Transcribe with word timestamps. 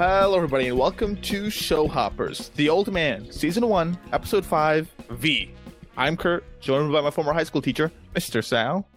Hello, 0.00 0.34
everybody, 0.34 0.68
and 0.68 0.78
welcome 0.78 1.14
to 1.16 1.50
Show 1.50 1.86
Hoppers, 1.86 2.48
The 2.56 2.70
Old 2.70 2.90
Man, 2.90 3.30
Season 3.30 3.68
1, 3.68 3.98
Episode 4.14 4.46
5, 4.46 4.90
V. 5.10 5.50
I'm 5.94 6.16
Kirt, 6.16 6.42
joined 6.58 6.90
by 6.90 7.02
my 7.02 7.10
former 7.10 7.34
high 7.34 7.44
school 7.44 7.60
teacher, 7.60 7.92
Mr. 8.14 8.42
Sal. 8.42 8.88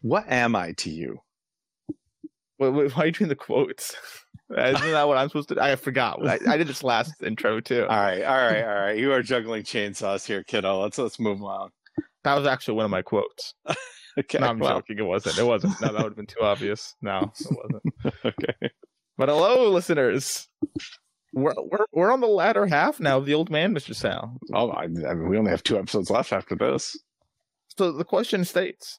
What 0.00 0.24
am 0.32 0.56
I 0.56 0.72
to 0.78 0.88
you? 0.88 1.18
Wait, 2.58 2.70
wait, 2.70 2.96
why 2.96 3.02
are 3.02 3.06
you 3.08 3.12
doing 3.12 3.28
the 3.28 3.36
quotes? 3.36 3.94
Isn't 4.50 4.92
that 4.92 5.06
what 5.06 5.18
I'm 5.18 5.28
supposed 5.28 5.50
to 5.50 5.56
do? 5.56 5.60
I 5.60 5.76
forgot. 5.76 6.26
I, 6.26 6.38
I 6.48 6.56
did 6.56 6.68
this 6.68 6.82
last 6.82 7.22
intro, 7.22 7.60
too. 7.60 7.82
All 7.90 7.98
right, 7.98 8.22
all 8.22 8.34
right, 8.34 8.64
all 8.64 8.74
right. 8.76 8.96
You 8.96 9.12
are 9.12 9.22
juggling 9.22 9.64
chainsaws 9.64 10.26
here, 10.26 10.42
kiddo. 10.42 10.80
Let's 10.80 10.96
let's 10.96 11.20
move 11.20 11.42
on. 11.42 11.68
That 12.24 12.34
was 12.34 12.46
actually 12.46 12.76
one 12.76 12.86
of 12.86 12.90
my 12.90 13.02
quotes. 13.02 13.52
Okay. 14.18 14.38
No, 14.38 14.46
I'm 14.46 14.58
well, 14.58 14.76
joking. 14.76 14.98
It 14.98 15.02
wasn't. 15.02 15.38
It 15.38 15.44
wasn't. 15.44 15.78
No, 15.78 15.88
that 15.88 15.96
would 15.96 16.04
have 16.04 16.16
been 16.16 16.24
too 16.24 16.40
obvious. 16.40 16.94
No, 17.02 17.30
it 17.38 17.50
wasn't. 17.50 18.14
okay. 18.24 18.70
But 19.18 19.28
hello, 19.28 19.70
listeners. 19.70 20.48
We're, 21.32 21.54
we're, 21.56 21.86
we're 21.92 22.12
on 22.12 22.20
the 22.20 22.26
latter 22.26 22.66
half 22.66 23.00
now 23.00 23.18
of 23.18 23.26
The 23.26 23.34
Old 23.34 23.50
Man, 23.50 23.74
Mr. 23.74 23.94
Sal. 23.94 24.36
Oh, 24.54 24.70
I, 24.70 24.84
I 24.84 24.86
mean, 24.88 25.28
we 25.28 25.38
only 25.38 25.50
have 25.50 25.62
two 25.62 25.78
episodes 25.78 26.10
left 26.10 26.32
after 26.32 26.54
this. 26.54 26.98
So 27.78 27.92
the 27.92 28.04
question 28.04 28.44
states 28.44 28.98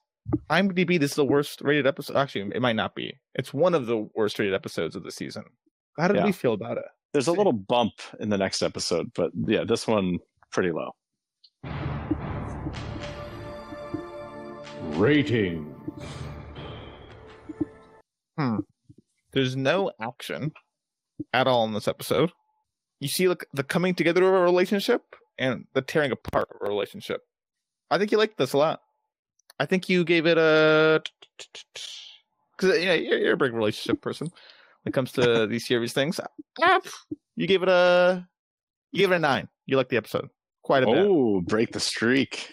IMDb, 0.50 1.00
this 1.00 1.12
is 1.12 1.16
the 1.16 1.26
worst 1.26 1.62
rated 1.62 1.88
episode. 1.88 2.16
Actually, 2.16 2.52
it 2.54 2.62
might 2.62 2.76
not 2.76 2.96
be. 2.96 3.18
It's 3.36 3.54
one 3.54 3.74
of 3.74 3.86
the 3.86 4.08
worst 4.16 4.38
rated 4.40 4.54
episodes 4.54 4.96
of 4.96 5.04
the 5.04 5.12
season. 5.12 5.44
How 5.98 6.08
did 6.08 6.18
Yeah. 6.18 6.26
we 6.26 6.32
feel 6.32 6.54
about 6.54 6.78
it? 6.78 6.86
There's 7.14 7.28
a 7.28 7.32
little 7.32 7.54
bump 7.54 7.94
in 8.20 8.30
the 8.30 8.38
next 8.38 8.62
episode, 8.62 9.12
but 9.16 9.32
yeah, 9.48 9.64
this 9.64 9.88
one 9.88 10.20
pretty 10.52 10.72
low. 10.72 10.92
Rating. 14.98 15.74
Hmm. 18.38 18.58
There's 19.38 19.56
no 19.56 19.92
action 20.02 20.52
at 21.32 21.46
all 21.46 21.64
in 21.66 21.74
this 21.74 21.88
episode. 21.88 22.32
You 23.00 23.08
see 23.08 23.28
like 23.28 23.46
the 23.54 23.62
coming 23.64 23.94
together 23.94 24.28
of 24.28 24.34
a 24.34 24.44
relationship 24.44 25.04
and 25.38 25.66
the 25.76 25.84
tearing 25.84 26.12
apart 26.12 26.50
of 26.50 26.66
a 26.66 26.68
relationship. 26.68 27.22
I 27.92 28.00
think 28.00 28.12
you 28.12 28.18
liked 28.18 28.40
this 28.40 28.54
a 28.54 28.58
lot. 28.58 28.82
I 29.60 29.68
think 29.68 29.90
you 29.90 30.04
gave 30.04 30.26
it 30.26 30.40
a 30.40 31.04
because 32.58 32.80
you 32.80 32.88
know 32.88 32.96
you're, 32.96 33.34
a 33.34 33.38
big 33.38 33.54
relationship 33.54 34.02
person 34.02 34.32
when 34.82 34.90
it 34.90 34.94
comes 34.94 35.12
to 35.12 35.46
these 35.52 35.68
series 35.68 35.94
things. 35.94 36.20
Ah, 36.60 36.80
You 37.36 37.46
gave 37.46 37.62
it 37.62 37.70
a 37.70 38.28
you 38.92 39.02
gave 39.02 39.12
it 39.12 39.18
a 39.18 39.20
nine. 39.20 39.50
You 39.68 39.78
liked 39.78 39.92
the 39.92 39.98
episode 39.98 40.32
quite 40.64 40.82
a 40.82 40.88
bit. 40.88 40.98
Oh, 40.98 41.42
break 41.42 41.74
the 41.74 41.80
streak. 41.80 42.50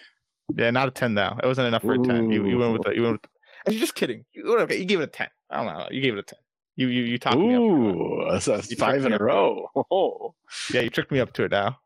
Yeah, 0.55 0.69
not 0.69 0.87
a 0.87 0.91
ten 0.91 1.15
though. 1.15 1.35
It 1.41 1.47
wasn't 1.47 1.67
enough 1.67 1.81
for 1.81 1.95
a 1.95 1.97
ten. 1.97 2.29
You, 2.29 2.45
you 2.45 2.59
went 2.59 2.73
with 2.73 2.83
the 2.83 2.93
you 2.93 3.01
went 3.01 3.13
with. 3.13 3.21
The, 3.23 3.71
you're 3.71 3.79
just 3.79 3.95
kidding. 3.95 4.23
You, 4.35 4.59
okay, 4.59 4.77
you 4.77 4.85
gave 4.85 4.99
it 4.99 5.05
a 5.05 5.07
ten. 5.07 5.29
I 5.49 5.63
don't 5.63 5.65
know. 5.65 5.87
You 5.89 6.01
gave 6.03 6.13
it 6.13 6.19
a 6.19 6.23
ten. 6.23 6.39
You 6.75 6.87
you 6.87 7.03
you 7.03 7.17
talked 7.17 7.37
me 7.37 7.55
up. 7.55 7.61
Ooh, 7.61 8.27
that's, 8.31 8.45
that's 8.45 8.73
five 8.75 9.05
in 9.05 9.13
a 9.13 9.17
row. 9.17 9.67
Oh, 9.91 10.33
Yeah, 10.73 10.81
you 10.81 10.89
tricked 10.89 11.11
me 11.11 11.19
up 11.19 11.31
to 11.33 11.43
it 11.45 11.51
now. 11.51 11.77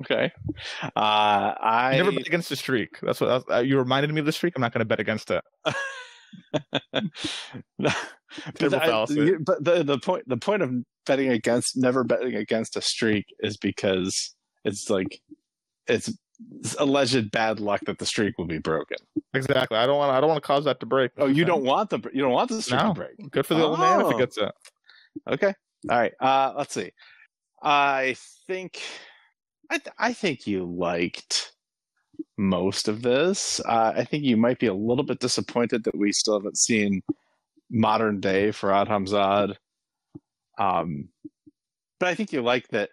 okay. 0.00 0.32
Uh, 0.82 0.88
I 0.96 1.92
never 1.96 2.10
bet 2.12 2.26
against 2.26 2.48
the 2.48 2.56
streak. 2.56 2.98
That's 3.00 3.20
what 3.20 3.28
that's, 3.28 3.44
uh, 3.50 3.58
you 3.60 3.78
reminded 3.78 4.12
me 4.12 4.20
of 4.20 4.26
the 4.26 4.32
streak. 4.32 4.54
I'm 4.56 4.60
not 4.62 4.72
going 4.72 4.80
to 4.80 4.84
bet 4.84 5.00
against 5.00 5.30
it. 5.30 5.42
No, 7.78 7.90
but, 8.58 8.74
I- 8.74 9.06
you- 9.10 9.38
but 9.38 9.62
the 9.62 9.84
the 9.84 9.98
point 9.98 10.24
the 10.28 10.36
point 10.36 10.62
of 10.62 10.72
betting 11.06 11.28
against 11.30 11.76
never 11.76 12.02
betting 12.04 12.34
against 12.34 12.76
a 12.76 12.80
streak 12.80 13.26
is 13.40 13.56
because 13.56 14.34
it's 14.64 14.90
like 14.90 15.20
it's 15.86 16.12
alleged 16.78 17.30
bad 17.30 17.60
luck 17.60 17.80
that 17.86 17.98
the 17.98 18.06
streak 18.06 18.36
will 18.38 18.46
be 18.46 18.58
broken. 18.58 18.96
Exactly. 19.34 19.76
I 19.78 19.86
don't 19.86 19.98
want. 19.98 20.12
I 20.12 20.20
don't 20.20 20.28
want 20.28 20.42
to 20.42 20.46
cause 20.46 20.64
that 20.64 20.80
to 20.80 20.86
break. 20.86 21.10
Oh, 21.18 21.26
you 21.26 21.44
don't 21.44 21.64
want 21.64 21.90
the 21.90 21.98
you 22.12 22.22
don't 22.22 22.32
want 22.32 22.48
the 22.50 22.62
streak 22.62 22.80
No. 22.80 22.88
to 22.88 22.94
break. 22.94 23.30
Good 23.30 23.46
for 23.46 23.54
the 23.54 23.64
old 23.64 23.78
man 23.78 24.00
if 24.00 24.06
Oh. 24.06 24.10
it 24.10 24.18
gets 24.18 24.38
it. 24.38 24.52
Okay. 25.28 25.54
All 25.90 25.98
right. 25.98 26.12
Uh, 26.20 26.52
let's 26.56 26.74
see. 26.74 26.90
I 27.62 28.16
think 28.46 28.80
I 29.70 29.78
th- 29.78 29.94
I 29.98 30.12
think 30.12 30.46
you 30.46 30.64
liked 30.64 31.52
most 32.36 32.88
of 32.88 33.02
this. 33.02 33.60
Uh, 33.60 33.92
I 33.96 34.04
think 34.04 34.24
you 34.24 34.36
might 34.36 34.58
be 34.58 34.66
a 34.66 34.74
little 34.74 35.04
bit 35.04 35.20
disappointed 35.20 35.84
that 35.84 35.96
we 35.96 36.12
still 36.12 36.38
haven't 36.38 36.58
seen 36.58 37.02
modern 37.70 38.20
day 38.20 38.48
Faraz 38.50 38.88
Hamzad. 38.88 39.56
Um, 40.58 41.08
but 41.98 42.08
I 42.08 42.14
think 42.14 42.32
you 42.32 42.42
like 42.42 42.68
that 42.68 42.90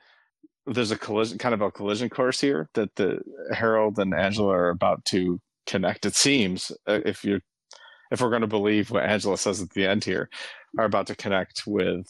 there's 0.66 0.92
a 0.92 0.98
collision, 0.98 1.38
kind 1.38 1.54
of 1.54 1.62
a 1.62 1.72
collision 1.72 2.10
course 2.10 2.40
here 2.40 2.70
that 2.74 2.96
the 2.96 3.20
Harold 3.52 3.98
and 4.00 4.14
Angela 4.14 4.54
are 4.56 4.70
about 4.70 5.04
to 5.06 5.40
connect. 5.66 6.06
It 6.06 6.16
seems 6.16 6.72
uh, 6.88 7.00
if 7.06 7.24
you 7.24 7.40
if 8.12 8.22
we're 8.22 8.30
going 8.30 8.42
to 8.42 8.48
believe 8.48 8.92
what 8.92 9.06
Angela 9.06 9.38
says 9.38 9.62
at 9.62 9.70
the 9.72 9.88
end 9.88 10.04
here, 10.04 10.30
are 10.78 10.86
about 10.86 11.08
to 11.08 11.16
connect 11.16 11.64
with 11.66 12.06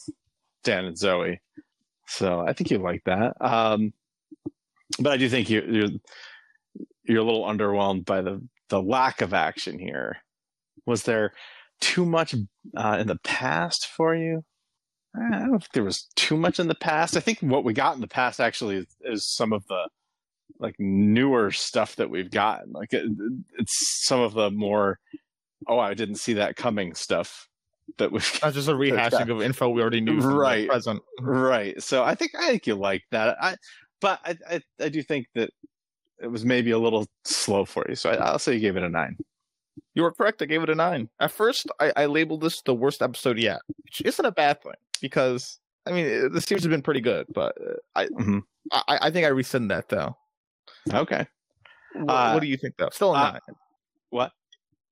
Dan 0.64 0.84
and 0.84 0.98
Zoe. 0.98 1.40
So 2.08 2.40
I 2.40 2.52
think 2.52 2.70
you 2.70 2.78
like 2.78 3.02
that. 3.06 3.34
Um, 3.40 3.92
but 4.98 5.12
I 5.12 5.16
do 5.16 5.28
think 5.28 5.48
you, 5.48 5.62
you're 5.68 5.88
you're 7.04 7.22
a 7.22 7.24
little 7.24 7.44
underwhelmed 7.44 8.04
by 8.04 8.20
the 8.20 8.46
the 8.68 8.82
lack 8.82 9.20
of 9.22 9.32
action 9.32 9.78
here. 9.78 10.18
Was 10.86 11.04
there 11.04 11.32
too 11.80 12.04
much 12.04 12.34
uh, 12.76 12.98
in 13.00 13.06
the 13.06 13.18
past 13.24 13.86
for 13.86 14.14
you? 14.14 14.44
I 15.14 15.30
don't 15.46 15.58
think 15.60 15.72
there 15.72 15.84
was 15.84 16.04
too 16.16 16.36
much 16.36 16.58
in 16.58 16.68
the 16.68 16.74
past. 16.74 17.16
I 17.16 17.20
think 17.20 17.40
what 17.40 17.64
we 17.64 17.72
got 17.74 17.94
in 17.94 18.00
the 18.00 18.08
past 18.08 18.40
actually 18.40 18.76
is, 18.76 18.86
is 19.02 19.26
some 19.26 19.52
of 19.52 19.66
the 19.66 19.88
like 20.58 20.76
newer 20.78 21.50
stuff 21.50 21.96
that 21.96 22.08
we've 22.08 22.30
gotten. 22.30 22.72
Like 22.72 22.92
it, 22.92 23.06
it's 23.58 24.04
some 24.06 24.20
of 24.20 24.32
the 24.34 24.50
more 24.50 24.98
oh 25.68 25.78
I 25.78 25.94
didn't 25.94 26.16
see 26.16 26.34
that 26.34 26.56
coming 26.56 26.94
stuff 26.94 27.48
that 27.98 28.10
we've 28.10 28.38
Not 28.42 28.54
just 28.54 28.68
a 28.68 28.72
rehashing 28.74 29.30
of 29.30 29.42
info 29.42 29.68
we 29.68 29.82
already 29.82 30.00
knew. 30.00 30.20
From 30.20 30.30
the 30.30 30.36
Right. 30.36 30.68
present. 30.68 31.02
right 31.20 31.80
so 31.82 32.02
i 32.04 32.14
think 32.14 32.30
i 32.38 32.48
think 32.50 32.66
you 32.66 32.74
like 32.74 33.02
that 33.10 33.36
i 33.40 33.56
but 34.00 34.18
i 34.24 34.36
i, 34.48 34.60
I 34.80 34.88
do 34.88 35.02
think 35.02 35.26
that 35.34 35.50
it 36.20 36.28
was 36.28 36.44
maybe 36.44 36.70
a 36.70 36.78
little 36.78 37.06
slow 37.24 37.64
for 37.64 37.84
you 37.88 37.96
so 37.96 38.10
I, 38.10 38.14
i'll 38.14 38.38
say 38.38 38.54
you 38.54 38.60
gave 38.60 38.76
it 38.76 38.82
a 38.82 38.88
nine 38.88 39.16
You 39.94 40.02
were 40.04 40.12
correct. 40.12 40.40
I 40.42 40.46
gave 40.46 40.62
it 40.62 40.70
a 40.70 40.74
nine. 40.74 41.08
At 41.20 41.32
first, 41.32 41.66
I, 41.80 41.92
I 41.96 42.06
labeled 42.06 42.40
this 42.40 42.62
the 42.62 42.74
worst 42.74 43.02
episode 43.02 43.38
yet, 43.38 43.60
which 43.84 44.00
isn't 44.04 44.24
a 44.24 44.32
bad 44.32 44.62
thing 44.62 44.72
because 45.02 45.58
I 45.84 45.92
mean 45.92 46.06
uh, 46.06 46.28
the 46.30 46.40
series 46.40 46.62
has 46.64 46.70
been 46.70 46.80
pretty 46.80 47.00
good, 47.02 47.26
but 47.34 47.54
uh, 47.60 47.74
I, 47.94 48.06
Mhm. 48.06 48.42
I 48.72 48.98
I 49.02 49.10
think 49.10 49.26
I 49.26 49.28
rescind 49.30 49.70
that 49.70 49.88
though. 49.90 50.16
okay 50.94 51.26
What, 51.94 52.10
Uh, 52.14 52.30
what 52.32 52.40
do 52.40 52.46
you 52.46 52.56
think 52.56 52.76
though? 52.78 52.88
Still 52.90 53.14
a 53.14 53.18
uh, 53.18 53.32
nine. 53.32 53.40
what 54.10 54.32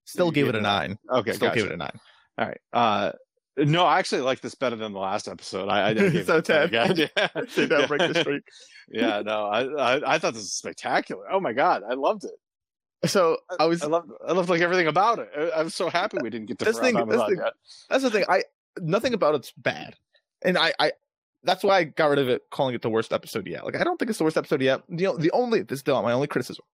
Still 0.04 0.26
you 0.26 0.32
gave 0.32 0.44
gave 0.46 0.54
it 0.56 0.58
a 0.58 0.62
nine. 0.62 0.98
okay 1.10 1.32
Still 1.32 1.48
gotcha. 1.48 1.60
gave 1.60 1.70
it 1.70 1.74
a 1.74 1.76
nine. 1.78 1.98
all 2.36 2.46
right 2.46 2.60
uh 2.74 3.12
no, 3.56 3.84
I 3.84 3.98
actually 3.98 4.22
like 4.22 4.40
this 4.40 4.54
better 4.54 4.76
than 4.76 4.92
the 4.94 4.98
last 5.00 5.28
episode. 5.28 5.68
I, 5.68 5.88
I 5.90 5.94
gave 5.94 6.24
So 6.24 6.36
it 6.36 6.48
a 6.48 6.68
10 6.68 6.70
10. 6.70 6.90
again. 6.92 7.10
Yeah. 7.16 7.42
Say 7.48 7.66
don't 7.72 7.88
break 7.88 8.00
the 8.12 8.18
streak. 8.20 8.42
yeah, 8.90 9.20
no, 9.22 9.46
I, 9.46 9.64
I 9.96 10.14
I 10.14 10.18
thought 10.18 10.32
this 10.34 10.42
was 10.44 10.52
spectacular. 10.54 11.24
Oh 11.30 11.40
my 11.40 11.52
god, 11.52 11.82
I 11.88 11.94
loved 11.94 12.24
it. 12.24 13.10
So 13.10 13.36
I 13.58 13.66
was 13.66 13.82
I 13.82 13.86
loved 13.88 14.10
I 14.26 14.32
loved 14.32 14.48
like 14.48 14.62
everything 14.62 14.86
about 14.86 15.18
it. 15.18 15.28
I, 15.36 15.60
I'm 15.60 15.68
so 15.68 15.90
happy 15.90 16.16
we 16.22 16.30
didn't 16.30 16.46
get 16.48 16.58
to 16.60 16.64
This 16.64 16.78
Farhad 16.78 16.82
thing- 16.82 17.08
this 17.08 17.22
thing- 17.24 17.36
yet. 17.44 17.52
That's 17.90 18.02
the 18.02 18.10
thing. 18.10 18.24
I 18.28 18.44
nothing 18.78 19.14
about 19.14 19.34
it's 19.34 19.52
bad, 19.56 19.96
and 20.42 20.58
I, 20.58 20.72
I 20.78 20.92
that's 21.42 21.64
why 21.64 21.78
I 21.78 21.84
got 21.84 22.10
rid 22.10 22.18
of 22.18 22.28
it, 22.28 22.42
calling 22.50 22.74
it 22.74 22.82
the 22.82 22.90
worst 22.90 23.12
episode 23.12 23.46
yet. 23.46 23.64
Like 23.64 23.76
I 23.76 23.84
don't 23.84 23.98
think 23.98 24.10
it's 24.10 24.18
the 24.18 24.24
worst 24.24 24.36
episode 24.36 24.62
yet. 24.62 24.82
You 24.88 25.06
know, 25.06 25.16
the 25.16 25.30
only 25.32 25.62
this 25.62 25.80
is 25.80 25.86
my 25.86 26.12
only 26.12 26.26
criticism 26.26 26.64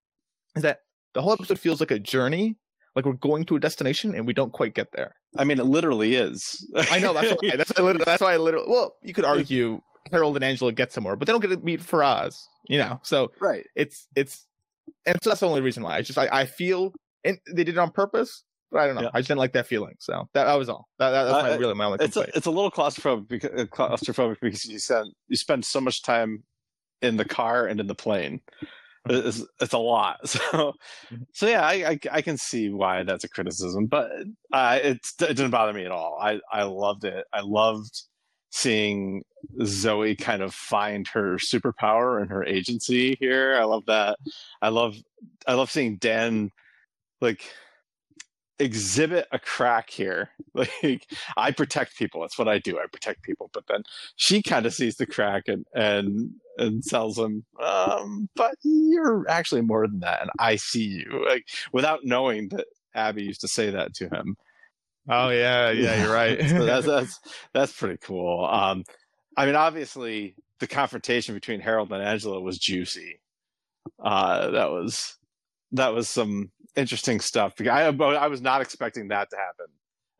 is 0.56 0.62
that 0.62 0.80
the 1.14 1.22
whole 1.22 1.32
episode 1.32 1.58
feels 1.58 1.80
like 1.80 1.90
a 1.90 1.98
journey, 1.98 2.56
like 2.94 3.04
we're 3.04 3.12
going 3.12 3.44
to 3.44 3.56
a 3.56 3.60
destination 3.60 4.14
and 4.14 4.26
we 4.26 4.32
don't 4.32 4.52
quite 4.52 4.74
get 4.74 4.92
there. 4.92 5.14
I 5.38 5.44
mean, 5.44 5.58
it 5.58 5.66
literally 5.66 6.14
is. 6.14 6.66
I 6.90 6.98
know 6.98 7.12
that's 7.12 7.30
why. 7.30 7.56
That's 7.56 7.70
why. 7.70 7.82
I 7.82 7.86
literally, 7.86 8.04
that's 8.04 8.22
why 8.22 8.34
I 8.34 8.36
literally. 8.38 8.66
Well, 8.68 8.96
you 9.02 9.14
could 9.14 9.24
argue 9.24 9.80
Harold 10.10 10.36
and 10.36 10.44
Angela 10.44 10.72
get 10.72 10.92
somewhere, 10.92 11.16
but 11.16 11.26
they 11.26 11.32
don't 11.32 11.40
get 11.40 11.50
to 11.50 11.58
meet 11.58 11.80
Faraz. 11.80 12.36
You 12.68 12.78
know, 12.78 13.00
so 13.04 13.30
right. 13.40 13.64
it's 13.76 14.08
it's, 14.16 14.44
and 15.04 15.18
so 15.22 15.30
that's 15.30 15.40
the 15.40 15.48
only 15.48 15.60
reason 15.60 15.82
why. 15.84 15.96
I 15.96 16.02
just 16.02 16.18
I, 16.18 16.28
I 16.32 16.46
feel, 16.46 16.92
and 17.24 17.38
they 17.46 17.62
did 17.64 17.76
it 17.76 17.78
on 17.78 17.90
purpose. 17.90 18.42
But 18.76 18.82
I 18.82 18.86
don't 18.88 18.96
know. 18.96 19.02
Yeah. 19.04 19.10
I 19.14 19.20
just 19.20 19.28
didn't 19.28 19.38
like 19.38 19.54
that 19.54 19.66
feeling. 19.66 19.94
So 19.98 20.28
that, 20.34 20.44
that 20.44 20.54
was 20.58 20.68
all. 20.68 20.86
That, 20.98 21.10
that, 21.10 21.24
that's 21.24 21.42
my, 21.42 21.52
Uh, 21.52 21.58
really 21.58 21.74
my 21.74 21.86
only 21.86 22.04
it's 22.04 22.16
a, 22.18 22.26
it's 22.36 22.44
a 22.44 22.50
little 22.50 22.70
claustrophobic 22.70 23.26
because, 23.26 23.50
uh, 23.58 23.64
claustrophobic 23.64 24.36
because 24.42 24.66
you 24.66 24.78
spend 24.78 25.14
you 25.28 25.36
spend 25.36 25.64
so 25.64 25.80
much 25.80 26.02
time 26.02 26.44
in 27.00 27.16
the 27.16 27.24
car 27.24 27.66
and 27.66 27.80
in 27.80 27.86
the 27.86 27.94
plane. 27.94 28.42
It's, 29.08 29.42
it's 29.60 29.72
a 29.72 29.78
lot. 29.78 30.18
So 30.26 30.74
so 31.32 31.46
yeah, 31.46 31.62
I, 31.62 31.72
I 31.72 31.98
I 32.12 32.20
can 32.20 32.36
see 32.36 32.68
why 32.68 33.02
that's 33.04 33.24
a 33.24 33.30
criticism, 33.30 33.86
but 33.86 34.10
uh, 34.52 34.78
it's 34.82 35.14
it 35.22 35.28
didn't 35.28 35.52
bother 35.52 35.72
me 35.72 35.86
at 35.86 35.90
all. 35.90 36.18
I 36.20 36.40
I 36.52 36.64
loved 36.64 37.04
it. 37.04 37.24
I 37.32 37.40
loved 37.40 38.02
seeing 38.50 39.22
Zoe 39.64 40.16
kind 40.16 40.42
of 40.42 40.52
find 40.52 41.08
her 41.08 41.36
superpower 41.36 42.20
and 42.20 42.30
her 42.30 42.44
agency 42.44 43.16
here. 43.20 43.56
I 43.58 43.64
love 43.64 43.86
that. 43.86 44.18
I 44.60 44.68
love 44.68 44.96
I 45.46 45.54
love 45.54 45.70
seeing 45.70 45.96
Dan 45.96 46.50
like 47.22 47.42
exhibit 48.58 49.26
a 49.32 49.38
crack 49.38 49.90
here. 49.90 50.30
Like 50.54 51.06
I 51.36 51.50
protect 51.50 51.98
people. 51.98 52.22
That's 52.22 52.38
what 52.38 52.48
I 52.48 52.58
do. 52.58 52.78
I 52.78 52.86
protect 52.86 53.22
people. 53.22 53.50
But 53.52 53.66
then 53.68 53.82
she 54.16 54.42
kind 54.42 54.64
of 54.64 54.72
sees 54.72 54.96
the 54.96 55.04
crack 55.06 55.48
and 55.48 55.66
and 55.74 56.30
and 56.56 56.82
tells 56.82 57.18
him, 57.18 57.44
um, 57.62 58.30
"But 58.34 58.54
you're 58.62 59.26
actually 59.28 59.60
more 59.60 59.86
than 59.86 60.00
that, 60.00 60.22
and 60.22 60.30
I 60.38 60.56
see 60.56 60.84
you." 60.84 61.26
Like 61.28 61.46
without 61.72 62.00
knowing 62.04 62.48
that 62.48 62.64
Abbey 62.94 63.24
used 63.24 63.42
to 63.42 63.48
say 63.48 63.70
that 63.70 63.92
to 63.96 64.08
him. 64.08 64.36
Oh 65.08 65.28
yeah, 65.28 65.70
yeah, 65.72 66.02
you're 66.02 66.14
right. 66.14 66.40
so 66.48 66.64
that's 66.64 66.86
that's 66.94 67.20
that's 67.52 67.72
pretty 67.72 67.98
cool. 67.98 68.44
Um, 68.46 68.84
I 69.36 69.46
mean, 69.46 69.56
obviously, 69.56 70.34
the 70.60 70.66
confrontation 70.66 71.34
between 71.34 71.60
Harold 71.60 71.92
and 71.92 72.02
Angela 72.02 72.40
was 72.40 72.58
juicy. 72.58 73.20
Uh, 74.02 74.50
that 74.50 74.70
was 74.70 75.18
that 75.72 75.92
was 75.92 76.08
some 76.08 76.50
interesting 76.76 77.20
stuff. 77.20 77.54
I 77.60 77.86
I 77.86 78.26
was 78.28 78.40
not 78.40 78.60
expecting 78.60 79.08
that 79.08 79.30
to 79.30 79.36
happen 79.36 79.66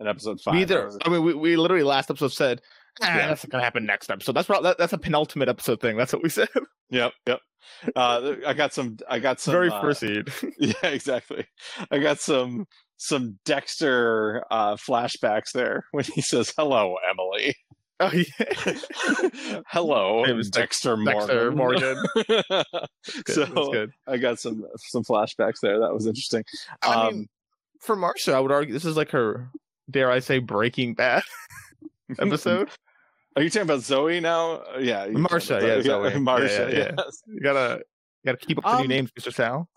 in 0.01 0.07
episode 0.07 0.41
five. 0.41 0.55
Neither. 0.55 0.91
I 1.05 1.09
mean, 1.09 1.23
we, 1.23 1.35
we 1.35 1.57
literally 1.57 1.85
last 1.85 2.11
episode 2.11 2.33
said 2.33 2.61
ah, 3.03 3.07
yeah. 3.07 3.29
that's 3.29 3.45
gonna 3.45 3.65
happen 3.65 3.87
next 3.87 4.11
episode. 4.11 4.33
That's 4.33 4.47
probably, 4.47 4.71
that, 4.71 4.79
that's 4.79 4.93
a 4.93 4.99
penultimate 4.99 5.49
episode 5.49 5.81
thing. 5.81 5.97
That's 5.97 6.13
what 6.13 6.23
we 6.23 6.29
said. 6.29 6.49
Yep, 6.89 7.15
yep. 7.27 7.41
Uh, 7.97 8.35
I 8.47 8.55
got 8.55 8.73
some. 8.73 8.97
I 9.09 9.19
got 9.19 9.41
some. 9.41 9.51
Very 9.51 9.71
uh, 9.71 9.93
seed. 9.93 10.29
yeah, 10.61 10.73
exactly. 10.85 11.45
I 11.91 11.99
got 11.99 12.21
some 12.21 12.67
some 12.97 13.41
Dexter 13.45 14.45
uh, 14.53 14.77
flashbacks 14.77 15.51
there 15.53 15.85
when 15.91 16.05
he 16.05 16.23
says, 16.23 16.53
"Hello, 16.57 16.95
Emily." 17.11 17.57
Oh 17.99 18.13
yeah. 18.13 19.61
Hello, 19.69 20.25
it 20.25 20.35
was 20.35 20.51
Dexter 20.51 20.97
Morgan. 20.99 21.27
Dexter 21.29 21.51
Morgan. 21.51 22.05
so 23.27 23.87
I 24.07 24.19
got 24.19 24.39
some 24.39 24.67
some 24.77 25.03
flashbacks 25.03 25.61
there. 25.63 25.79
That 25.81 25.95
was 25.95 26.07
interesting. 26.07 26.45
I 26.83 27.07
um, 27.07 27.15
mean, 27.15 27.29
for 27.81 27.97
Marcia, 27.97 28.35
I 28.35 28.41
would 28.41 28.53
argue 28.53 28.75
this 28.75 28.85
is 28.85 28.99
like 28.99 29.11
her, 29.13 29.49
dare 29.91 30.11
I 30.11 30.19
say, 30.19 30.41
Breaking 30.41 30.93
Bad 30.93 31.23
episode. 32.19 32.69
Are 33.35 33.43
you 33.43 33.49
talking 33.49 33.63
about 33.63 33.81
Zoe 33.81 34.21
now? 34.21 34.63
Yeah, 34.79 35.07
Marcia. 35.07 35.61
Yeah, 35.63 35.83
Zoe. 35.83 36.19
Marcia. 36.19 36.69
Yeah, 36.71 36.79
yeah, 36.79 36.93
yeah. 36.99 37.05
You 37.27 37.41
gotta 37.41 37.83
you 38.23 38.33
gotta 38.33 38.47
keep 38.47 38.59
up 38.59 38.65
the 38.65 38.71
um, 38.71 38.83
new 38.83 38.89
names, 38.89 39.11
Mr. 39.19 39.33
Sal. 39.33 39.71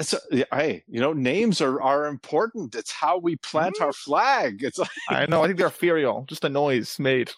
So, 0.00 0.18
hey, 0.30 0.84
you 0.86 1.00
know, 1.00 1.12
names 1.12 1.60
are, 1.60 1.82
are 1.82 2.06
important. 2.06 2.76
It's 2.76 2.92
how 2.92 3.18
we 3.18 3.34
plant 3.34 3.74
mm-hmm. 3.74 3.86
our 3.86 3.92
flag. 3.92 4.62
It's 4.62 4.78
like, 4.78 4.88
I 5.08 5.26
know. 5.26 5.42
I 5.42 5.46
think 5.46 5.58
they're 5.58 5.66
ethereal, 5.66 6.24
just 6.28 6.44
a 6.44 6.48
noise 6.48 7.00
made. 7.00 7.32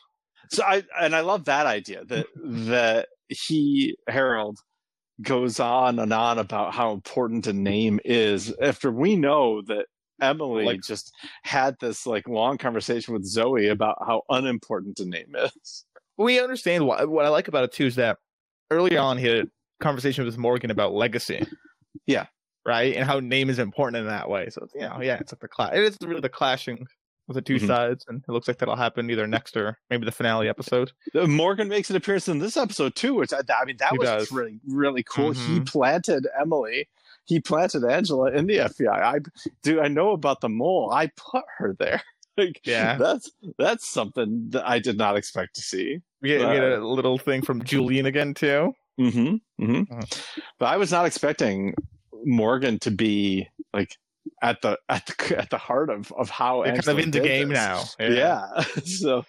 So 0.53 0.63
I 0.65 0.83
and 1.01 1.15
I 1.15 1.21
love 1.21 1.45
that 1.45 1.67
idea 1.67 2.05
that 2.07 2.27
that 2.37 3.09
he 3.29 3.97
Harold 4.09 4.59
goes 5.23 5.61
on 5.61 5.99
and 5.99 6.13
on 6.13 6.39
about 6.39 6.75
how 6.75 6.93
important 6.93 7.47
a 7.47 7.53
name 7.53 8.01
is 8.05 8.55
after 8.61 8.91
we 8.91 9.17
know 9.17 9.63
that 9.63 9.87
Emily 10.21 10.65
like, 10.65 10.83
just 10.83 11.13
had 11.43 11.77
this 11.81 12.07
like 12.07 12.29
long 12.29 12.59
conversation 12.59 13.15
with 13.15 13.25
Zoe 13.25 13.69
about 13.69 13.99
how 14.07 14.23
unimportant 14.29 14.99
a 15.01 15.05
name 15.05 15.35
is. 15.37 15.85
We 16.19 16.41
understand 16.41 16.87
what 16.87 17.09
what 17.09 17.25
I 17.25 17.29
like 17.29 17.49
about 17.49 17.65
it 17.65 17.73
too 17.73 17.87
is 17.87 17.97
that 17.97 18.19
early 18.71 18.97
on 18.97 19.19
he 19.19 19.27
had 19.27 19.45
a 19.47 19.49
conversation 19.81 20.25
with 20.25 20.37
Morgan 20.39 20.71
about 20.71 20.93
legacy. 20.93 21.47
Yeah. 22.07 22.27
Right? 22.67 22.95
And 22.95 23.07
how 23.07 23.21
name 23.21 23.49
is 23.49 23.59
important 23.59 24.01
in 24.01 24.07
that 24.07 24.29
way. 24.29 24.49
So 24.51 24.67
you 24.75 24.83
know, 24.83 25.01
yeah, 25.01 25.19
it's 25.19 25.33
like 25.33 25.41
the 25.41 25.49
clash 25.49 25.73
it 25.75 25.83
is 25.83 25.97
really 26.03 26.21
the 26.21 26.29
clashing 26.29 26.87
with 27.31 27.37
the 27.37 27.43
2 27.43 27.57
mm-hmm. 27.57 27.67
sides, 27.69 28.05
and 28.09 28.25
it 28.29 28.33
looks 28.33 28.49
like 28.49 28.59
that'll 28.59 28.75
happen 28.75 29.09
either 29.09 29.25
next 29.25 29.57
or 29.57 29.79
maybe 29.89 30.05
the 30.05 30.11
finale 30.11 30.49
episode. 30.49 30.91
Morgan 31.15 31.69
makes 31.69 31.89
an 31.89 31.95
appearance 31.95 32.27
in 32.27 32.41
this 32.41 32.57
episode 32.57 32.97
too, 32.97 33.15
which 33.15 33.33
I, 33.33 33.39
I 33.39 33.65
mean 33.65 33.77
that 33.79 33.93
he 33.93 33.99
was 33.99 34.09
does. 34.09 34.33
really 34.33 34.59
really 34.67 35.05
cool. 35.05 35.31
Mm-hmm. 35.31 35.55
He 35.55 35.61
planted 35.61 36.27
Emily, 36.39 36.89
he 37.27 37.39
planted 37.39 37.85
Angela 37.85 38.33
in 38.33 38.49
the 38.49 38.57
FBI. 38.57 39.01
I 39.01 39.19
do 39.63 39.81
I 39.81 39.87
know 39.87 40.11
about 40.11 40.41
the 40.41 40.49
mole. 40.49 40.91
I 40.93 41.13
put 41.17 41.45
her 41.59 41.77
there. 41.79 42.03
like, 42.37 42.61
yeah, 42.65 42.97
that's 42.97 43.31
that's 43.59 43.89
something 43.89 44.51
that 44.51 44.69
I 44.69 44.81
did 44.81 44.99
not 44.99 45.17
expect 45.17 45.55
to 45.55 45.63
see. 45.63 46.01
We 46.21 46.31
get, 46.31 46.43
uh, 46.43 46.49
we 46.49 46.55
get 46.55 46.65
a 46.65 46.85
little 46.85 47.17
thing 47.17 47.43
from 47.43 47.63
Julian 47.63 48.07
again 48.07 48.35
too. 48.35 48.75
Mm-hmm. 48.99 49.65
mm-hmm. 49.65 49.93
Uh-huh. 49.93 50.43
But 50.59 50.67
I 50.67 50.79
was 50.79 50.91
not 50.91 51.07
expecting 51.07 51.75
Morgan 52.25 52.81
to 52.81 52.91
be 52.91 53.49
like 53.73 53.97
at 54.43 54.63
the 54.63 54.79
at 54.89 55.07
the 55.07 55.39
at 55.39 55.51
the 55.51 55.59
heart 55.59 55.91
of 55.91 56.13
of 56.13 56.31
how 56.31 56.65
kind 56.65 56.87
of 56.87 56.99
in 56.99 57.11
the 57.11 57.21
game 57.21 57.49
this. 57.49 57.57
now. 57.57 57.83
Yeah. 57.99 58.49
yeah. 58.57 58.63
so 58.85 59.25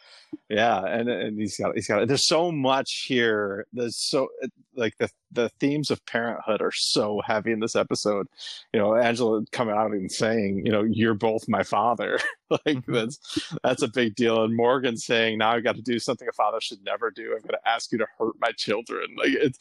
yeah, 0.50 0.84
and 0.86 1.10
and 1.10 1.40
he's 1.40 1.58
got 1.58 1.76
he's 1.76 1.88
got 1.88 2.08
there's 2.08 2.28
so 2.28 2.52
much 2.52 3.06
here. 3.08 3.66
There's 3.74 3.98
so 3.98 4.30
like 4.76 4.98
the 4.98 5.10
the 5.32 5.50
themes 5.60 5.92
of 5.92 6.06
parenthood 6.06 6.62
are 6.62 6.72
so 6.72 7.22
heavy 7.26 7.52
in 7.52 7.60
this 7.60 7.76
episode. 7.76 8.28
You 8.74 8.80
know, 8.80 8.96
Angela 8.96 9.44
coming 9.52 9.76
out 9.76 9.92
and 9.92 10.12
saying, 10.12 10.66
you 10.66 10.72
know, 10.72 10.84
you're 10.84 11.14
both 11.14 11.48
my 11.48 11.64
father. 11.64 12.20
like 12.50 12.62
mm-hmm. 12.66 12.94
that's 12.94 13.54
that's 13.64 13.82
a 13.82 13.88
big 13.88 14.16
deal. 14.16 14.44
And 14.44 14.56
Morgan 14.56 14.98
saying, 14.98 15.38
now 15.38 15.52
I've 15.52 15.64
got 15.64 15.76
to 15.76 15.82
do 15.82 16.00
something 16.00 16.28
a 16.28 16.34
father 16.34 16.60
should 16.62 16.84
never 16.84 17.12
do. 17.12 17.34
I'm 17.34 17.42
going 17.42 17.60
to 17.64 17.70
ask 17.70 17.92
you 17.92 17.98
to 18.00 18.08
hurt 18.18 18.36
my 18.40 18.52
children. 18.52 19.08
Like 19.22 19.34
it's 19.34 19.60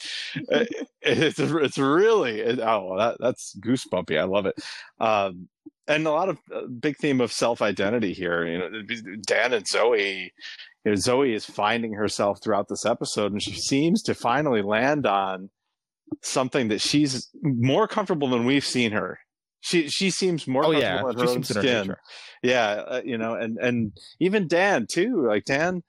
it's 1.02 1.38
it's 1.38 1.78
really 1.78 2.40
it, 2.40 2.60
oh 2.60 2.96
that 2.96 3.16
that's 3.20 3.54
goosebumpy. 3.56 4.18
I 4.18 4.24
love 4.24 4.46
it. 4.46 4.58
Um, 4.98 5.48
and 5.86 6.06
a 6.06 6.10
lot 6.10 6.28
of 6.28 6.38
uh, 6.54 6.66
big 6.66 6.96
theme 6.96 7.20
of 7.20 7.32
self 7.32 7.60
identity 7.60 8.12
here. 8.12 8.46
You 8.46 8.58
know, 8.58 8.70
Dan 9.26 9.52
and 9.52 9.66
Zoe. 9.66 10.32
You 10.84 10.92
know, 10.92 10.96
Zoe 10.96 11.34
is 11.34 11.44
finding 11.44 11.92
herself 11.92 12.40
throughout 12.42 12.68
this 12.68 12.86
episode, 12.86 13.32
and 13.32 13.42
she 13.42 13.52
seems 13.52 14.02
to 14.04 14.14
finally 14.14 14.62
land 14.62 15.06
on 15.06 15.50
something 16.22 16.68
that 16.68 16.80
she's 16.80 17.28
more 17.42 17.86
comfortable 17.86 18.28
than 18.28 18.46
we've 18.46 18.64
seen 18.64 18.92
her. 18.92 19.18
She 19.60 19.88
she 19.88 20.10
seems 20.10 20.46
more 20.46 20.64
oh, 20.64 20.72
comfortable 20.72 20.80
yeah. 20.80 21.10
in 21.10 21.18
her 21.18 21.34
own 21.34 21.44
skin. 21.44 21.94
Yeah, 22.42 22.68
uh, 22.68 23.02
you 23.04 23.18
know, 23.18 23.34
and 23.34 23.58
and 23.58 23.92
even 24.18 24.48
Dan 24.48 24.86
too. 24.90 25.26
Like 25.28 25.44
Dan 25.44 25.82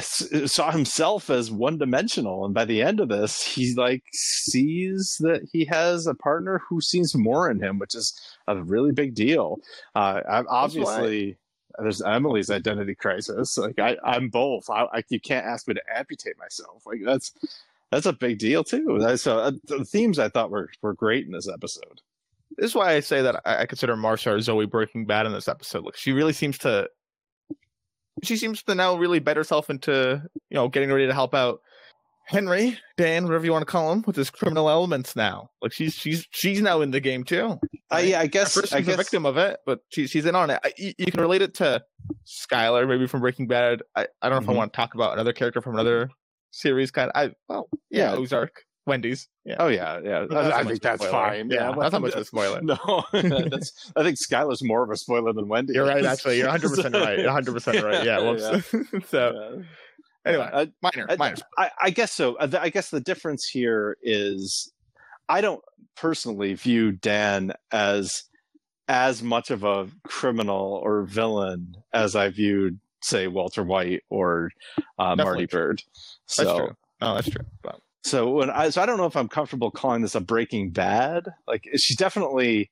saw 0.00 0.70
himself 0.70 1.28
as 1.28 1.50
one 1.50 1.76
dimensional 1.76 2.46
and 2.46 2.54
by 2.54 2.64
the 2.64 2.80
end 2.80 3.00
of 3.00 3.10
this 3.10 3.42
he 3.42 3.74
like 3.74 4.02
sees 4.14 5.16
that 5.20 5.46
he 5.52 5.66
has 5.66 6.06
a 6.06 6.14
partner 6.14 6.62
who 6.68 6.80
sees 6.80 7.14
more 7.14 7.50
in 7.50 7.62
him 7.62 7.78
which 7.78 7.94
is 7.94 8.18
a 8.46 8.62
really 8.62 8.92
big 8.92 9.14
deal 9.14 9.58
uh 9.94 10.22
obviously 10.48 11.36
there's 11.78 12.02
emily's 12.02 12.50
identity 12.50 12.94
crisis. 12.94 13.56
Like 13.58 13.78
i 13.78 13.96
i'm 14.04 14.28
both. 14.28 14.68
I, 14.70 14.86
I, 14.92 15.04
you 15.08 15.20
can't 15.20 15.46
ask 15.46 15.68
me 15.68 15.74
to 15.74 15.82
amputate 15.94 16.38
myself. 16.38 16.84
Like 16.86 17.00
that's 17.04 17.32
that's 17.90 18.06
a 18.06 18.12
big 18.12 18.38
deal 18.38 18.64
too. 18.64 19.16
So 19.16 19.38
uh, 19.38 19.52
the 19.64 19.84
themes 19.84 20.18
i 20.18 20.28
thought 20.28 20.50
were 20.50 20.70
were 20.82 20.94
great 20.94 21.26
in 21.26 21.32
this 21.32 21.48
episode. 21.48 22.00
This 22.56 22.70
is 22.70 22.74
why 22.74 22.94
i 22.94 23.00
say 23.00 23.22
that 23.22 23.40
i, 23.44 23.62
I 23.62 23.66
consider 23.66 23.96
Marsha 23.96 24.32
or 24.32 24.40
zoe 24.40 24.66
breaking 24.66 25.06
bad 25.06 25.26
in 25.26 25.32
this 25.32 25.48
episode. 25.48 25.84
Like 25.84 25.96
she 25.96 26.12
really 26.12 26.32
seems 26.32 26.58
to 26.58 26.88
she 28.22 28.36
seems 28.36 28.62
to 28.64 28.74
now 28.74 28.96
really 28.96 29.20
bet 29.20 29.36
herself 29.36 29.70
into 29.70 30.22
you 30.50 30.54
know 30.54 30.68
getting 30.68 30.90
ready 30.90 31.06
to 31.06 31.14
help 31.14 31.34
out 31.34 31.60
Henry, 32.28 32.78
Dan, 32.98 33.24
whatever 33.24 33.46
you 33.46 33.52
want 33.52 33.62
to 33.62 33.72
call 33.72 33.90
him, 33.90 34.04
with 34.06 34.14
his 34.14 34.28
criminal 34.28 34.68
elements 34.68 35.16
now. 35.16 35.50
Like 35.62 35.72
she's 35.72 35.94
she's 35.94 36.26
she's 36.30 36.60
now 36.60 36.82
in 36.82 36.90
the 36.90 37.00
game 37.00 37.24
too. 37.24 37.46
Right? 37.46 37.60
Uh, 37.90 37.98
yeah, 37.98 38.20
I 38.20 38.26
guess 38.26 38.54
At 38.54 38.60
first 38.60 38.74
I 38.74 38.82
guess... 38.82 38.94
a 38.94 38.96
victim 38.98 39.24
of 39.24 39.38
it, 39.38 39.60
but 39.64 39.80
she, 39.88 40.06
she's 40.06 40.26
in 40.26 40.34
on 40.34 40.50
it. 40.50 40.60
I, 40.62 40.72
you, 40.76 40.92
you, 40.98 41.06
can 41.10 41.22
relate 41.22 41.40
it 41.40 41.54
to 41.54 41.82
Skyler, 42.26 42.86
maybe 42.86 43.06
from 43.06 43.22
Breaking 43.22 43.46
Bad. 43.46 43.82
I, 43.96 44.08
I 44.20 44.28
don't 44.28 44.30
know 44.30 44.36
mm-hmm. 44.36 44.42
if 44.42 44.48
I 44.48 44.52
mm-hmm. 44.52 44.58
want 44.58 44.72
to 44.74 44.76
talk 44.76 44.94
about 44.94 45.14
another 45.14 45.32
character 45.32 45.62
from 45.62 45.72
another 45.72 46.10
series. 46.50 46.90
Kind 46.90 47.10
of, 47.14 47.30
I 47.30 47.34
well, 47.48 47.70
yeah, 47.90 48.12
yeah. 48.12 48.18
Ozark. 48.18 48.62
Wendy's. 48.88 49.28
Yeah. 49.44 49.56
Oh 49.58 49.68
yeah, 49.68 50.00
yeah. 50.02 50.26
I, 50.30 50.60
I 50.60 50.64
think 50.64 50.82
that's 50.82 51.04
fine. 51.06 51.50
Yeah, 51.50 51.70
yeah 51.70 51.76
that's 51.78 51.92
not 51.92 52.02
much 52.02 52.14
of 52.14 52.20
a 52.20 52.24
spoiler. 52.24 52.60
No, 52.62 53.04
that's. 53.12 53.92
I 53.96 54.02
think 54.02 54.18
Skyler's 54.18 54.62
more 54.64 54.82
of 54.82 54.90
a 54.90 54.96
spoiler 54.96 55.32
than 55.32 55.48
Wendy. 55.48 55.74
You're 55.74 55.86
right. 55.86 56.04
Actually, 56.04 56.38
you're 56.38 56.48
100 56.48 56.68
percent 56.70 56.94
right. 56.94 57.24
100 57.24 57.52
percent 57.52 57.82
right. 57.82 58.04
Yeah. 58.04 58.32
yeah. 58.32 58.60
so 59.08 59.62
anyway, 60.28 60.50
uh, 60.52 60.66
minor, 60.82 61.06
I, 61.08 61.16
minor. 61.16 61.36
I, 61.56 61.70
I, 61.82 61.90
guess 61.90 62.12
so. 62.12 62.36
Uh, 62.36 62.58
I 62.60 62.70
guess 62.70 62.90
the 62.90 63.00
difference 63.00 63.46
here 63.46 63.96
is, 64.02 64.72
I 65.28 65.40
don't 65.40 65.62
personally 65.96 66.54
view 66.54 66.92
Dan 66.92 67.52
as 67.72 68.24
as 68.88 69.22
much 69.22 69.50
of 69.50 69.64
a 69.64 69.88
criminal 70.04 70.80
or 70.82 71.02
villain 71.02 71.76
as 71.92 72.16
I 72.16 72.30
viewed, 72.30 72.80
say, 73.02 73.26
Walter 73.26 73.62
White 73.62 74.02
or 74.08 74.50
uh, 74.98 75.14
Marty 75.14 75.46
Byrde. 75.46 75.84
So, 76.24 76.44
that's 76.44 76.56
true. 76.56 76.76
Oh, 77.02 77.14
that's 77.14 77.30
true. 77.30 77.44
But 77.62 77.80
so 78.04 78.30
when 78.30 78.48
I 78.50 78.70
so 78.70 78.80
I 78.80 78.86
don't 78.86 78.96
know 78.96 79.06
if 79.06 79.16
I'm 79.16 79.28
comfortable 79.28 79.70
calling 79.70 80.02
this 80.02 80.14
a 80.14 80.20
Breaking 80.20 80.70
Bad. 80.70 81.28
Like 81.46 81.68
she 81.76 81.94
definitely 81.94 82.70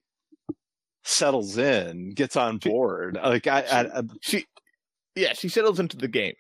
settles 1.05 1.57
in, 1.57 2.11
gets 2.11 2.37
on 2.37 2.59
board. 2.59 3.19
Like 3.23 3.47
I, 3.47 3.61
I, 3.61 3.99
I 3.99 4.03
she, 4.21 4.47
yeah, 5.15 5.33
she 5.35 5.49
settles 5.49 5.79
into 5.79 5.97
the 5.97 6.09
game. 6.09 6.35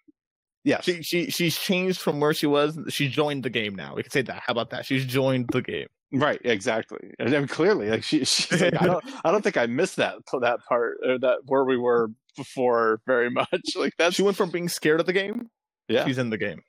Yeah, 0.66 0.80
she 0.80 1.00
she 1.00 1.30
she's 1.30 1.56
changed 1.56 2.00
from 2.00 2.18
where 2.18 2.34
she 2.34 2.48
was. 2.48 2.76
She 2.88 3.06
joined 3.08 3.44
the 3.44 3.50
game 3.50 3.76
now. 3.76 3.94
We 3.94 4.02
can 4.02 4.10
say 4.10 4.22
that. 4.22 4.42
How 4.44 4.50
about 4.50 4.70
that? 4.70 4.84
She's 4.84 5.04
joined 5.04 5.46
the 5.52 5.62
game. 5.62 5.86
Right, 6.12 6.40
exactly. 6.42 7.14
And 7.20 7.32
I 7.32 7.38
mean, 7.38 7.46
clearly, 7.46 7.88
like 7.88 8.02
she, 8.02 8.24
she's 8.24 8.60
like, 8.60 8.82
I 8.82 8.86
don't, 8.86 9.04
I 9.24 9.30
don't 9.30 9.42
think 9.42 9.56
I 9.56 9.66
missed 9.66 9.94
that 9.96 10.16
that 10.40 10.58
part 10.68 10.98
or 11.06 11.20
that 11.20 11.38
where 11.46 11.64
we 11.64 11.76
were 11.76 12.10
before 12.36 13.00
very 13.06 13.30
much. 13.30 13.46
Like 13.76 13.96
that. 13.98 14.12
She 14.12 14.22
went 14.22 14.36
from 14.36 14.50
being 14.50 14.68
scared 14.68 14.98
of 14.98 15.06
the 15.06 15.12
game. 15.12 15.50
Yeah, 15.88 16.04
she's 16.04 16.18
in 16.18 16.30
the 16.30 16.38
game. 16.38 16.62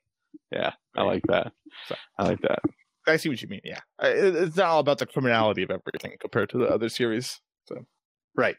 Yeah, 0.51 0.73
I 0.95 1.01
like 1.01 1.23
that. 1.29 1.51
So, 1.87 1.95
I 2.19 2.23
like 2.25 2.41
that. 2.41 2.59
I 3.07 3.17
see 3.17 3.29
what 3.29 3.41
you 3.41 3.47
mean. 3.47 3.61
Yeah, 3.63 3.79
it's 3.99 4.57
not 4.57 4.67
all 4.67 4.79
about 4.79 4.99
the 4.99 5.07
criminality 5.07 5.63
of 5.63 5.71
everything 5.71 6.17
compared 6.19 6.51
to 6.51 6.59
the 6.59 6.67
other 6.67 6.89
series. 6.89 7.41
So, 7.65 7.83
right. 8.35 8.57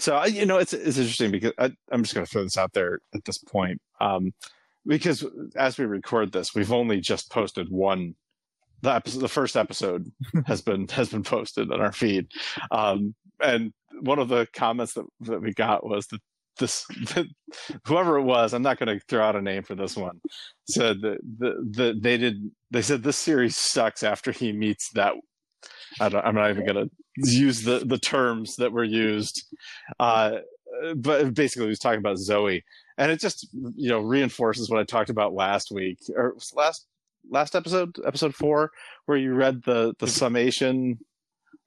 So 0.00 0.24
you 0.24 0.46
know, 0.46 0.58
it's 0.58 0.72
it's 0.72 0.98
interesting 0.98 1.30
because 1.30 1.52
I, 1.58 1.70
am 1.92 2.02
just 2.02 2.14
going 2.14 2.26
to 2.26 2.30
throw 2.30 2.42
this 2.42 2.58
out 2.58 2.72
there 2.72 2.98
at 3.14 3.24
this 3.24 3.38
point, 3.38 3.80
um, 4.00 4.32
because 4.86 5.24
as 5.56 5.78
we 5.78 5.84
record 5.84 6.32
this, 6.32 6.54
we've 6.54 6.72
only 6.72 7.00
just 7.00 7.30
posted 7.30 7.70
one. 7.70 8.14
The 8.82 8.92
episode, 8.92 9.20
the 9.20 9.28
first 9.28 9.56
episode 9.56 10.10
has 10.46 10.60
been 10.60 10.88
has 10.88 11.08
been 11.08 11.22
posted 11.22 11.72
on 11.72 11.80
our 11.80 11.92
feed, 11.92 12.26
um, 12.70 13.14
and 13.40 13.72
one 14.02 14.18
of 14.18 14.28
the 14.28 14.46
comments 14.52 14.94
that 14.94 15.06
that 15.20 15.40
we 15.40 15.54
got 15.54 15.86
was 15.86 16.06
that 16.08 16.20
this 16.58 16.86
whoever 17.86 18.18
it 18.18 18.22
was, 18.22 18.54
I'm 18.54 18.62
not 18.62 18.78
going 18.78 18.98
to 18.98 19.04
throw 19.08 19.24
out 19.24 19.36
a 19.36 19.42
name 19.42 19.62
for 19.62 19.74
this 19.74 19.96
one. 19.96 20.20
Said 20.68 21.00
that 21.02 21.18
the, 21.38 21.54
the 21.70 21.98
they 22.00 22.16
did 22.16 22.50
they 22.70 22.82
said 22.82 23.02
this 23.02 23.16
series 23.16 23.56
sucks 23.56 24.02
after 24.02 24.32
he 24.32 24.52
meets 24.52 24.90
that. 24.90 25.14
I 26.00 26.08
don't, 26.08 26.24
I'm 26.24 26.34
not 26.34 26.50
even 26.50 26.66
going 26.66 26.88
to 26.88 27.30
use 27.30 27.62
the 27.62 27.80
the 27.84 27.98
terms 27.98 28.56
that 28.56 28.72
were 28.72 28.84
used, 28.84 29.44
uh, 29.98 30.38
but 30.96 31.34
basically 31.34 31.66
he 31.66 31.70
was 31.70 31.78
talking 31.78 32.00
about 32.00 32.18
Zoe, 32.18 32.64
and 32.98 33.10
it 33.12 33.20
just 33.20 33.48
you 33.52 33.88
know 33.88 34.00
reinforces 34.00 34.70
what 34.70 34.80
I 34.80 34.84
talked 34.84 35.10
about 35.10 35.34
last 35.34 35.70
week 35.70 35.98
or 36.16 36.34
last 36.54 36.86
last 37.30 37.54
episode, 37.56 37.96
episode 38.06 38.34
four, 38.34 38.70
where 39.06 39.18
you 39.18 39.34
read 39.34 39.62
the 39.64 39.94
the 39.98 40.06
summation 40.06 40.98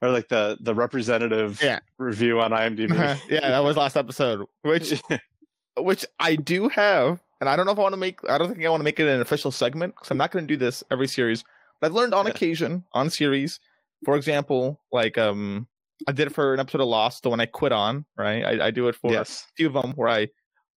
or 0.01 0.11
like 0.11 0.27
the 0.29 0.57
the 0.61 0.75
representative 0.75 1.59
Yeah. 1.63 1.79
review 1.97 2.39
on 2.39 2.51
IMDb. 2.51 2.91
yeah, 3.29 3.49
that 3.49 3.63
was 3.63 3.75
last 3.77 3.97
episode, 3.97 4.45
which 4.61 5.01
which 5.77 6.05
I 6.19 6.35
do 6.35 6.69
have, 6.69 7.21
and 7.39 7.49
I 7.49 7.55
don't 7.55 7.65
know 7.65 7.71
if 7.71 7.79
I 7.79 7.81
want 7.81 7.93
to 7.93 7.97
make. 7.99 8.19
I 8.29 8.37
don't 8.37 8.49
think 8.53 8.65
I 8.65 8.69
want 8.69 8.81
to 8.81 8.85
make 8.85 8.99
it 8.99 9.07
an 9.07 9.21
official 9.21 9.51
segment 9.51 9.95
because 9.95 10.11
I'm 10.11 10.17
not 10.17 10.31
going 10.31 10.47
to 10.47 10.53
do 10.53 10.57
this 10.57 10.83
every 10.91 11.07
series. 11.07 11.43
But 11.79 11.87
I've 11.87 11.93
learned 11.93 12.13
on 12.13 12.25
Yeah. 12.25 12.31
occasion 12.31 12.83
on 12.93 13.09
series, 13.09 13.59
for 14.05 14.15
example, 14.15 14.79
like 14.91 15.17
um, 15.17 15.67
I 16.07 16.11
did 16.11 16.27
it 16.27 16.33
for 16.33 16.53
an 16.53 16.59
episode 16.59 16.81
of 16.81 16.87
Lost, 16.87 17.21
the 17.23 17.29
one 17.29 17.39
I 17.39 17.45
quit 17.45 17.71
on. 17.71 18.05
Right, 18.17 18.43
I, 18.43 18.67
I 18.67 18.71
do 18.71 18.87
it 18.87 18.95
for 18.95 19.11
yes. 19.11 19.45
a 19.49 19.53
few 19.57 19.67
of 19.67 19.73
them 19.73 19.91
where 19.93 20.09
I 20.09 20.27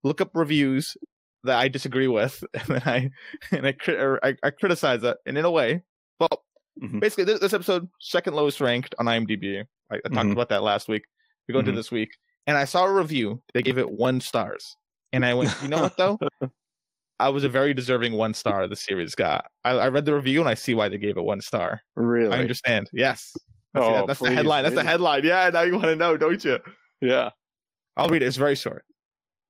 look 0.03 0.21
up 0.21 0.31
reviews 0.33 0.95
that 1.43 1.57
I 1.57 1.67
disagree 1.67 2.07
with, 2.07 2.43
and 2.53 2.65
then 2.67 2.81
I 2.85 3.09
and 3.51 3.67
I, 3.67 3.75
I, 4.23 4.35
I 4.43 4.49
criticize 4.51 5.03
it, 5.03 5.17
and 5.25 5.37
in 5.37 5.45
a 5.45 5.51
way, 5.51 5.81
well, 6.19 6.29
Mhm. 6.81 7.01
basically 7.01 7.25
this, 7.25 7.39
this 7.41 7.53
episode 7.53 7.89
second 7.99 8.33
lowest 8.33 8.61
ranked 8.61 8.95
on 8.97 9.05
IMDb. 9.05 9.63
I, 9.91 9.95
I 9.95 9.99
talked 10.09 10.27
Mhm. 10.27 10.31
about 10.31 10.47
that 10.49 10.63
last 10.63 10.87
week. 10.87 11.03
We 11.47 11.53
go 11.53 11.59
into 11.59 11.73
Mhm. 11.73 11.75
this 11.75 11.91
week, 11.91 12.11
and 12.47 12.57
I 12.57 12.63
saw 12.63 12.85
a 12.85 12.93
review. 12.93 13.41
They 13.53 13.61
gave 13.61 13.77
it 13.77 13.91
one 13.91 14.21
stars, 14.21 14.77
and 15.11 15.25
I 15.25 15.33
went, 15.33 15.53
you 15.61 15.67
know 15.67 15.81
what 15.81 15.97
though? 15.97 16.17
I 17.19 17.29
was 17.29 17.43
a 17.43 17.49
very 17.49 17.73
deserving 17.75 18.13
one 18.13 18.33
star 18.33 18.67
the 18.67 18.75
series 18.75 19.13
got. 19.15 19.45
I, 19.63 19.71
I 19.71 19.89
read 19.89 20.05
the 20.05 20.15
review 20.15 20.39
and 20.39 20.49
I 20.49 20.55
see 20.55 20.73
why 20.73 20.89
they 20.89 20.97
gave 20.97 21.17
it 21.17 21.23
one 21.23 21.41
star. 21.41 21.81
Really? 21.95 22.33
I 22.35 22.39
understand. 22.39 22.89
Yes. 22.93 23.33
That's, 23.75 23.85
Oh, 23.85 24.05
that's 24.07 24.19
the 24.19 24.25
please, 24.27 24.35
headline. 24.35 24.63
That's 24.63 24.73
the 24.75 24.83
headline. 24.83 25.23
Yeah, 25.23 25.49
now 25.53 25.61
you 25.61 25.73
want 25.73 25.85
to 25.85 25.95
know, 25.95 26.17
don't 26.17 26.43
you? 26.43 26.57
Yeah. 26.99 27.29
I'll 27.95 28.09
read 28.09 28.23
it. 28.23 28.25
It's 28.25 28.37
very 28.37 28.55
short. 28.55 28.85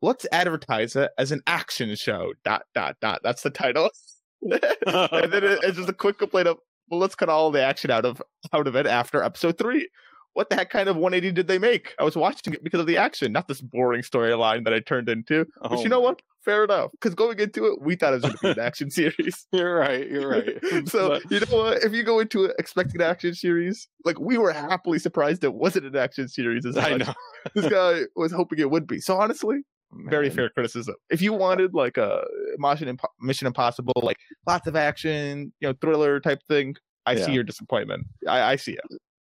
Let's 0.01 0.25
advertise 0.31 0.96
it 0.96 1.12
as 1.17 1.31
an 1.31 1.41
action 1.48 1.96
show. 1.96 2.34
Dot 2.43 2.63
dot 2.74 2.98
dot. 3.01 3.22
That's 3.24 3.43
the 3.43 3.50
title. 3.51 3.89
and 4.41 5.31
then 5.31 5.43
it, 5.43 5.60
it's 5.63 5.77
just 5.77 5.89
a 5.89 5.93
quick 5.93 6.17
complaint 6.17 6.48
of, 6.48 6.58
well, 6.89 7.00
let's 7.00 7.15
cut 7.15 7.29
all 7.29 7.51
the 7.51 7.62
action 7.63 7.91
out 7.91 8.05
of 8.05 8.22
out 8.53 8.67
of 8.67 8.75
it 8.75 8.88
after 8.88 9.22
episode 9.24 9.58
three. 9.58 9.88
What 10.34 10.50
the 10.50 10.55
heck 10.55 10.70
kind 10.70 10.88
of 10.88 10.96
180 10.96 11.34
did 11.36 11.48
they 11.48 11.60
make? 11.60 11.93
I 12.00 12.05
was 12.05 12.15
watching 12.15 12.53
it 12.53 12.63
because 12.63 12.79
of 12.79 12.88
the 12.88 12.96
action, 12.98 13.34
not 13.34 13.50
this 13.50 13.60
boring 13.60 14.01
storyline 14.01 14.63
that 14.63 14.74
I 14.74 14.79
turned 14.79 15.10
into. 15.10 15.46
But 15.62 15.72
Oh 15.74 15.84
you 15.84 15.89
know 15.89 16.00
what? 16.00 16.22
Fair 16.46 16.63
enough. 16.63 16.91
Because 16.93 17.13
going 17.15 17.38
into 17.38 17.65
it, 17.65 17.81
we 17.81 17.96
thought 17.98 18.13
it 18.13 18.22
was 18.24 18.31
going 18.31 18.36
to 18.38 18.41
be 18.55 18.62
an 18.62 18.65
action 18.65 18.89
series. 18.91 19.46
You're 19.51 19.75
right. 19.75 20.10
You're 20.10 20.29
right. 20.29 20.58
so 20.88 21.10
But- 21.10 21.29
you 21.31 21.41
know 21.41 21.58
what? 21.58 21.84
If 21.84 21.91
you 21.91 22.03
go 22.03 22.20
into 22.20 22.46
it 22.46 22.55
expecting 22.58 23.01
an 23.01 23.08
action 23.08 23.34
series, 23.36 23.89
like 24.05 24.20
we 24.22 24.38
were 24.38 24.53
happily 24.53 25.00
surprised 25.00 25.43
it 25.43 25.53
wasn't 25.53 25.86
an 25.86 25.98
action 25.98 26.29
series. 26.29 26.65
As 26.65 26.77
I 26.77 26.91
much. 26.98 27.08
know. 27.08 27.13
this 27.53 27.67
guy 27.70 28.03
was 28.15 28.31
hoping 28.31 28.60
it 28.60 28.72
would 28.72 28.88
be. 28.88 29.01
So 29.01 29.17
honestly, 29.20 29.63
very 29.93 30.29
fair 30.29 30.50
criticism. 30.50 30.95
If 31.10 31.21
you 31.21 31.33
wanted 31.33 31.74
like 31.74 31.98
a 31.98 32.24
Mission, 32.57 32.95
Impo- 32.95 33.10
Mission 33.19 33.48
Impossible, 33.48 33.93
like 34.03 34.17
lots 34.48 34.67
of 34.67 34.75
action, 34.75 35.51
you 35.60 35.67
know, 35.67 35.74
thriller 35.81 36.19
type 36.19 36.39
thing, 36.48 36.75
I 37.05 37.13
Yeah. 37.13 37.25
see 37.25 37.31
your 37.33 37.43
disappointment. 37.43 38.05
I, 38.27 38.41
I 38.53 38.55
see 38.55 38.74
it. 38.74 38.81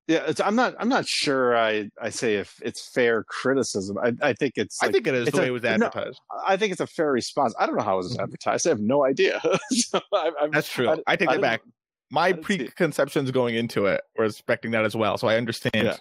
Yeah, 0.08 0.24
it's, 0.28 0.42
I'm 0.42 0.56
not. 0.56 0.74
I'm 0.80 0.90
not 0.90 1.08
sure. 1.08 1.56
I 1.56 1.90
I 2.02 2.10
say 2.10 2.36
if 2.36 2.60
it's 2.64 2.90
fair 2.94 3.24
criticism. 3.24 3.98
I 4.04 4.12
I 4.22 4.34
think 4.34 4.54
it's. 4.58 4.82
I 4.84 4.92
think 4.92 5.08
it 5.08 5.14
is 5.14 5.30
the 5.30 5.38
a- 5.38 5.42
way 5.42 5.48
it 5.48 5.52
was 5.52 5.64
no, 5.64 5.70
advertised. 5.70 6.20
I 6.46 6.58
think 6.58 6.72
it's 6.74 6.82
a 6.82 6.88
fair 6.88 7.12
response. 7.12 7.54
I 7.58 7.66
don't 7.66 7.78
know 7.78 7.84
how 7.84 7.94
it 7.94 7.98
was 7.98 8.18
Mhm. 8.18 8.24
advertised. 8.24 8.68
I 8.68 8.72
have 8.72 8.80
no 8.82 9.06
idea. 9.06 9.40
so 9.72 10.02
I, 10.12 10.32
I'm, 10.42 10.52
That's 10.52 10.68
true. 10.70 10.90
I- 10.90 10.98
I, 11.08 11.16
take 11.16 11.30
that 11.30 11.40
back. 11.40 11.62
My 12.10 12.32
didn't 12.34 12.46
see 12.48 12.54
it. 12.56 12.76
preconceptions 12.76 13.32
going 13.32 13.56
into 13.56 13.86
it 13.86 14.02
were 14.18 14.26
expecting 14.26 14.72
that 14.72 14.84
as 14.84 14.96
well. 14.98 15.18
So 15.18 15.30
I 15.30 15.38
understand 15.38 15.72
Yeah. 15.76 15.96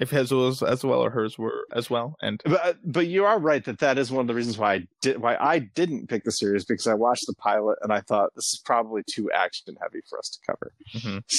If 0.00 0.10
his 0.10 0.32
was 0.32 0.62
as 0.62 0.82
well 0.82 1.00
or 1.00 1.10
hers 1.10 1.38
were 1.38 1.66
as 1.72 1.88
well. 1.90 2.16
And 2.22 2.40
But 2.44 2.78
but 2.84 3.06
you 3.06 3.24
are 3.24 3.38
right 3.38 3.64
that 3.64 3.78
that 3.78 3.98
is 3.98 4.10
one 4.10 4.22
of 4.22 4.26
the 4.26 4.34
reasons 4.34 4.58
why 4.58 4.74
I 4.74 4.86
did 5.00 5.20
why 5.20 5.36
I 5.38 5.60
didn't 5.60 6.08
pick 6.08 6.24
the 6.24 6.32
series 6.32 6.64
because 6.64 6.86
I 6.86 6.94
watched 6.94 7.26
the 7.26 7.34
pilot 7.34 7.78
and 7.82 7.92
I 7.92 8.00
thought 8.00 8.34
this 8.34 8.52
is 8.52 8.62
probably 8.64 9.02
too 9.08 9.30
action 9.30 9.76
heavy 9.80 10.00
for 10.08 10.18
us 10.18 10.30
to 10.30 10.38
cover. 10.46 10.72
Mhm. 10.94 11.22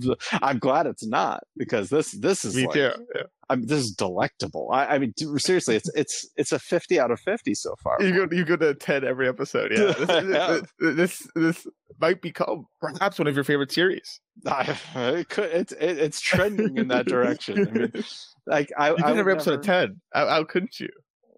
So 0.00 0.14
I'm 0.42 0.58
glad 0.58 0.86
it's 0.86 1.06
not 1.06 1.44
because 1.56 1.90
this 1.90 2.12
this 2.12 2.44
is 2.44 2.56
me 2.56 2.66
like, 2.66 2.74
too. 2.74 2.92
Yeah. 3.48 3.54
I 3.54 3.56
mean, 3.56 3.66
this 3.66 3.80
is 3.80 3.92
delectable. 3.92 4.70
I, 4.72 4.86
I 4.86 4.98
mean, 4.98 5.14
dude, 5.16 5.40
seriously, 5.40 5.76
it's 5.76 5.88
it's 5.94 6.28
it's 6.36 6.52
a 6.52 6.58
fifty 6.58 7.00
out 7.00 7.10
of 7.10 7.20
fifty 7.20 7.54
so 7.54 7.74
far. 7.82 7.96
You 8.00 8.26
go, 8.26 8.36
you 8.36 8.44
go 8.44 8.56
to 8.56 8.74
ten 8.74 9.04
every 9.04 9.28
episode. 9.28 9.72
Yeah, 9.72 9.92
this, 9.98 10.06
this, 10.80 10.96
this 10.96 11.28
this 11.34 11.66
might 12.00 12.20
become 12.20 12.66
perhaps 12.80 13.18
one 13.18 13.26
of 13.26 13.34
your 13.34 13.44
favorite 13.44 13.72
series. 13.72 14.20
I, 14.46 14.78
it 14.94 15.28
could, 15.28 15.50
it's 15.50 15.72
it, 15.72 15.98
it's 15.98 16.20
trending 16.20 16.76
in 16.76 16.88
that 16.88 17.06
direction. 17.06 17.66
I 17.68 17.70
mean, 17.70 18.04
like 18.46 18.70
I, 18.76 18.90
You 18.90 18.94
I 18.94 18.96
did 18.96 19.06
would 19.06 19.18
every 19.18 19.32
episode 19.32 19.60
of 19.60 19.64
ten. 19.64 20.00
How, 20.12 20.28
how 20.28 20.44
couldn't 20.44 20.78
you? 20.80 20.88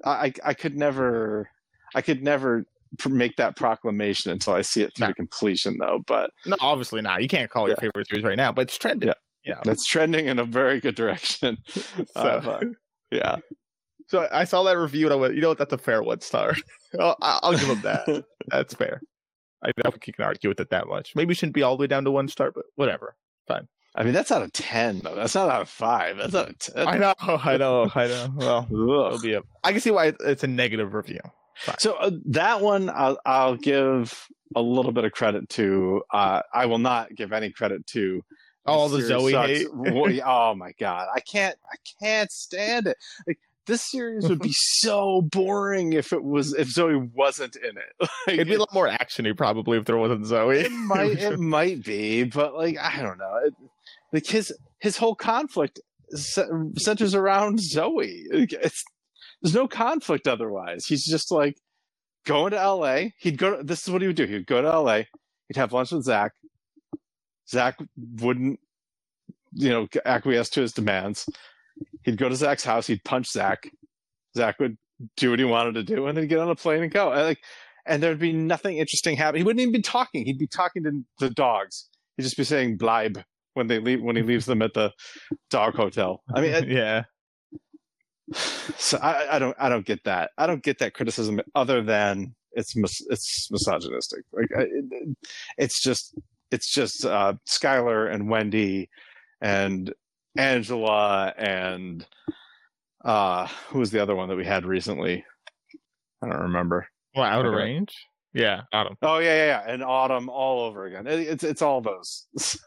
I 0.04 0.32
I 0.44 0.54
could 0.54 0.76
never 0.76 1.50
I 1.94 2.02
could 2.02 2.22
never 2.22 2.64
make 3.08 3.36
that 3.36 3.56
proclamation 3.56 4.32
until 4.32 4.54
I 4.54 4.62
see 4.62 4.82
it 4.82 4.96
through 4.96 5.08
to 5.08 5.14
completion, 5.14 5.76
though. 5.78 6.00
But 6.06 6.30
No, 6.46 6.56
obviously 6.60 7.02
not. 7.02 7.22
You 7.22 7.28
can't 7.28 7.50
call 7.50 7.68
your 7.68 7.76
favorite 7.76 8.08
series 8.08 8.24
right 8.24 8.36
now, 8.36 8.52
but 8.52 8.62
it's 8.62 8.78
trending. 8.78 9.08
Yeah. 9.08 9.14
Yeah. 9.44 9.60
that's 9.64 9.86
trending 9.86 10.26
in 10.26 10.38
a 10.38 10.44
very 10.44 10.80
good 10.80 10.94
direction. 10.94 11.58
So, 11.68 12.04
Uh, 12.22 12.60
yeah, 13.16 13.36
so 14.10 14.28
I 14.32 14.44
saw 14.44 14.62
that 14.64 14.76
review 14.78 15.06
and 15.06 15.12
I 15.12 15.16
went, 15.16 15.34
you 15.34 15.40
know 15.40 15.48
what? 15.48 15.58
That's 15.58 15.72
a 15.72 15.78
fair 15.78 16.02
one 16.02 16.20
star. 16.20 16.54
I'll, 16.98 17.16
I'll 17.20 17.52
give 17.52 17.68
him 17.68 17.80
that. 17.82 18.24
That's 18.48 18.74
fair. 18.74 19.00
I 19.64 19.70
don't 19.76 19.92
think 19.92 20.06
you 20.06 20.12
can 20.12 20.24
argue 20.24 20.48
with 20.48 20.60
it 20.60 20.70
that 20.70 20.88
much. 20.88 21.12
Maybe 21.14 21.32
it 21.32 21.36
shouldn't 21.36 21.54
be 21.54 21.62
all 21.62 21.76
the 21.76 21.82
way 21.82 21.86
down 21.86 22.04
to 22.04 22.10
one 22.10 22.28
star, 22.28 22.50
but 22.52 22.64
whatever. 22.74 23.16
Fine. 23.46 23.68
I 23.94 24.04
mean 24.04 24.12
that's 24.12 24.30
out 24.30 24.42
of 24.42 24.52
ten 24.52 25.00
though. 25.00 25.14
That's 25.16 25.34
not 25.34 25.48
out 25.48 25.62
of 25.62 25.68
five. 25.68 26.16
That's 26.16 26.34
out 26.34 26.50
of 26.50 26.58
ten. 26.58 26.88
I 26.88 26.98
know, 26.98 27.14
I 27.20 27.56
know, 27.56 27.90
I 27.94 28.06
know. 28.06 28.28
Well, 28.36 29.06
it'll 29.06 29.20
be 29.20 29.34
a. 29.34 29.42
I 29.64 29.72
can 29.72 29.80
see 29.80 29.90
why 29.90 30.12
it's 30.20 30.44
a 30.44 30.48
negative 30.48 30.94
review. 30.94 31.20
So 31.78 31.94
uh, 31.94 32.10
that 32.26 32.60
one, 32.60 32.88
I'll, 32.90 33.18
I'll 33.26 33.56
give 33.56 34.26
a 34.56 34.62
little 34.62 34.92
bit 34.92 35.04
of 35.04 35.12
credit 35.12 35.48
to. 35.50 36.02
Uh, 36.12 36.40
I 36.54 36.66
will 36.66 36.78
not 36.78 37.14
give 37.14 37.32
any 37.32 37.50
credit 37.50 37.86
to. 37.88 38.22
All 38.66 38.88
the 38.88 39.02
Zoe 39.02 39.32
hate. 39.32 39.66
Oh 40.24 40.54
my 40.54 40.72
god, 40.78 41.08
I 41.14 41.20
can't. 41.20 41.56
I 41.70 41.76
can't 42.02 42.30
stand 42.30 42.86
it. 42.86 42.96
Like 43.26 43.38
this 43.66 43.90
series 43.90 44.28
would 44.28 44.40
be 44.40 44.52
so 44.54 45.22
boring 45.22 45.92
if 45.92 46.12
it 46.12 46.22
was 46.22 46.52
if 46.54 46.68
Zoe 46.68 46.96
wasn't 46.96 47.56
in 47.56 47.76
it. 47.76 48.08
Like, 48.26 48.34
It'd 48.34 48.48
be 48.48 48.54
a 48.54 48.58
lot 48.58 48.74
more 48.74 48.88
actiony 48.88 49.36
probably 49.36 49.78
if 49.78 49.84
there 49.84 49.96
wasn't 49.96 50.26
Zoe. 50.26 50.60
it 50.60 50.72
might 50.72 51.18
it 51.18 51.38
might 51.38 51.84
be, 51.84 52.24
but 52.24 52.54
like 52.54 52.76
I 52.78 53.00
don't 53.02 53.18
know. 53.18 53.40
It, 53.44 53.54
like 54.12 54.26
his 54.26 54.52
his 54.78 54.96
whole 54.96 55.14
conflict 55.14 55.80
centers 56.12 57.14
around 57.14 57.60
Zoe. 57.60 58.24
It's 58.30 58.82
there's 59.42 59.54
no 59.54 59.68
conflict 59.68 60.26
otherwise. 60.26 60.84
He's 60.86 61.06
just 61.06 61.30
like 61.30 61.56
going 62.26 62.50
to 62.50 62.58
L.A. 62.60 63.14
He'd 63.18 63.38
go. 63.38 63.56
To, 63.56 63.62
This 63.62 63.82
is 63.82 63.90
what 63.90 64.02
he 64.02 64.06
would 64.08 64.16
do. 64.16 64.26
He'd 64.26 64.46
go 64.46 64.60
to 64.60 64.68
L.A. 64.68 65.08
He'd 65.48 65.56
have 65.56 65.72
lunch 65.72 65.92
with 65.92 66.04
Zach. 66.04 66.32
Zach 67.50 67.76
wouldn't, 68.20 68.60
you 69.52 69.70
know, 69.70 69.88
acquiesce 70.04 70.50
to 70.50 70.60
his 70.60 70.72
demands. 70.72 71.28
He'd 72.04 72.16
go 72.18 72.28
to 72.28 72.36
Zach's 72.36 72.64
house. 72.64 72.86
He'd 72.86 73.04
punch 73.04 73.30
Zach. 73.30 73.68
Zach 74.36 74.58
would 74.60 74.76
do 75.16 75.30
what 75.30 75.38
he 75.38 75.44
wanted 75.44 75.74
to 75.74 75.82
do, 75.82 76.06
and 76.06 76.16
then 76.16 76.26
get 76.28 76.38
on 76.38 76.50
a 76.50 76.54
plane 76.54 76.82
and 76.82 76.92
go. 76.92 77.10
And 77.12 77.22
like, 77.22 77.40
and 77.86 78.02
there'd 78.02 78.18
be 78.18 78.32
nothing 78.32 78.76
interesting 78.78 79.16
happening. 79.16 79.40
He 79.40 79.44
wouldn't 79.44 79.60
even 79.62 79.72
be 79.72 79.82
talking. 79.82 80.24
He'd 80.26 80.38
be 80.38 80.46
talking 80.46 80.84
to 80.84 81.02
the 81.18 81.30
dogs. 81.30 81.88
He'd 82.16 82.22
just 82.24 82.36
be 82.36 82.44
saying 82.44 82.78
"bleib" 82.78 83.22
when 83.54 83.66
they 83.66 83.78
leave 83.78 84.02
when 84.02 84.14
he 84.16 84.22
leaves 84.22 84.46
them 84.46 84.62
at 84.62 84.74
the 84.74 84.92
dog 85.48 85.74
hotel. 85.74 86.22
I 86.34 86.40
mean, 86.40 86.52
it- 86.54 86.68
yeah. 86.68 87.04
so 88.76 88.98
I, 88.98 89.36
I 89.36 89.38
don't 89.38 89.56
I 89.58 89.68
don't 89.68 89.84
get 89.86 90.04
that. 90.04 90.30
I 90.38 90.46
don't 90.46 90.62
get 90.62 90.78
that 90.78 90.94
criticism 90.94 91.40
other 91.54 91.82
than 91.82 92.34
it's 92.52 92.76
mis- 92.76 93.04
it's 93.10 93.48
misogynistic. 93.50 94.20
Like 94.32 94.50
I- 94.56 94.62
it, 94.62 95.16
it's 95.58 95.80
just 95.80 96.14
it's 96.50 96.70
just 96.72 97.04
uh, 97.04 97.34
Skyler 97.48 98.12
and 98.12 98.28
Wendy 98.28 98.88
and 99.40 99.92
Angela 100.36 101.32
and 101.36 102.06
uh 103.04 103.46
who 103.68 103.78
was 103.78 103.90
the 103.90 104.00
other 104.02 104.14
one 104.14 104.28
that 104.28 104.36
we 104.36 104.44
had 104.44 104.64
recently? 104.66 105.24
I 106.22 106.28
don't 106.28 106.42
remember. 106.42 106.86
Well, 107.16 107.24
out 107.24 107.46
of 107.46 107.52
range. 107.54 107.94
Yeah, 108.34 108.60
Autumn. 108.72 108.96
Oh 109.02 109.18
yeah, 109.18 109.34
yeah, 109.34 109.46
yeah. 109.66 109.72
and 109.72 109.82
Autumn 109.82 110.28
all 110.28 110.60
over 110.64 110.84
again. 110.86 111.06
It- 111.06 111.20
it's 111.28 111.44
it's 111.44 111.62
all 111.62 111.80
those. 111.80 112.26
So, 112.38 112.66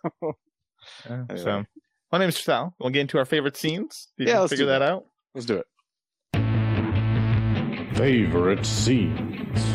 Yeah, 1.10 1.24
Anyway. 1.30 1.44
So, 1.44 1.64
my 2.12 2.18
name's 2.18 2.38
Sal. 2.38 2.76
We'll 2.80 2.90
get 2.90 3.00
into 3.02 3.18
our 3.18 3.24
favorite 3.26 3.56
scenes. 3.56 4.10
You 4.18 4.28
Yeah, 4.28 4.40
let's 4.42 4.50
do 4.50 4.58
figure 4.58 4.66
that 4.74 4.80
that. 4.80 4.92
out. 4.92 5.06
let's 5.34 5.46
do 5.46 5.56
it. 5.58 5.66
Favorite 7.96 8.66
scenes. 8.66 9.73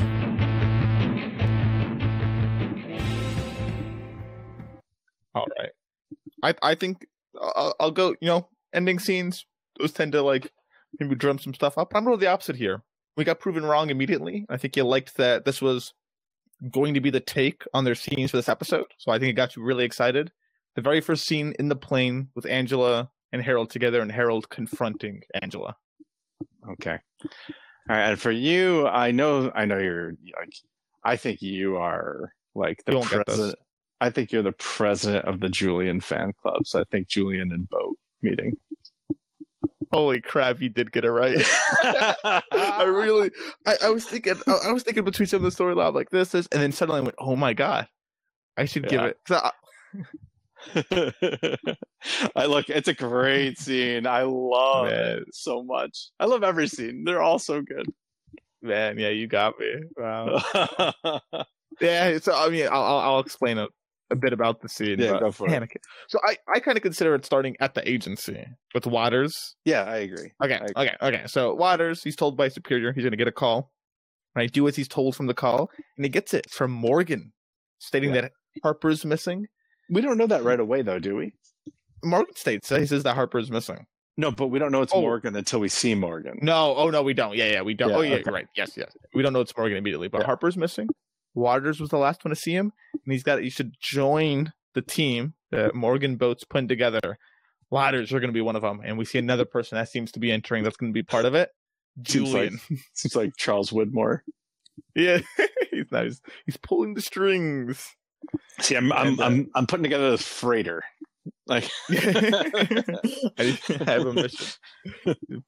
All 5.41 5.47
right. 5.59 5.71
I 6.63 6.71
I 6.71 6.75
think 6.75 7.07
uh, 7.41 7.53
I'll, 7.55 7.75
I'll 7.81 7.91
go. 7.91 8.11
You 8.21 8.29
know, 8.29 8.49
ending 8.73 8.99
scenes. 8.99 9.47
Those 9.79 9.93
tend 9.93 10.13
to 10.13 10.23
like 10.23 10.51
maybe 10.99 11.15
drum 11.15 11.39
some 11.39 11.55
stuff 11.55 11.79
up. 11.79 11.93
I'm 11.95 12.05
going 12.05 12.17
to 12.17 12.21
the 12.21 12.31
opposite 12.31 12.57
here. 12.57 12.83
We 13.17 13.25
got 13.25 13.41
proven 13.41 13.65
wrong 13.65 13.91
immediately. 13.91 14.47
I 14.49 14.57
think 14.57 14.77
you 14.77 14.85
liked 14.85 15.17
that 15.17 15.45
this 15.45 15.61
was 15.61 15.93
going 16.73 16.95
to 16.95 17.01
be 17.01 17.11
the 17.11 17.21
take 17.21 17.65
on 17.75 17.85
their 17.85 17.95
scenes 17.95 18.31
for 18.31 18.37
this 18.37 18.49
episode. 18.49 18.87
So 18.99 19.13
I 19.13 19.19
think 19.19 19.31
it 19.31 19.35
got 19.35 19.57
you 19.57 19.63
really 19.63 19.85
excited. 19.85 20.33
The 20.77 20.83
very 20.83 21.01
first 21.01 21.25
scene 21.27 21.55
in 21.59 21.69
the 21.69 21.77
plane 21.77 22.29
with 22.35 22.47
Angela 22.47 23.11
and 23.33 23.43
Harold 23.43 23.71
together 23.71 24.01
and 24.01 24.11
Harold 24.11 24.49
confronting 24.49 25.23
Angela. 25.43 25.77
Okay. 26.71 26.99
All 27.23 27.29
right. 27.97 28.11
And 28.11 28.21
for 28.21 28.31
you, 28.31 28.87
I 28.87 29.11
know, 29.11 29.51
I 29.55 29.65
know 29.65 29.79
you're 29.79 30.13
like, 30.39 30.53
I 31.05 31.17
think 31.17 31.43
you 31.43 31.77
are 31.77 32.33
like 32.55 32.85
the 32.85 32.93
You 32.93 32.99
won't 32.99 33.11
get 33.11 33.27
this. 33.27 33.37
president. 33.37 33.59
I 34.01 34.11
think 34.11 34.33
you're 34.33 34.43
the 34.43 34.53
president 34.53 35.25
of 35.25 35.41
the 35.41 35.49
Julian 35.49 36.01
fan 36.01 36.33
club. 36.41 36.67
So 36.67 36.81
I 36.81 36.85
think 36.91 37.09
Julian 37.09 37.53
and 37.53 37.69
Boat 37.69 37.97
meeting. 38.23 38.57
Holy 39.93 40.21
crap, 40.21 40.61
you 40.61 40.69
did 40.69 40.93
get 40.93 41.05
it 41.05 41.11
right. 41.11 41.39
I 42.53 42.85
really, 42.87 43.31
I, 43.67 43.77
I 43.85 43.91
was 43.91 44.05
thinking, 44.05 44.35
I, 44.47 44.59
I 44.67 44.73
was 44.73 44.83
thinking 44.83 45.05
between 45.05 45.27
some 45.27 45.45
of 45.45 45.51
the 45.51 45.65
storyline 45.65 45.95
like 45.95 46.11
this, 46.11 46.31
this, 46.31 46.47
and 46.53 46.61
then 46.61 46.73
suddenly 46.73 47.01
I 47.01 47.05
went, 47.05 47.15
oh 47.19 47.37
my 47.37 47.55
god, 47.55 47.89
I 48.57 48.67
should 48.67 48.87
give 48.89 49.01
it. 49.03 49.19
I- 49.31 49.51
I 52.37 52.47
look, 52.47 52.69
it's 52.69 52.89
a 52.89 52.95
great 52.95 53.59
scene. 53.59 54.07
I 54.07 54.23
love 54.23 54.87
Man. 54.87 55.19
it 55.19 55.35
so 55.35 55.63
much. 55.63 56.11
I 56.21 56.27
love 56.27 56.43
every 56.43 56.69
scene. 56.69 57.05
They're 57.05 57.23
all 57.23 57.39
so 57.39 57.63
good. 57.63 57.87
man, 58.61 58.99
yeah, 58.99 59.09
you 59.09 59.27
got 59.27 59.59
me. 59.59 59.75
Wow. 59.97 60.43
Yeah, 61.81 62.19
so 62.19 62.35
I 62.35 62.49
mean, 62.49 62.67
I'll 62.71 62.99
I'll, 62.99 63.21
explain 63.21 63.59
a, 63.59 63.69
a 64.11 64.17
bit 64.17 64.33
about 64.33 64.61
the 64.63 64.69
scene. 64.69 64.99
Yeah, 64.99 65.19
go 65.21 65.31
for 65.31 65.47
it. 65.47 65.51
man, 65.51 65.63
I 65.63 65.67
can't- 65.67 65.85
So 66.09 66.19
I 66.27 66.37
I 66.55 66.61
kind 66.61 66.77
of 66.77 66.83
consider 66.83 67.15
it 67.15 67.25
starting 67.25 67.57
at 67.61 67.75
the 67.75 67.89
agency 67.89 68.47
with 68.75 68.87
Waters. 68.87 69.57
yeah, 69.65 69.83
I 69.85 69.97
agree. 69.99 70.33
Okay, 70.43 70.55
I 70.55 70.57
agree. 70.57 70.73
okay, 70.77 70.97
okay. 71.03 71.23
So 71.27 71.55
Waters, 71.55 72.03
he's 72.03 72.17
told 72.17 72.37
by 72.37 72.49
superior 72.49 72.93
he's 72.93 73.03
going 73.05 73.11
to 73.13 73.17
get 73.19 73.29
a 73.29 73.33
call. 73.33 73.73
Right, 74.37 74.53
do 74.53 74.69
as 74.69 74.77
he's 74.77 74.89
told 74.89 75.17
from 75.17 75.27
the 75.27 75.35
call, 75.35 75.71
and 75.97 76.05
he 76.05 76.09
gets 76.09 76.33
it 76.33 76.49
from 76.51 76.71
Morgan, 76.71 77.33
stating 77.79 78.15
Yeah. 78.15 78.21
that 78.23 78.33
Harper's 78.63 79.05
missing. 79.05 79.47
We 79.91 80.01
don't 80.01 80.17
know 80.19 80.27
that 80.29 80.45
right 80.45 80.61
away, 80.61 80.83
though, 80.83 80.99
do 81.01 81.17
we? 81.17 81.33
Morgan 82.05 82.37
states 82.37 82.69
that 82.69 82.79
he 82.81 82.87
says 82.87 83.03
that 83.03 83.17
Harper's 83.17 83.51
missing. 83.51 83.87
No, 84.17 84.31
but 84.31 84.49
we 84.49 84.59
don't 84.61 84.71
know 84.71 84.83
it's 84.83 84.93
Oh. 84.95 85.01
Morgan 85.01 85.35
until 85.35 85.59
we 85.61 85.69
see 85.69 85.95
Morgan. 85.95 86.39
No, 86.43 86.75
oh 86.77 86.91
no, 86.91 87.03
we 87.03 87.15
don't. 87.15 87.37
Yeah, 87.37 87.51
yeah, 87.51 87.63
we 87.63 87.75
don't. 87.75 87.91
Yeah, 87.91 87.97
oh 87.97 88.01
yeah, 88.03 88.15
okay. 88.17 88.31
right. 88.31 88.47
Yes, 88.57 88.77
yes. 88.77 88.93
We 89.15 89.23
don't 89.23 89.33
know 89.33 89.41
it's 89.41 89.57
Morgan 89.57 89.77
immediately, 89.79 90.09
but 90.09 90.21
Yeah. 90.21 90.27
Harper's 90.27 90.57
missing. 90.57 90.89
Waters 91.39 91.81
was 91.81 91.91
the 91.91 91.99
last 91.99 92.25
one 92.25 92.31
to 92.31 92.37
see 92.37 92.53
him, 92.53 92.73
and 92.93 93.13
he's 93.13 93.23
got. 93.23 93.43
You 93.43 93.51
should 93.51 93.75
join 93.81 94.53
the 94.75 94.83
team 94.83 95.35
that 95.51 95.75
Morgan 95.75 96.17
Boats 96.17 96.45
putting 96.45 96.69
together. 96.69 97.19
Waters 97.71 98.13
are 98.13 98.21
going 98.21 98.31
to 98.31 98.35
be 98.35 98.41
one 98.41 98.57
of 98.57 98.63
them, 98.63 98.81
and 98.85 98.97
we 98.99 99.05
see 99.05 99.19
another 99.19 99.45
person 99.45 99.77
that 99.77 99.89
seems 99.89 100.13
to 100.13 100.19
be 100.21 100.31
entering. 100.33 100.65
That's 100.65 100.77
going 100.77 100.93
to 100.93 100.95
be 100.99 101.03
part 101.03 101.25
of 101.25 101.35
it. 101.35 101.51
Seems 102.07 102.33
like- 102.33 102.51
Julian. 102.51 102.61
Seems 102.95 103.17
like 103.17 103.37
Charles 103.37 103.71
Woodmore. 103.71 104.21
yeah, 104.95 105.19
he's 105.71 105.91
nice. 105.93 106.21
He's 106.47 106.57
pulling 106.57 106.95
the 106.95 107.03
strings. 107.03 107.95
See, 108.61 108.75
I'm 108.77 108.93
I'm 108.93 109.07
And, 109.09 109.21
uh, 109.21 109.25
I'm, 109.25 109.51
I'm 109.55 109.67
putting 109.67 109.85
together 109.85 110.11
this 110.11 110.23
freighter. 110.27 110.83
Like 111.47 111.69
I 111.91 113.59
have 113.87 114.07
a 114.07 114.13
mission. 114.13 114.47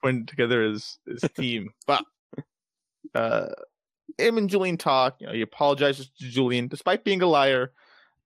Putting 0.02 0.26
together 0.26 0.62
his 0.64 0.98
his 1.06 1.24
team, 1.36 1.70
but 1.86 2.04
uh, 3.14 3.46
him 4.18 4.38
and 4.38 4.48
Julian 4.50 4.76
talk. 4.76 5.16
You 5.20 5.26
know, 5.28 5.32
he 5.32 5.42
apologizes 5.42 6.10
to 6.18 6.28
Julian, 6.28 6.68
despite 6.68 7.04
being 7.04 7.22
a 7.22 7.26
liar, 7.26 7.72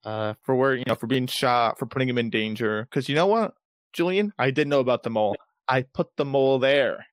uh, 0.05 0.35
for 0.43 0.55
where 0.55 0.75
you 0.75 0.85
know 0.87 0.95
for 0.95 1.07
being 1.07 1.27
shot, 1.27 1.79
for 1.79 1.87
putting 1.87 2.09
him 2.09 2.19
in 2.19 2.31
danger. 2.31 2.87
Because 2.89 3.09
you 3.09 3.15
know 3.15 3.27
what, 3.27 3.55
Julian, 3.93 4.33
I 4.39 4.51
did 4.51 4.69
know 4.69 4.81
about 4.81 5.03
the 5.03 5.11
mole. 5.11 5.37
I 5.69 5.83
put 5.83 6.17
the 6.17 6.25
mole 6.25 6.59
there. 6.59 7.07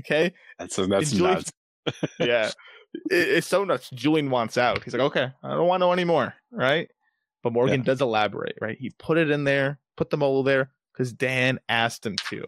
Okay, 0.00 0.32
that's 0.58 0.76
that's 0.76 1.12
Julian- 1.12 1.34
nuts. 1.34 1.52
yeah, 2.18 2.48
it, 3.10 3.28
it's 3.28 3.46
so 3.46 3.64
nuts. 3.64 3.90
Julian 3.94 4.30
wants 4.30 4.58
out. 4.58 4.82
He's 4.84 4.92
like, 4.92 5.02
okay, 5.02 5.30
I 5.42 5.50
don't 5.50 5.66
want 5.68 5.80
to 5.80 5.86
know 5.86 5.92
anymore, 5.92 6.34
right? 6.50 6.90
But 7.42 7.52
Morgan 7.52 7.82
does 7.82 8.00
elaborate, 8.00 8.56
right? 8.60 8.76
He 8.78 8.90
put 8.98 9.18
it 9.18 9.30
in 9.30 9.44
there, 9.44 9.78
put 9.96 10.10
the 10.10 10.16
mole 10.16 10.42
there 10.42 10.70
because 10.92 11.12
Dan 11.12 11.60
asked 11.68 12.04
him 12.04 12.16
to. 12.30 12.44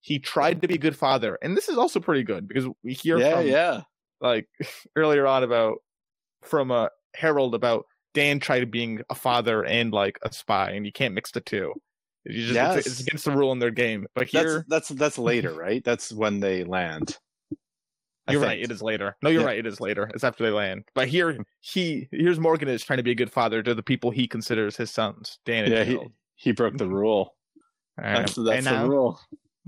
He 0.00 0.18
tried 0.18 0.60
to 0.62 0.68
be 0.68 0.74
a 0.74 0.78
good 0.78 0.96
father, 0.96 1.38
and 1.40 1.56
this 1.56 1.68
is 1.68 1.78
also 1.78 2.00
pretty 2.00 2.22
good 2.22 2.46
because 2.46 2.66
we 2.84 2.92
hear 2.92 3.18
Yeah, 3.18 3.36
from 3.36 3.46
yeah. 3.46 3.80
Like 4.22 4.48
earlier 4.96 5.26
on 5.26 5.42
about 5.42 5.78
from 6.42 6.70
uh, 6.70 6.88
Harold 7.14 7.54
about 7.54 7.84
Dan 8.14 8.40
tried 8.40 8.70
being 8.70 9.00
a 9.10 9.14
father 9.14 9.64
and 9.64 9.92
like 9.92 10.18
a 10.22 10.32
spy, 10.32 10.70
and 10.70 10.86
you 10.86 10.92
can't 10.92 11.14
mix 11.14 11.30
the 11.32 11.40
two. 11.40 11.74
You 12.24 12.42
just, 12.42 12.54
Yes. 12.54 12.76
it's, 12.78 12.86
it's 12.86 13.00
against 13.00 13.24
the 13.24 13.32
rule 13.32 13.52
in 13.52 13.58
their 13.58 13.70
game. 13.70 14.06
But 14.14 14.28
here, 14.28 14.64
that's 14.68 14.88
that's 14.90 15.18
later, 15.30 15.52
right? 15.54 15.82
That's 15.84 16.12
when 16.12 16.40
they 16.40 16.64
land. 16.64 17.18
I 18.28 18.32
You're 18.32 18.40
think. 18.42 18.48
right. 18.50 18.60
It 18.62 18.70
is 18.70 18.80
later. 18.80 19.16
No, 19.22 19.30
you're 19.30 19.40
Yeah. 19.40 19.46
right. 19.48 19.58
It 19.58 19.66
is 19.66 19.80
later. 19.80 20.08
It's 20.14 20.22
after 20.22 20.44
they 20.44 20.50
land. 20.50 20.84
But 20.94 21.08
here, 21.08 21.36
he 21.60 22.08
here's 22.12 22.38
Morgan 22.38 22.68
is 22.68 22.84
trying 22.84 22.98
to 22.98 23.02
be 23.02 23.10
a 23.10 23.16
good 23.16 23.32
father 23.32 23.62
to 23.64 23.74
the 23.74 23.82
people 23.82 24.12
he 24.12 24.28
considers 24.28 24.76
his 24.76 24.92
sons, 24.92 25.40
Dan 25.44 25.64
and 25.64 25.72
Yeah, 25.74 25.82
he, 25.84 25.98
he 26.36 26.52
broke 26.52 26.76
the 26.76 26.86
rule. 26.86 27.34
And- 27.98 28.18
That's, 28.18 28.34
that's 28.36 28.64
the 28.64 28.70
now 28.70 28.86
rule. 28.86 29.20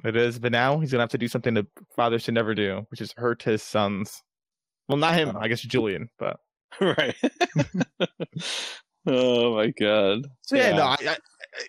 it 0.04 0.14
is. 0.16 0.38
But 0.38 0.52
now 0.52 0.78
he's 0.78 0.92
gonna 0.92 1.02
have 1.02 1.10
to 1.10 1.18
do 1.18 1.26
something 1.28 1.54
that 1.54 1.66
fathers 1.96 2.22
should 2.22 2.34
never 2.34 2.54
do, 2.54 2.86
which 2.92 3.00
is 3.00 3.12
hurt 3.16 3.42
his 3.42 3.62
sons. 3.62 4.22
Well, 4.88 4.98
not 4.98 5.14
him. 5.14 5.32
Oh. 5.34 5.38
I 5.40 5.48
guess 5.48 5.60
Julian. 5.60 6.08
But 6.18 6.38
right. 6.80 7.14
oh 9.06 9.54
my 9.56 9.68
god. 9.78 10.26
so 10.42 10.56
yeah, 10.56 10.70
Yeah. 10.70 10.76
no, 10.76 10.82
I, 10.84 10.96
I, 11.08 11.16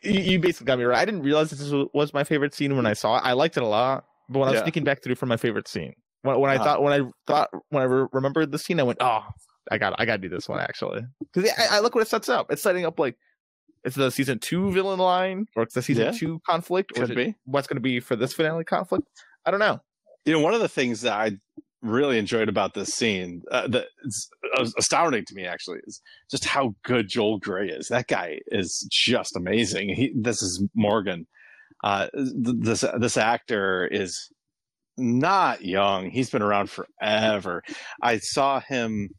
you, 0.04 0.40
basically 0.40 0.66
got 0.66 0.80
me 0.80 0.86
right. 0.86 0.98
I 1.00 1.06
didn't 1.06 1.22
realize 1.24 1.50
this 1.52 1.70
was- 1.70 1.88
was 1.94 2.14
my 2.14 2.24
favorite 2.24 2.54
scene 2.54 2.76
when 2.76 2.86
I 2.86 2.94
saw 2.94 3.18
it. 3.18 3.22
I 3.24 3.34
liked 3.34 3.58
it 3.58 3.64
a 3.64 3.68
lot, 3.68 4.06
but 4.30 4.40
when 4.40 4.48
I 4.48 4.52
was 4.52 4.60
Yeah. 4.60 4.64
thinking 4.64 4.84
back 4.84 5.04
through 5.04 5.16
for 5.16 5.26
my 5.28 5.38
favorite 5.38 5.68
scene, 5.68 5.94
when, 6.24 6.40
when 6.40 6.50
I 6.50 6.56
Uh-huh. 6.56 6.64
thought 6.64 6.84
when 6.84 6.94
I 7.02 7.10
thought 7.28 7.50
when 7.70 7.84
I 7.84 7.86
re- 7.86 8.08
remembered 8.14 8.52
the 8.52 8.60
scene, 8.60 8.80
I 8.80 8.84
went, 8.84 8.98
oh, 9.02 9.24
I 9.72 9.78
got 9.78 9.94
I 10.00 10.06
got 10.06 10.14
to 10.14 10.22
do 10.22 10.30
this 10.30 10.48
one 10.50 10.60
actually 10.60 11.02
because 11.34 11.52
I, 11.58 11.78
I 11.78 11.80
look 11.80 11.94
what 11.96 12.02
it 12.02 12.08
sets 12.08 12.30
up. 12.30 12.52
It's 12.52 12.62
setting 12.62 12.86
up 12.86 13.00
like 13.00 13.16
it's 13.84 13.96
the 13.96 14.10
season 14.12 14.40
two 14.40 14.72
villain 14.72 15.00
line 15.00 15.46
or 15.56 15.64
it's 15.64 15.74
the 15.76 15.82
season 15.82 16.06
Yeah. 16.06 16.12
two 16.12 16.40
conflict 16.48 16.92
or 16.98 17.02
Could 17.02 17.12
it 17.12 17.16
be. 17.16 17.36
what's 17.46 17.68
going 17.68 17.78
to 17.78 17.82
be 17.82 18.00
for 18.00 18.16
this 18.16 18.34
finale 18.34 18.64
conflict. 18.64 19.08
I 19.46 19.52
don't 19.52 19.60
know. 19.60 19.80
You 20.26 20.34
know, 20.34 20.40
one 20.40 20.56
of 20.56 20.62
the 20.62 20.68
things 20.70 21.02
that 21.02 21.14
I 21.14 21.32
really 21.86 22.18
enjoyed 22.18 22.50
about 22.50 22.74
this 22.74 22.90
scene 22.90 23.42
uh, 23.52 23.68
that 23.68 23.88
is 24.08 24.30
astounding 24.78 25.24
to 25.26 25.36
me 25.36 25.46
actually 25.46 25.80
is 25.86 26.02
just 26.30 26.46
how 26.46 26.74
good 26.84 27.08
Joel 27.08 27.38
Grey 27.40 27.70
is. 27.70 27.88
That 27.88 28.08
guy 28.08 28.40
is 28.48 28.88
just 28.92 29.36
amazing. 29.36 29.90
He, 29.90 30.14
this 30.16 30.42
is 30.42 30.64
Morgan. 30.76 31.28
Uh, 31.84 32.08
this 32.14 32.84
this 33.00 33.18
actor 33.18 33.88
is 33.88 34.30
not 34.98 35.64
young. 35.64 36.10
He's 36.10 36.30
been 36.30 36.42
around 36.42 36.70
forever. 36.70 37.64
I 38.02 38.18
saw 38.18 38.60
him 38.60 39.10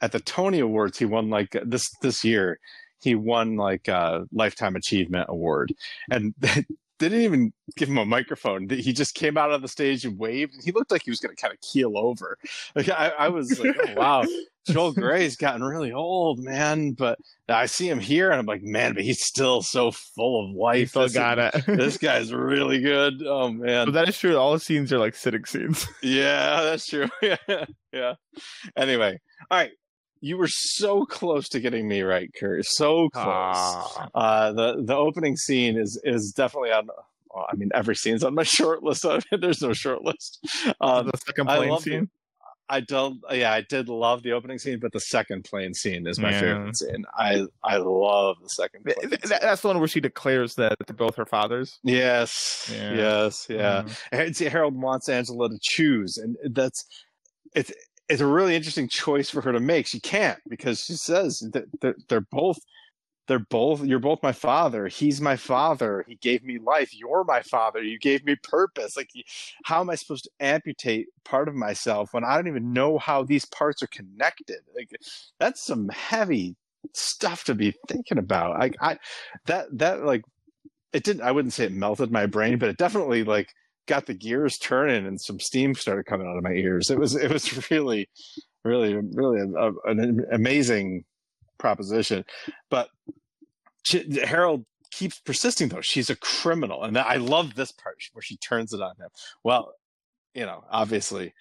at 0.00 0.12
the 0.12 0.20
Tony 0.20 0.60
Awards. 0.60 0.98
He 0.98 1.06
won 1.06 1.30
like 1.30 1.56
this 1.64 1.88
this 2.02 2.24
year. 2.24 2.58
He 3.02 3.14
won 3.14 3.56
like 3.56 3.88
a 3.88 4.24
lifetime 4.32 4.76
achievement 4.76 5.26
award, 5.28 5.72
and 6.10 6.34
they 7.04 7.16
didn't 7.16 7.24
even 7.24 7.52
give 7.76 7.88
him 7.88 7.98
a 7.98 8.04
microphone. 8.04 8.68
He 8.68 8.92
just 8.92 9.14
came 9.14 9.36
out 9.36 9.50
on 9.52 9.60
the 9.62 9.68
stage 9.68 10.04
and 10.04 10.18
waved. 10.18 10.54
He 10.64 10.72
looked 10.72 10.90
like 10.90 11.02
he 11.04 11.10
was 11.10 11.20
going 11.20 11.34
to 11.34 11.40
kind 11.40 11.52
of 11.52 11.60
keel 11.60 11.96
over. 11.98 12.38
Like 12.74 12.88
I, 12.88 13.12
I 13.18 13.28
was 13.28 13.58
like, 13.60 13.76
oh, 13.78 13.94
wow, 13.94 14.24
Joel 14.66 14.92
Grey's 14.92 15.36
gotten 15.36 15.62
really 15.62 15.92
old, 15.92 16.40
man. 16.42 16.92
But 16.92 17.18
I 17.48 17.66
see 17.66 17.88
him 17.88 18.00
here, 18.00 18.30
and 18.30 18.40
I'm 18.40 18.46
like, 18.46 18.62
man, 18.62 18.94
but 18.94 19.04
he's 19.04 19.22
still 19.22 19.62
so 19.62 19.90
full 19.92 20.44
of 20.50 20.56
life. 20.56 20.90
still 20.90 21.02
This- 21.02 21.12
got 21.14 21.38
it. 21.38 21.64
this 21.66 21.98
guy's 21.98 22.32
really 22.32 22.80
good. 22.80 23.22
Oh 23.24 23.50
man. 23.50 23.86
but 23.86 23.92
that 23.94 24.08
is 24.08 24.18
true. 24.18 24.36
All 24.36 24.52
the 24.52 24.58
scenes 24.60 24.92
are 24.92 24.98
like 24.98 25.14
sitting 25.14 25.44
scenes. 25.44 25.86
Yeah, 26.02 26.62
that's 26.62 26.86
true. 26.86 27.08
yeah. 27.22 27.36
Yeah. 27.92 28.14
Anyway, 28.76 29.20
all 29.50 29.58
right. 29.58 29.70
You 30.24 30.38
were 30.38 30.48
so 30.48 31.04
close 31.04 31.48
to 31.50 31.60
getting 31.60 31.86
me 31.86 32.00
right, 32.02 32.30
Kirt. 32.34 32.64
So 32.64 33.08
close. 33.10 33.24
Ah. 33.26 34.08
Uh, 34.14 34.52
the 34.52 34.82
the 34.82 34.96
opening 34.96 35.36
scene 35.36 35.76
is 35.76 36.00
is 36.04 36.32
definitely 36.32 36.72
on. 36.72 36.88
Well, 37.34 37.46
I 37.50 37.56
mean, 37.56 37.70
every 37.74 37.94
scene's 37.96 38.24
on 38.24 38.34
my 38.34 38.42
short 38.58 38.82
list. 38.82 39.04
There's 39.30 39.60
no 39.60 39.72
short 39.74 40.02
list. 40.02 40.38
Um, 40.80 41.06
the 41.08 41.18
second 41.26 41.50
I 41.50 41.56
plane 41.58 41.68
love 41.70 41.84
the- 41.84 41.90
scene. 41.90 42.10
I 42.70 42.80
don't. 42.80 43.20
Yeah, 43.30 43.52
I 43.52 43.60
did 43.60 43.90
love 43.90 44.22
the 44.22 44.32
opening 44.32 44.58
scene, 44.58 44.78
but 44.80 44.92
the 44.92 45.00
second 45.00 45.44
plane 45.44 45.74
scene 45.74 46.06
is 46.06 46.18
my 46.18 46.30
Yeah. 46.30 46.40
favorite 46.40 46.76
scene. 46.78 47.04
I 47.14 47.44
I 47.62 47.76
love 47.76 48.36
the 48.42 48.48
second. 48.48 48.84
Plane 48.84 49.10
th- 49.10 49.26
scene. 49.26 49.38
That's 49.42 49.60
the 49.60 49.68
one 49.68 49.78
where 49.78 49.88
she 49.88 50.00
declares 50.00 50.54
that 50.54 50.74
they're 50.86 50.96
both 50.96 51.16
her 51.16 51.26
fathers. 51.26 51.78
Yes, 51.82 52.72
Yeah. 52.72 52.94
yes, 52.94 53.46
yeah. 53.50 53.82
Mhm. 53.82 53.96
And 54.12 54.36
see, 54.36 54.46
Harold 54.46 54.80
wants 54.80 55.10
Angela 55.10 55.50
to 55.50 55.58
choose, 55.60 56.16
and 56.16 56.36
that's 56.54 56.82
it's 57.54 57.70
it's 58.08 58.20
a 58.20 58.26
really 58.26 58.54
interesting 58.54 58.88
choice 58.88 59.30
for 59.30 59.40
her 59.40 59.52
to 59.52 59.60
make. 59.60 59.86
She 59.86 60.00
can't 60.00 60.38
because 60.48 60.84
she 60.84 60.94
says 60.94 61.40
that 61.52 61.64
they're, 61.80 61.96
they're 62.08 62.20
both 62.20 62.58
they're 63.26 63.38
both 63.38 63.82
you're 63.84 63.98
both 63.98 64.22
my 64.22 64.32
father. 64.32 64.86
He's 64.86 65.20
my 65.20 65.36
father. 65.36 66.04
He 66.06 66.16
gave 66.16 66.44
me 66.44 66.58
life. 66.58 66.94
You're 66.94 67.24
my 67.24 67.40
father. 67.40 67.82
You 67.82 67.98
gave 67.98 68.24
me 68.24 68.36
purpose. 68.36 68.96
Like, 68.96 69.10
how 69.64 69.80
am 69.80 69.88
I 69.88 69.94
supposed 69.94 70.24
to 70.24 70.30
amputate 70.40 71.06
part 71.24 71.48
of 71.48 71.54
myself 71.54 72.12
when 72.12 72.24
I 72.24 72.36
don't 72.36 72.48
even 72.48 72.72
know 72.72 72.98
how 72.98 73.22
these 73.22 73.46
parts 73.46 73.82
are 73.82 73.88
connected? 73.88 74.58
Like, 74.76 74.90
that's 75.38 75.64
some 75.64 75.88
heavy 75.88 76.56
stuff 76.92 77.44
to 77.44 77.54
be 77.54 77.74
thinking 77.88 78.18
about. 78.18 78.58
Like, 78.58 78.76
I 78.80 78.98
that 79.46 79.66
that 79.78 80.04
like 80.04 80.24
it 80.92 81.04
didn't. 81.04 81.22
I 81.22 81.32
wouldn't 81.32 81.54
say 81.54 81.64
it 81.64 81.72
melted 81.72 82.12
my 82.12 82.26
brain, 82.26 82.58
but 82.58 82.68
it 82.68 82.76
definitely 82.76 83.24
like 83.24 83.54
got 83.86 84.06
the 84.06 84.14
gears 84.14 84.58
turning 84.58 85.06
and 85.06 85.20
some 85.20 85.40
steam 85.40 85.74
started 85.74 86.06
coming 86.06 86.26
out 86.26 86.36
of 86.36 86.42
my 86.42 86.52
ears. 86.52 86.90
It 86.90 86.98
was 86.98 87.14
it 87.14 87.30
was 87.30 87.70
really, 87.70 88.08
really, 88.64 88.94
really 88.94 89.40
a, 89.40 89.46
a, 89.46 89.72
an 89.86 90.24
amazing 90.32 91.04
proposition. 91.58 92.24
But 92.70 92.88
she, 93.84 94.20
Harold 94.24 94.64
keeps 94.90 95.20
persisting 95.20 95.68
though. 95.68 95.80
She's 95.80 96.10
a 96.10 96.16
criminal, 96.16 96.84
and 96.84 96.96
I 96.96 97.16
love 97.16 97.54
this 97.54 97.72
part 97.72 97.96
where 98.12 98.22
she 98.22 98.36
turns 98.36 98.72
it 98.72 98.80
on 98.80 98.96
him. 98.96 99.08
Well, 99.42 99.72
you 100.34 100.46
know, 100.46 100.64
obviously, 100.70 101.34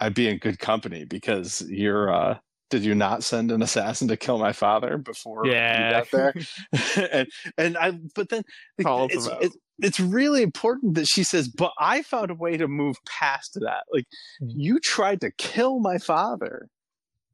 I'd 0.00 0.14
be 0.14 0.28
in 0.28 0.38
good 0.38 0.58
company 0.58 1.04
because 1.04 1.62
you're. 1.68 2.12
uh 2.12 2.38
did 2.70 2.84
you 2.84 2.94
not 2.94 3.22
send 3.24 3.52
an 3.52 3.62
assassin 3.62 4.08
to 4.08 4.16
kill 4.16 4.38
my 4.38 4.52
father 4.52 4.98
before 4.98 5.46
Yeah. 5.46 5.78
you 5.78 5.86
got 5.86 6.10
there? 6.10 6.34
and 7.12 7.28
and 7.58 7.76
I, 7.78 7.92
but 8.14 8.28
then 8.30 8.42
it's, 8.78 9.28
it's 9.40 9.56
it's 9.80 10.00
really 10.00 10.42
important 10.42 10.94
that 10.94 11.06
she 11.06 11.22
says, 11.24 11.48
"But 11.48 11.72
I 11.78 12.02
found 12.02 12.30
a 12.30 12.34
way 12.34 12.56
to 12.56 12.68
move 12.68 12.96
past 13.06 13.54
that. 13.54 13.84
Like 13.92 14.06
Mhm. 14.40 14.56
you 14.56 14.78
tried 14.80 15.20
to 15.22 15.30
kill 15.32 15.80
my 15.80 15.98
father, 15.98 16.68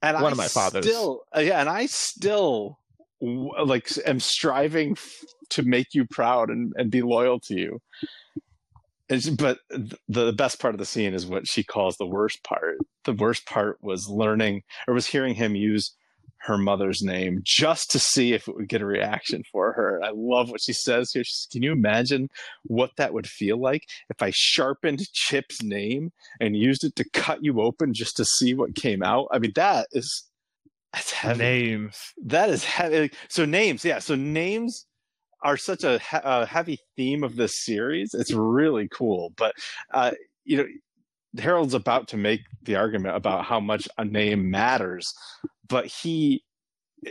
and 0.02 0.16
One 0.16 0.26
I 0.26 0.32
of 0.32 0.38
my 0.38 0.48
fathers. 0.48 0.86
Still, 0.86 1.22
uh, 1.36 1.40
yeah, 1.40 1.60
and 1.60 1.68
I 1.68 1.86
still 1.86 2.78
like 3.20 3.90
am 4.06 4.20
striving 4.20 4.92
f- 4.92 5.24
to 5.50 5.62
make 5.62 5.88
you 5.94 6.06
proud 6.06 6.50
and 6.50 6.72
and 6.76 6.90
be 6.90 7.02
loyal 7.02 7.40
to 7.40 7.54
you." 7.54 7.80
But 9.36 9.58
the 10.08 10.32
best 10.32 10.60
part 10.60 10.74
of 10.74 10.78
the 10.78 10.86
scene 10.86 11.14
is 11.14 11.26
what 11.26 11.48
she 11.48 11.64
calls 11.64 11.96
the 11.96 12.06
worst 12.06 12.44
part. 12.44 12.78
The 13.04 13.12
worst 13.12 13.46
part 13.46 13.78
was 13.82 14.08
learning 14.08 14.62
or 14.86 14.94
was 14.94 15.06
hearing 15.06 15.34
him 15.34 15.56
use 15.56 15.94
her 16.42 16.56
mother's 16.56 17.02
name 17.02 17.40
just 17.44 17.90
to 17.90 17.98
see 17.98 18.32
if 18.32 18.48
it 18.48 18.54
would 18.54 18.68
get 18.68 18.80
a 18.80 18.86
reaction 18.86 19.42
for 19.52 19.72
her. 19.72 20.00
I 20.02 20.10
love 20.14 20.50
what 20.50 20.62
she 20.62 20.72
says 20.72 21.12
here. 21.12 21.22
She 21.24 21.32
says, 21.32 21.48
Can 21.52 21.62
you 21.62 21.72
imagine 21.72 22.28
what 22.64 22.92
that 22.96 23.12
would 23.12 23.26
feel 23.26 23.60
like 23.60 23.82
if 24.08 24.22
I 24.22 24.30
sharpened 24.34 25.02
Chip's 25.12 25.62
name 25.62 26.12
and 26.40 26.56
used 26.56 26.84
it 26.84 26.96
to 26.96 27.10
cut 27.10 27.44
you 27.44 27.60
open 27.60 27.92
just 27.92 28.16
to 28.16 28.24
see 28.24 28.54
what 28.54 28.74
came 28.74 29.02
out? 29.02 29.28
I 29.32 29.38
mean, 29.38 29.52
that 29.56 29.88
is 29.92 30.24
that's 30.92 31.12
heavy. 31.12 31.38
Names. 31.38 32.12
That 32.24 32.50
is 32.50 32.64
heavy. 32.64 33.10
So 33.28 33.44
names, 33.44 33.84
yeah. 33.84 33.98
So 33.98 34.14
names 34.14 34.86
are 35.42 35.56
such 35.56 35.84
a, 35.84 36.00
a 36.12 36.46
heavy 36.46 36.78
theme 36.96 37.24
of 37.24 37.36
this 37.36 37.64
series. 37.64 38.14
It's 38.14 38.32
really 38.32 38.88
cool. 38.88 39.32
But 39.36 39.54
uh, 39.92 40.12
you 40.44 40.58
know, 40.58 40.66
Harold's 41.38 41.74
about 41.74 42.08
to 42.08 42.16
make 42.16 42.40
the 42.62 42.76
argument 42.76 43.16
about 43.16 43.44
how 43.44 43.60
much 43.60 43.88
a 43.98 44.04
name 44.04 44.50
matters, 44.50 45.14
but 45.68 45.86
he 45.86 46.42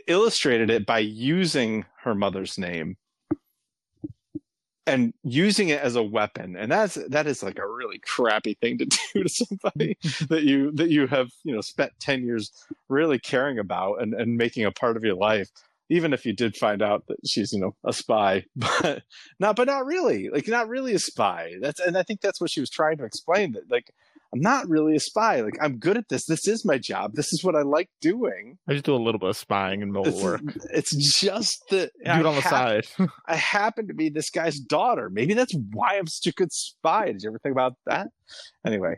illustrated 0.08 0.70
it 0.70 0.86
by 0.86 1.00
using 1.00 1.86
her 2.04 2.13
mother's 2.13 2.58
name 2.58 2.96
and 4.86 5.13
using 5.24 5.70
it 5.70 5.80
as 5.82 5.96
a 5.96 6.04
weapon 6.04 6.56
and 6.56 6.72
that's 6.72 6.96
that 7.10 7.28
is 7.28 7.44
like 7.44 7.60
a 7.60 7.68
really 7.68 8.00
crappy 8.00 8.56
thing 8.60 8.78
to 8.78 8.86
do 9.13 9.24
to 9.24 9.30
somebody 9.30 9.96
that 10.30 10.44
you 10.44 10.72
that 10.72 10.89
you 10.89 11.06
have 11.08 11.30
you 11.44 11.54
know 11.54 11.62
spent 11.62 11.92
10 12.00 12.24
years 12.24 12.52
really 12.88 13.20
caring 13.20 13.60
about 13.60 14.02
and, 14.02 14.13
and 14.13 14.36
making 14.36 14.65
a 14.65 14.72
part 14.72 14.98
of 14.98 15.04
your 15.04 15.15
life 15.15 15.50
even 15.89 16.13
if 16.13 16.25
you 16.25 16.34
did 16.34 16.56
find 16.56 16.82
out 16.82 17.06
that 17.08 17.17
she's 17.25 17.52
you 17.52 17.60
know 17.60 17.75
a 17.86 17.93
spy 17.93 18.45
but 18.56 19.04
not 19.39 19.56
but 19.56 19.67
not 19.67 19.86
really 19.86 20.30
like 20.30 20.47
not 20.47 20.67
really 20.67 20.93
a 20.93 20.99
spy 20.99 21.54
that's 21.62 21.80
and 21.80 21.97
i 21.97 22.04
think 22.04 22.21
that's 22.21 22.39
what 22.39 22.49
she 22.49 22.60
was 22.60 22.69
trying 22.69 22.97
to 22.97 23.04
explain 23.04 23.52
that 23.54 23.69
like 23.69 23.91
i'm 24.34 24.39
not 24.39 24.67
really 24.69 24.95
a 24.95 24.99
spy 24.99 25.41
like 25.41 25.58
i'm 25.62 25.78
good 25.78 25.97
at 25.97 26.08
this 26.10 26.25
this 26.25 26.47
is 26.47 26.63
my 26.63 26.78
job 26.78 27.13
this 27.15 27.34
is 27.34 27.43
what 27.43 27.56
i 27.56 27.62
like 27.62 27.89
doing 28.02 28.58
I 28.67 28.73
just 28.73 28.86
do 28.86 28.93
a 28.93 28.97
little 28.97 29.19
bit 29.19 29.30
of 29.30 29.38
spying 29.38 29.82
and 29.82 29.91
mobile 29.91 30.13
it's, 30.13 30.23
work. 30.23 30.41
it's 30.71 31.19
just 31.19 31.63
that 31.71 31.91
Do 32.06 32.12
it 32.12 32.25
on 32.25 32.36
the 32.36 32.41
side. 32.43 32.86
I 33.28 33.36
happen 33.36 33.88
to 33.88 33.95
be 33.95 34.10
this 34.10 34.30
guy's 34.30 34.60
daughter. 34.60 35.10
Maybe 35.10 35.34
that's 35.34 35.56
why 35.71 35.97
I'm 35.97 36.06
such 36.06 36.28
a 36.28 36.36
good 36.36 36.52
spy. 36.52 37.08
Did 37.08 37.23
you 37.23 37.30
ever 37.30 37.39
think 37.39 37.54
about 37.54 37.73
that? 37.88 38.10
Anyway, 38.63 38.97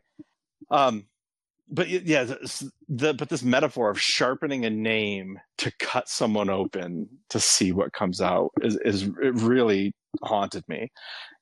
um, 0.69 1.05
but 1.71 1.87
yeah, 1.89 2.25
the, 2.25 2.71
the 2.89 3.13
but 3.13 3.29
this 3.29 3.43
metaphor 3.43 3.89
of 3.89 3.99
sharpening 3.99 4.65
a 4.65 4.69
name 4.69 5.39
to 5.57 5.71
cut 5.79 6.09
someone 6.09 6.49
open 6.49 7.07
to 7.29 7.39
see 7.39 7.71
what 7.71 7.93
comes 7.93 8.21
out 8.21 8.51
is 8.61 8.77
is 8.83 9.03
it 9.03 9.35
really 9.35 9.93
haunted 10.21 10.67
me. 10.67 10.91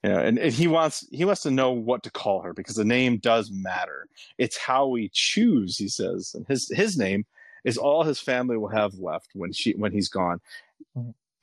You 0.03 0.11
know, 0.11 0.19
and, 0.19 0.37
and 0.37 0.53
he 0.53 0.67
wants 0.67 1.07
he 1.11 1.25
wants 1.25 1.41
to 1.41 1.51
know 1.51 1.71
what 1.71 2.03
to 2.03 2.11
call 2.11 2.41
her 2.43 2.53
because 2.53 2.75
the 2.75 2.85
name 2.85 3.17
does 3.17 3.49
matter. 3.51 4.07
It's 4.37 4.57
how 4.57 4.87
we 4.87 5.09
choose, 5.11 5.77
he 5.77 5.89
says, 5.89 6.31
and 6.35 6.45
his 6.47 6.71
his 6.73 6.97
name 6.97 7.25
is 7.65 7.77
all 7.77 8.03
his 8.03 8.19
family 8.19 8.57
will 8.57 8.69
have 8.69 8.93
left 8.95 9.31
when 9.33 9.51
she 9.51 9.73
when 9.73 9.91
he's 9.91 10.09
gone 10.09 10.39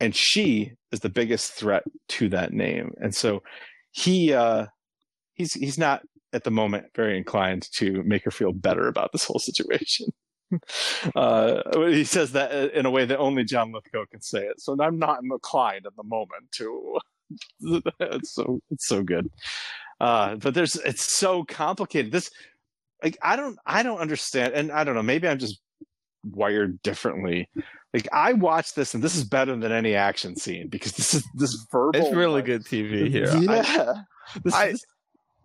and 0.00 0.14
she 0.14 0.72
is 0.92 1.00
the 1.00 1.08
biggest 1.08 1.52
threat 1.52 1.84
to 2.08 2.28
that 2.28 2.52
name 2.52 2.92
and 3.00 3.14
so 3.14 3.42
he 3.92 4.32
uh 4.32 4.66
he's 5.34 5.54
he's 5.54 5.78
not 5.78 6.02
at 6.36 6.44
the 6.44 6.50
moment 6.52 6.86
very 6.94 7.16
inclined 7.18 7.68
to 7.72 8.02
make 8.04 8.22
her 8.24 8.30
feel 8.30 8.52
better 8.52 8.86
about 8.86 9.10
this 9.12 9.24
whole 9.24 9.40
situation. 9.40 10.06
Uh 11.16 11.60
he 11.88 12.04
says 12.04 12.30
that 12.32 12.52
in 12.72 12.86
a 12.86 12.90
way 12.90 13.04
that 13.04 13.18
only 13.18 13.42
john 13.42 13.72
lithgow 13.72 14.04
can 14.12 14.22
say 14.22 14.42
it. 14.50 14.60
So 14.60 14.76
i'm 14.80 14.96
not 14.98 15.18
inclined 15.24 15.86
at 15.86 15.96
the 15.96 16.04
moment 16.04 16.44
to. 16.58 16.98
It's 17.98 18.30
so 18.32 18.60
it's 18.70 18.86
so 18.86 19.02
good. 19.02 19.28
Uh 20.00 20.36
but 20.36 20.54
there's 20.54 20.76
it's 20.76 21.02
so 21.18 21.42
complicated. 21.42 22.12
This 22.12 22.30
like 23.02 23.18
i 23.22 23.34
don't 23.34 23.58
i 23.66 23.82
don't 23.82 23.98
understand 23.98 24.54
and 24.54 24.70
i 24.70 24.84
don't 24.84 24.94
know 24.94 25.02
maybe 25.02 25.26
i'm 25.26 25.40
just 25.40 25.60
wired 26.22 26.80
differently. 26.82 27.48
Like 27.94 28.08
I 28.12 28.32
watch 28.34 28.74
this, 28.74 28.94
and 28.94 29.02
this 29.02 29.16
is 29.16 29.24
better 29.24 29.56
than 29.56 29.72
any 29.72 29.94
action 29.94 30.36
scene 30.36 30.68
because 30.68 30.92
this 30.92 31.14
is 31.14 31.24
this 31.34 31.66
verbal. 31.72 31.98
It's 32.00 32.14
really 32.14 32.34
like- 32.34 32.44
good 32.46 32.64
TV 32.64 33.08
here. 33.10 33.30
I, 33.32 33.40
Yeah, 33.40 33.94
This- 34.44 34.54
I- 34.54 34.72
this- 34.72 34.84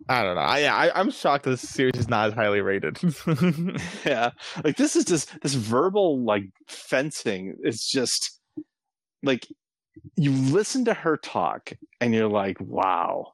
I 0.08 0.22
don't 0.22 0.34
know. 0.34 0.40
I, 0.42 0.58
yeah, 0.60 0.74
I, 0.74 0.98
I'm 0.98 1.10
shocked 1.10 1.44
this 1.44 1.60
series 1.60 1.94
is 1.96 2.08
not 2.08 2.28
as 2.28 2.34
highly 2.34 2.60
rated. 2.60 2.98
yeah. 4.04 4.30
Like 4.64 4.76
this 4.76 4.96
is 4.96 5.04
just 5.04 5.40
this 5.40 5.54
verbal 5.54 6.22
like 6.24 6.44
fencing. 6.68 7.56
It's 7.62 7.90
just 7.90 8.40
like 9.22 9.46
you 10.16 10.32
listen 10.32 10.84
to 10.86 10.94
her 10.94 11.16
talk, 11.16 11.72
and 12.00 12.14
you're 12.14 12.28
like, 12.28 12.56
wow. 12.60 13.32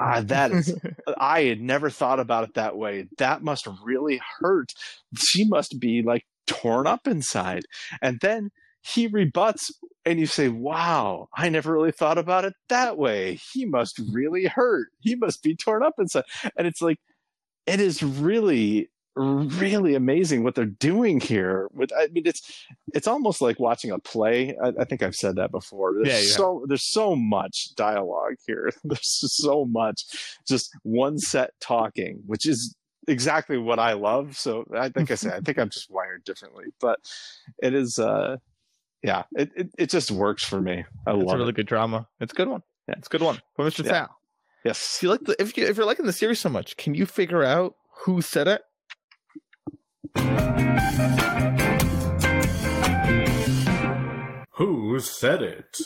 Ah, 0.00 0.20
that 0.20 0.50
is 0.50 0.76
I 1.18 1.44
had 1.44 1.60
never 1.60 1.88
thought 1.88 2.20
about 2.20 2.44
it 2.44 2.54
that 2.54 2.76
way. 2.76 3.06
That 3.18 3.42
must 3.42 3.68
really 3.84 4.20
hurt. 4.40 4.72
She 5.16 5.44
must 5.44 5.78
be 5.78 6.02
like 6.02 6.24
torn 6.46 6.86
up 6.86 7.06
inside. 7.06 7.62
And 8.00 8.18
then 8.20 8.50
he 8.80 9.06
rebuts, 9.06 9.70
and 10.04 10.18
you 10.18 10.26
say, 10.26 10.48
Wow, 10.48 11.28
I 11.34 11.48
never 11.48 11.72
really 11.72 11.92
thought 11.92 12.18
about 12.18 12.44
it 12.44 12.54
that 12.68 12.98
way. 12.98 13.40
He 13.52 13.64
must 13.64 14.00
really 14.12 14.46
hurt. 14.46 14.88
He 15.00 15.14
must 15.14 15.42
be 15.42 15.56
torn 15.56 15.82
up 15.82 15.94
inside. 15.98 16.24
And 16.56 16.66
it's 16.66 16.82
like, 16.82 16.98
it 17.66 17.80
is 17.80 18.02
really 18.02 18.88
really 19.14 19.94
amazing 19.94 20.42
what 20.42 20.54
they're 20.54 20.64
doing 20.64 21.20
here 21.20 21.68
with 21.74 21.92
i 21.92 22.06
mean 22.08 22.22
it's 22.26 22.64
it's 22.94 23.06
almost 23.06 23.42
like 23.42 23.60
watching 23.60 23.90
a 23.90 23.98
play 23.98 24.56
i, 24.62 24.68
I 24.80 24.84
think 24.84 25.02
i've 25.02 25.14
said 25.14 25.36
that 25.36 25.50
before 25.50 25.92
there's 25.92 26.08
Yeah, 26.08 26.18
you 26.18 26.24
so 26.24 26.64
there's 26.66 26.90
so 26.90 27.14
much 27.14 27.74
dialogue 27.74 28.36
here 28.46 28.72
there's 28.84 29.18
just 29.20 29.36
so 29.36 29.66
much 29.66 30.06
just 30.48 30.70
one 30.82 31.18
set 31.18 31.50
talking 31.60 32.22
which 32.24 32.46
is 32.46 32.74
exactly 33.06 33.58
what 33.58 33.78
i 33.78 33.92
love 33.92 34.38
so 34.38 34.64
i 34.74 34.88
think 34.88 35.10
i 35.10 35.14
said 35.14 35.34
i 35.34 35.40
think 35.40 35.58
i'm 35.58 35.68
just 35.68 35.90
wired 35.90 36.24
differently 36.24 36.66
but 36.80 36.98
it 37.62 37.74
is 37.74 37.98
uh 37.98 38.36
yeah 39.02 39.24
it 39.32 39.50
it, 39.56 39.70
it 39.78 39.90
just 39.90 40.10
works 40.10 40.44
for 40.44 40.60
me 40.60 40.84
i 41.06 41.12
it's 41.12 41.24
love 41.24 41.34
a 41.34 41.38
really 41.38 41.50
it 41.50 41.56
good 41.56 41.66
drama. 41.66 42.06
It's 42.20 42.32
a 42.32 42.36
good 42.36 42.48
one. 42.48 42.62
Yeah. 42.88 42.94
It's 42.98 43.06
a 43.08 43.10
good 43.10 43.22
one. 43.22 43.40
For 43.54 43.64
Mr. 43.64 43.84
Yeah. 43.84 43.92
Tao. 43.92 44.08
yes 44.64 44.96
If 44.96 45.02
you 45.02 45.08
like 45.08 45.22
the 45.24 45.40
if 45.40 45.56
you 45.56 45.66
if 45.66 45.76
you're 45.76 45.86
liking 45.86 46.06
the 46.06 46.12
series 46.12 46.40
so 46.40 46.48
much, 46.48 46.76
can 46.76 46.94
you 46.94 47.06
figure 47.06 47.42
out 47.44 47.74
who 48.04 48.22
said 48.22 48.48
it? 48.48 48.62
Who 54.56 54.98
said 55.00 55.42
it? 55.42 55.78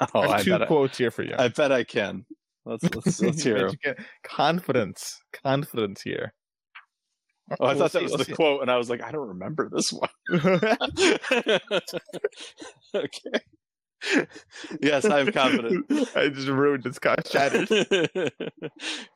oh 0.14 0.20
I 0.20 0.22
have 0.22 0.30
i 0.30 0.42
two 0.42 0.50
bet 0.50 0.62
I, 0.62 0.66
quotes 0.66 0.98
here 0.98 1.10
for 1.10 1.22
you. 1.22 1.34
I 1.38 1.48
bet 1.48 1.72
i 1.72 1.84
can 1.84 2.24
let's 2.64 2.84
let's, 2.94 3.20
let's 3.20 3.42
hear 3.46 3.56
'em. 3.68 3.74
You 3.84 3.94
Confidence, 4.22 5.20
confidence 5.32 6.02
here. 6.02 6.32
Oh, 7.58 7.66
I 7.66 7.74
We'll 7.74 7.78
thought 7.78 7.92
that 7.92 7.98
see, 7.98 8.02
was 8.04 8.10
we'll 8.12 8.18
the 8.18 8.24
see. 8.26 8.32
quote, 8.32 8.62
and 8.62 8.70
I 8.70 8.76
was 8.76 8.88
like, 8.88 9.02
I 9.02 9.10
don't 9.10 9.28
remember 9.28 9.68
this 9.68 9.92
one. 9.92 10.08
okay. 12.94 13.40
yes, 14.80 15.04
I'm 15.04 15.30
confident. 15.32 15.86
I 16.16 16.28
just 16.28 16.48
ruined 16.48 16.84
this 16.84 16.98
guy 16.98 17.16
shattered. 17.28 17.68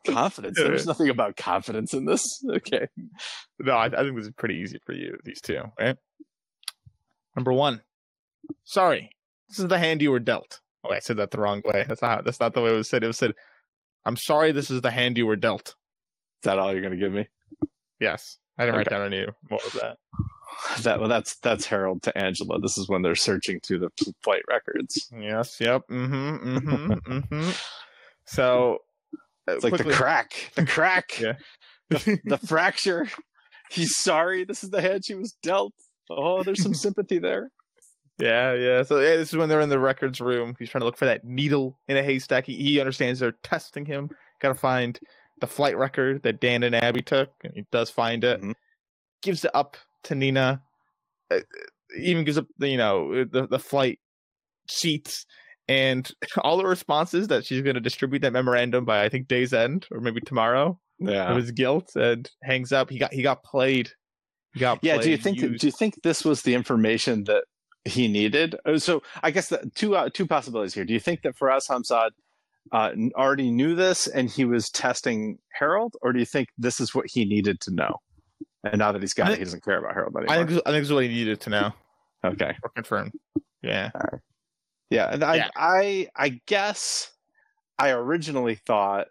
confidence. 0.07 0.59
There's 0.59 0.87
nothing 0.87 1.09
about 1.09 1.37
confidence 1.37 1.95
in 1.95 2.05
this. 2.05 2.45
Okay. 2.49 2.89
No, 3.61 3.73
I, 3.73 3.87
I 3.87 4.03
think 4.03 4.17
this 4.17 4.27
is 4.27 4.33
pretty 4.37 4.57
easy 4.57 4.79
for 4.85 4.93
you. 4.93 5.17
These 5.25 5.41
two, 5.41 5.63
right? 5.79 5.97
Number 7.37 7.53
one. 7.53 7.83
Sorry, 8.65 9.11
this 9.49 9.59
is 9.59 9.69
the 9.69 9.79
hand 9.79 10.03
you 10.03 10.11
were 10.11 10.19
dealt. 10.21 10.61
Oh, 10.85 10.91
I 10.93 10.99
said 10.99 11.17
that 11.17 11.31
the 11.31 11.41
wrong 11.41 11.63
way. 11.65 11.85
That's 11.89 12.03
not. 12.03 12.25
That's 12.25 12.41
not 12.41 12.53
the 12.53 12.61
way 12.61 12.73
it 12.75 12.77
was 12.77 12.91
said. 12.91 13.03
It 13.03 13.07
was 13.07 13.17
said, 13.17 13.33
"I'm 14.05 14.17
sorry, 14.17 14.53
this 14.53 14.71
is 14.71 14.83
the 14.83 14.91
hand 14.91 15.17
you 15.17 15.25
were 15.27 15.37
dealt." 15.37 15.69
Is 15.69 16.45
that 16.45 16.59
all 16.59 16.73
you're 16.73 16.83
going 16.83 16.93
to 16.93 16.99
give 16.99 17.13
me? 17.13 17.27
Yes, 18.05 18.39
I 18.59 18.65
didn't 18.67 18.77
write 18.77 18.87
Okay. 18.89 18.97
down 18.97 19.13
any 19.13 19.27
What 19.49 19.65
was 19.65 19.73
that. 19.75 19.97
That 20.83 21.01
well, 21.01 21.09
that's 21.09 21.37
that's 21.41 21.67
Harold 21.67 22.03
to 22.05 22.17
Angela. 22.17 22.61
This 22.61 22.79
is 22.79 22.89
when 22.89 23.03
they're 23.03 23.17
searching 23.17 23.59
through 23.61 23.81
the 23.81 23.91
flight 24.23 24.43
records. 24.49 25.11
Yes. 25.13 25.57
Yep. 25.61 25.83
Mm-hmm. 25.91 26.59
Mm-hmm. 26.59 26.93
mm-hmm. 27.13 27.51
So 28.27 28.79
uh, 29.49 29.53
It's 29.55 29.65
like 29.65 29.73
quickly- 29.73 29.91
the 29.93 29.97
crack, 29.99 30.53
the 30.55 30.65
crack, 30.67 31.19
Yeah. 31.21 31.35
the, 31.91 32.21
the 32.25 32.39
fracture. 32.39 33.09
He's 33.71 33.97
sorry. 33.99 34.45
This 34.45 34.63
is 34.63 34.71
the 34.71 34.81
hand 34.81 35.05
she 35.05 35.15
was 35.15 35.37
dealt. 35.43 35.73
Oh, 36.11 36.43
there's 36.45 36.63
some 36.63 36.75
sympathy 36.87 37.19
there. 37.19 37.51
Yeah, 38.19 38.53
yeah. 38.55 38.83
So 38.85 39.01
yeah, 39.01 39.17
this 39.17 39.31
is 39.31 39.37
when 39.37 39.49
they're 39.49 39.61
in 39.61 39.71
the 39.71 39.79
records 39.81 40.21
room. 40.21 40.55
He's 40.59 40.71
trying 40.71 40.81
to 40.83 40.87
look 40.87 40.97
for 40.97 41.07
that 41.07 41.25
needle 41.25 41.79
in 41.89 41.97
a 41.97 42.03
haystack. 42.03 42.47
He, 42.47 42.55
he 42.57 42.79
understands 42.79 43.19
they're 43.19 43.35
testing 43.43 43.85
him. 43.87 44.09
Got 44.41 44.49
to 44.49 44.55
find 44.55 45.01
the 45.45 45.53
flight 45.53 45.77
record 45.77 46.23
that 46.23 46.41
Dan 46.41 46.63
and 46.63 46.75
Abbey 46.75 47.03
took, 47.03 47.31
and 47.43 47.53
he 47.55 47.65
does 47.71 47.91
find 47.91 48.25
it. 48.25 48.41
Mhm. 48.41 48.55
Gives 49.23 49.45
it 49.45 49.51
up 49.55 49.77
to 50.05 50.15
Nina. 50.15 50.63
Uh, 51.31 51.41
even 51.99 52.25
gives 52.25 52.39
up 52.39 52.47
the 52.59 52.69
you 52.69 52.77
know 52.79 53.25
the 53.25 53.47
the 53.47 53.59
flight 53.59 53.99
sheets 54.69 55.27
and 55.69 56.11
all 56.39 56.57
the 56.57 56.67
responses 56.67 57.29
that 57.29 57.45
she's 57.45 57.63
going 57.63 57.75
to 57.75 57.81
distribute 57.81 58.21
that 58.23 58.33
memorandum 58.33 58.85
by 58.85 59.05
I 59.05 59.09
think 59.09 59.29
day's 59.29 59.53
end 59.53 59.87
or 59.91 60.01
maybe 60.01 60.21
tomorrow 60.21 60.79
Yeah. 60.99 61.31
of 61.31 61.37
his 61.37 61.51
guilt 61.53 61.95
and 61.97 62.31
hangs 62.43 62.73
up. 62.73 62.91
He 62.91 62.99
got 62.99 63.13
he 63.13 63.23
got 63.23 63.43
played. 63.45 63.91
He 64.55 64.61
got 64.61 64.79
yeah. 64.83 64.99
Do 64.99 65.11
you 65.11 65.17
think 65.19 65.39
used. 65.41 65.61
do 65.61 65.67
you 65.67 65.73
think 65.73 66.03
this 66.03 66.25
was 66.25 66.43
the 66.43 66.55
information 66.55 67.25
that 67.25 67.45
he 67.85 68.09
needed? 68.09 68.57
Uh, 68.67 68.79
So 68.79 69.03
I 69.23 69.31
guess 69.31 69.49
the 69.49 69.71
two 69.75 69.95
uh, 69.97 70.09
two 70.13 70.27
possibilities 70.27 70.75
here. 70.75 70.85
Do 70.85 70.93
you 70.95 71.01
think 71.01 71.23
that 71.23 71.37
Faraz 71.37 71.69
Hamzad 71.69 72.11
uh, 72.73 72.93
already 73.15 73.51
knew 73.51 73.75
this 73.75 74.07
and 74.07 74.31
he 74.31 74.45
was 74.45 74.71
testing 74.71 75.39
Harold, 75.53 75.97
or 76.03 76.13
do 76.13 76.19
you 76.19 76.25
think 76.25 76.49
this 76.59 76.81
is 76.81 76.95
what 76.95 77.07
he 77.09 77.25
needed 77.25 77.61
to 77.61 77.75
know? 77.75 78.01
And 78.65 78.79
now 78.79 78.93
that 78.93 79.03
he's 79.03 79.15
got 79.15 79.29
I 79.29 79.33
it, 79.33 79.39
he 79.39 79.45
doesn't 79.45 79.65
care 79.65 79.79
about 79.79 79.95
Harold 79.95 80.17
anymore. 80.17 80.35
I 80.35 80.39
think 80.39 80.51
this- 80.51 80.63
I 80.67 80.71
think 80.71 80.83
is 80.83 80.93
what 80.93 81.05
he 81.05 81.09
needed 81.11 81.41
to 81.43 81.51
know 81.51 81.73
okay. 82.25 82.57
or 82.63 82.71
confirm. 82.71 83.13
Yeah. 83.63 83.91
Yeah, 84.91 85.09
and 85.13 85.25
I, 85.25 85.35
Yeah. 85.37 85.49
I, 85.57 86.09
I 86.15 86.41
guess 86.47 87.11
I 87.79 87.91
originally 87.91 88.55
thought 88.55 89.09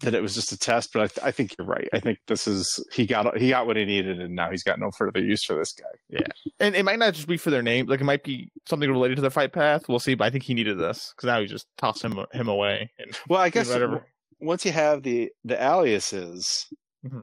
that 0.00 0.14
it 0.14 0.22
was 0.22 0.34
just 0.34 0.52
a 0.52 0.58
test, 0.58 0.92
but 0.92 1.02
I, 1.02 1.06
th- 1.06 1.26
I 1.26 1.30
think 1.30 1.54
you're 1.56 1.66
right. 1.66 1.88
I 1.92 2.00
think 2.00 2.18
this 2.26 2.46
is 2.46 2.84
he 2.92 3.06
got 3.06 3.36
he 3.38 3.50
got 3.50 3.66
what 3.66 3.76
he 3.76 3.84
needed, 3.84 4.20
and 4.20 4.34
now 4.34 4.50
he's 4.50 4.62
got 4.62 4.78
no 4.78 4.90
further 4.90 5.20
use 5.20 5.44
for 5.44 5.54
this 5.54 5.72
guy. 5.72 5.84
Yeah, 6.08 6.26
and 6.60 6.74
it 6.74 6.84
might 6.84 6.98
not 6.98 7.14
just 7.14 7.28
be 7.28 7.36
for 7.36 7.50
their 7.50 7.62
name. 7.62 7.86
Like 7.86 8.00
it 8.00 8.04
might 8.04 8.22
be 8.22 8.50
something 8.68 8.90
related 8.90 9.16
to 9.16 9.22
their 9.22 9.30
fight 9.30 9.52
path. 9.52 9.88
We'll 9.88 9.98
see. 9.98 10.14
But 10.14 10.26
I 10.26 10.30
think 10.30 10.44
he 10.44 10.54
needed 10.54 10.78
this 10.78 11.12
because 11.14 11.26
now 11.26 11.40
he 11.40 11.46
just 11.46 11.66
tossed 11.78 12.04
him 12.04 12.18
him 12.32 12.48
away. 12.48 12.90
And 12.98 13.18
Well, 13.28 13.40
I 13.40 13.48
guess 13.48 13.68
whatever. 13.68 14.04
once 14.40 14.64
you 14.64 14.72
have 14.72 15.02
the 15.02 15.30
the 15.44 15.62
aliases, 15.62 16.66
because 17.02 17.14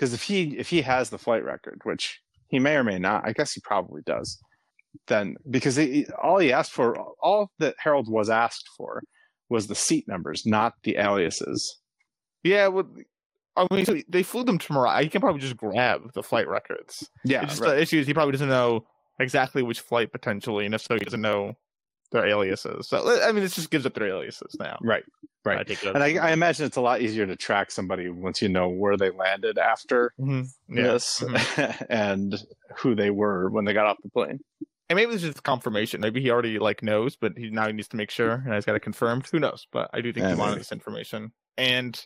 mm-hmm. 0.00 0.14
if 0.14 0.22
he 0.22 0.58
if 0.58 0.70
he 0.70 0.82
has 0.82 1.10
the 1.10 1.18
flight 1.18 1.44
record, 1.44 1.80
which 1.84 2.20
he 2.48 2.58
may 2.58 2.76
or 2.76 2.84
may 2.84 2.98
not, 2.98 3.26
I 3.26 3.32
guess 3.32 3.52
he 3.52 3.60
probably 3.60 4.02
does. 4.06 4.38
Then 5.06 5.36
because 5.48 5.76
he, 5.76 6.06
all 6.20 6.38
he 6.38 6.52
asked 6.52 6.72
for, 6.72 6.98
all 7.22 7.50
that 7.58 7.76
Harold 7.78 8.10
was 8.10 8.28
asked 8.28 8.68
for, 8.76 9.02
was 9.48 9.66
the 9.66 9.74
seat 9.74 10.06
numbers, 10.08 10.46
not 10.46 10.74
the 10.82 10.96
aliases. 10.96 11.79
Yeah, 12.42 12.68
well, 12.68 12.86
I 13.56 13.66
mean, 13.72 13.84
so 13.84 13.96
they 14.08 14.22
flew 14.22 14.44
them 14.44 14.58
to 14.58 14.72
Morocco. 14.72 15.02
He 15.02 15.08
can 15.08 15.20
probably 15.20 15.40
just 15.40 15.56
grab 15.56 16.12
the 16.14 16.22
flight 16.22 16.48
records. 16.48 17.08
Yeah, 17.24 17.42
It's 17.42 17.52
just 17.52 17.62
right. 17.62 17.74
the 17.74 17.80
issue 17.82 17.98
is 17.98 18.06
he 18.06 18.14
probably 18.14 18.32
doesn't 18.32 18.48
know 18.48 18.86
exactly 19.18 19.62
which 19.62 19.80
flight 19.80 20.12
potentially, 20.12 20.64
and 20.66 20.74
if 20.74 20.80
so, 20.82 20.94
he 20.94 21.00
doesn't 21.00 21.20
know 21.20 21.54
their 22.12 22.26
aliases. 22.26 22.88
So 22.88 23.20
I 23.22 23.32
mean, 23.32 23.42
this 23.44 23.54
just 23.54 23.70
gives 23.70 23.86
up 23.86 23.94
their 23.94 24.06
aliases 24.08 24.56
now. 24.58 24.78
right. 24.82 25.04
Right. 25.42 25.70
I 25.70 25.88
And 25.88 26.02
I, 26.02 26.16
I 26.28 26.32
imagine 26.32 26.66
it's 26.66 26.76
a 26.76 26.82
lot 26.82 27.00
easier 27.00 27.24
to 27.26 27.34
track 27.34 27.70
somebody 27.70 28.10
once 28.10 28.42
you 28.42 28.50
know 28.50 28.68
where 28.68 28.98
they 28.98 29.08
landed 29.10 29.56
after 29.56 30.12
Mhm. 30.20 30.48
Yeah. 30.68 30.82
this 30.82 31.20
Mhm. 31.20 31.86
and 31.88 32.44
who 32.76 32.94
they 32.94 33.08
were 33.10 33.48
when 33.48 33.64
they 33.64 33.72
got 33.72 33.86
off 33.86 33.96
the 34.02 34.10
plane. 34.10 34.40
And 34.90 34.96
maybe 34.98 35.12
this 35.12 35.22
is 35.22 35.30
just 35.30 35.42
confirmation. 35.44 36.02
Maybe 36.02 36.20
he 36.20 36.30
already 36.30 36.58
like 36.58 36.82
knows, 36.82 37.16
but 37.16 37.38
he 37.38 37.48
now 37.48 37.68
he 37.68 37.72
needs 37.72 37.88
to 37.88 37.96
make 37.96 38.10
sure, 38.10 38.32
and 38.44 38.52
he's 38.54 38.66
got 38.66 38.76
it 38.76 38.80
confirmed. 38.80 39.28
Who 39.32 39.38
knows? 39.38 39.66
But 39.72 39.88
I 39.94 40.02
do 40.02 40.12
think 40.12 40.24
Yeah, 40.24 40.34
he 40.34 40.38
wanted 40.38 40.50
maybe. 40.52 40.60
this 40.60 40.72
information. 40.72 41.32
And 41.56 42.04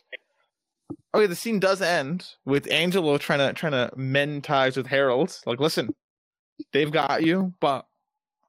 okay, 1.13 1.27
the 1.27 1.35
scene 1.35 1.59
does 1.59 1.81
end 1.81 2.27
with 2.45 2.71
Angela 2.71 3.17
trying 3.19 3.39
to 3.39 3.53
trying 3.53 3.73
to 3.73 3.91
mend 3.95 4.43
ties 4.43 4.77
with 4.77 4.87
Harold. 4.87 5.39
Like, 5.45 5.59
listen, 5.59 5.93
they've 6.73 6.91
got 6.91 7.23
you, 7.23 7.53
but 7.59 7.85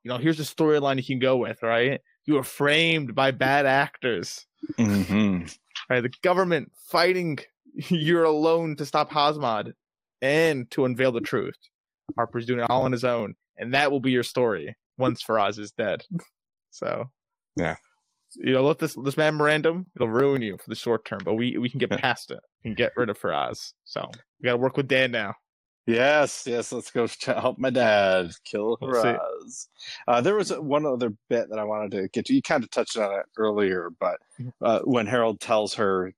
you 0.03 0.11
know, 0.11 0.19
here's 0.19 0.39
the 0.39 0.45
storyline 0.45 0.97
you 0.97 1.05
can 1.05 1.19
go 1.19 1.37
with. 1.37 1.63
Right? 1.63 2.01
You 2.25 2.35
were 2.35 2.45
framed 2.45 3.15
by 3.15 3.31
bad 3.31 3.67
actors. 3.67 4.47
Mm-hmm. 4.79 5.47
Right? 5.89 6.01
The 6.01 6.13
government 6.23 6.73
fighting 6.75 7.39
you're 7.89 8.25
alone 8.25 8.77
to 8.77 8.87
stop 8.87 9.11
Hazmad 9.11 9.73
and 10.23 10.71
to 10.71 10.85
unveil 10.85 11.13
the 11.13 11.21
truth. 11.21 11.57
Harper's 12.17 12.47
doing 12.47 12.61
it 12.61 12.71
all 12.71 12.83
on 12.83 12.93
his 12.93 13.05
own, 13.05 13.35
and 13.57 13.75
that 13.75 13.91
will 13.91 14.01
be 14.01 14.13
your 14.13 14.23
story 14.23 14.77
once 14.97 15.23
Faraz 15.23 15.59
is 15.59 15.73
dead. 15.73 16.05
So, 16.71 17.11
Yeah. 17.57 17.77
You 18.39 18.53
know, 18.53 18.63
let 18.65 18.79
this 18.79 18.95
this 19.05 19.17
memorandum 19.17 19.87
it'll 19.97 20.09
ruin 20.09 20.43
you 20.43 20.57
for 20.59 20.69
the 20.69 20.75
short 20.77 21.05
term, 21.05 21.21
but 21.25 21.35
we 21.35 21.57
we 21.59 21.69
can 21.69 21.79
get 21.79 21.91
past 21.91 22.31
it. 22.31 22.41
and 22.65 22.77
get 22.77 22.93
rid 22.97 23.09
of 23.11 23.19
Faraz. 23.19 23.73
So 23.85 24.11
we 24.41 24.47
got 24.47 24.53
to 24.53 24.57
work 24.59 24.77
with 24.77 24.89
Dan 24.89 25.11
now. 25.13 25.35
Yes, 25.87 26.45
yes. 26.47 26.73
Let's 26.73 26.91
go 26.91 27.07
help 27.27 27.59
my 27.59 27.71
dad 27.71 28.33
kill. 28.45 28.77
Haraz. 28.83 29.69
Uh, 30.09 30.21
there 30.21 30.35
was 30.35 30.51
one 30.51 30.85
other 30.85 31.11
bit 31.31 31.49
that 31.51 31.59
I 31.61 31.65
wanted 31.65 31.93
to 31.93 32.09
get 32.09 32.27
to. 32.27 32.35
You 32.35 32.43
kind 32.43 32.65
of 32.65 32.71
touched 32.71 32.97
on 32.97 33.13
it 33.21 33.27
earlier, 33.37 33.91
but 34.01 34.19
Mhm. 34.41 34.53
uh, 34.61 34.81
when 34.81 35.07
Harold 35.07 35.39
tells 35.41 35.75
her 35.75 36.13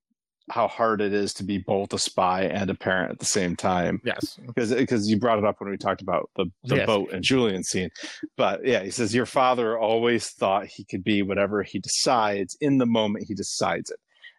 how 0.50 0.66
hard 0.68 1.00
it 1.00 1.12
is 1.12 1.34
to 1.34 1.44
be 1.44 1.58
both 1.58 1.92
a 1.92 1.98
spy 1.98 2.42
and 2.44 2.70
a 2.70 2.74
parent 2.74 3.12
at 3.12 3.18
the 3.18 3.24
same 3.26 3.54
time, 3.56 4.00
Yes. 4.04 4.38
because 4.46 4.72
because 4.74 5.08
you 5.08 5.18
brought 5.18 5.38
it 5.38 5.44
up 5.44 5.60
when 5.60 5.70
we 5.70 5.76
talked 5.76 6.02
about 6.02 6.30
the, 6.36 6.46
the 6.64 6.76
Yes. 6.76 6.86
boat 6.86 7.12
and 7.12 7.22
Julian 7.22 7.62
scene. 7.64 7.90
But 8.36 8.64
yeah, 8.66 8.82
he 8.82 8.90
says 8.90 9.14
your 9.14 9.26
father 9.26 9.78
always 9.78 10.30
thought 10.30 10.66
he 10.66 10.84
could 10.84 11.04
be 11.04 11.22
whatever 11.22 11.62
he 11.62 11.78
decides 11.78 12.56
in 12.60 12.78
the 12.78 12.86
moment 12.86 13.26
he 13.28 13.34
decides 13.34 13.90
it, 13.90 13.98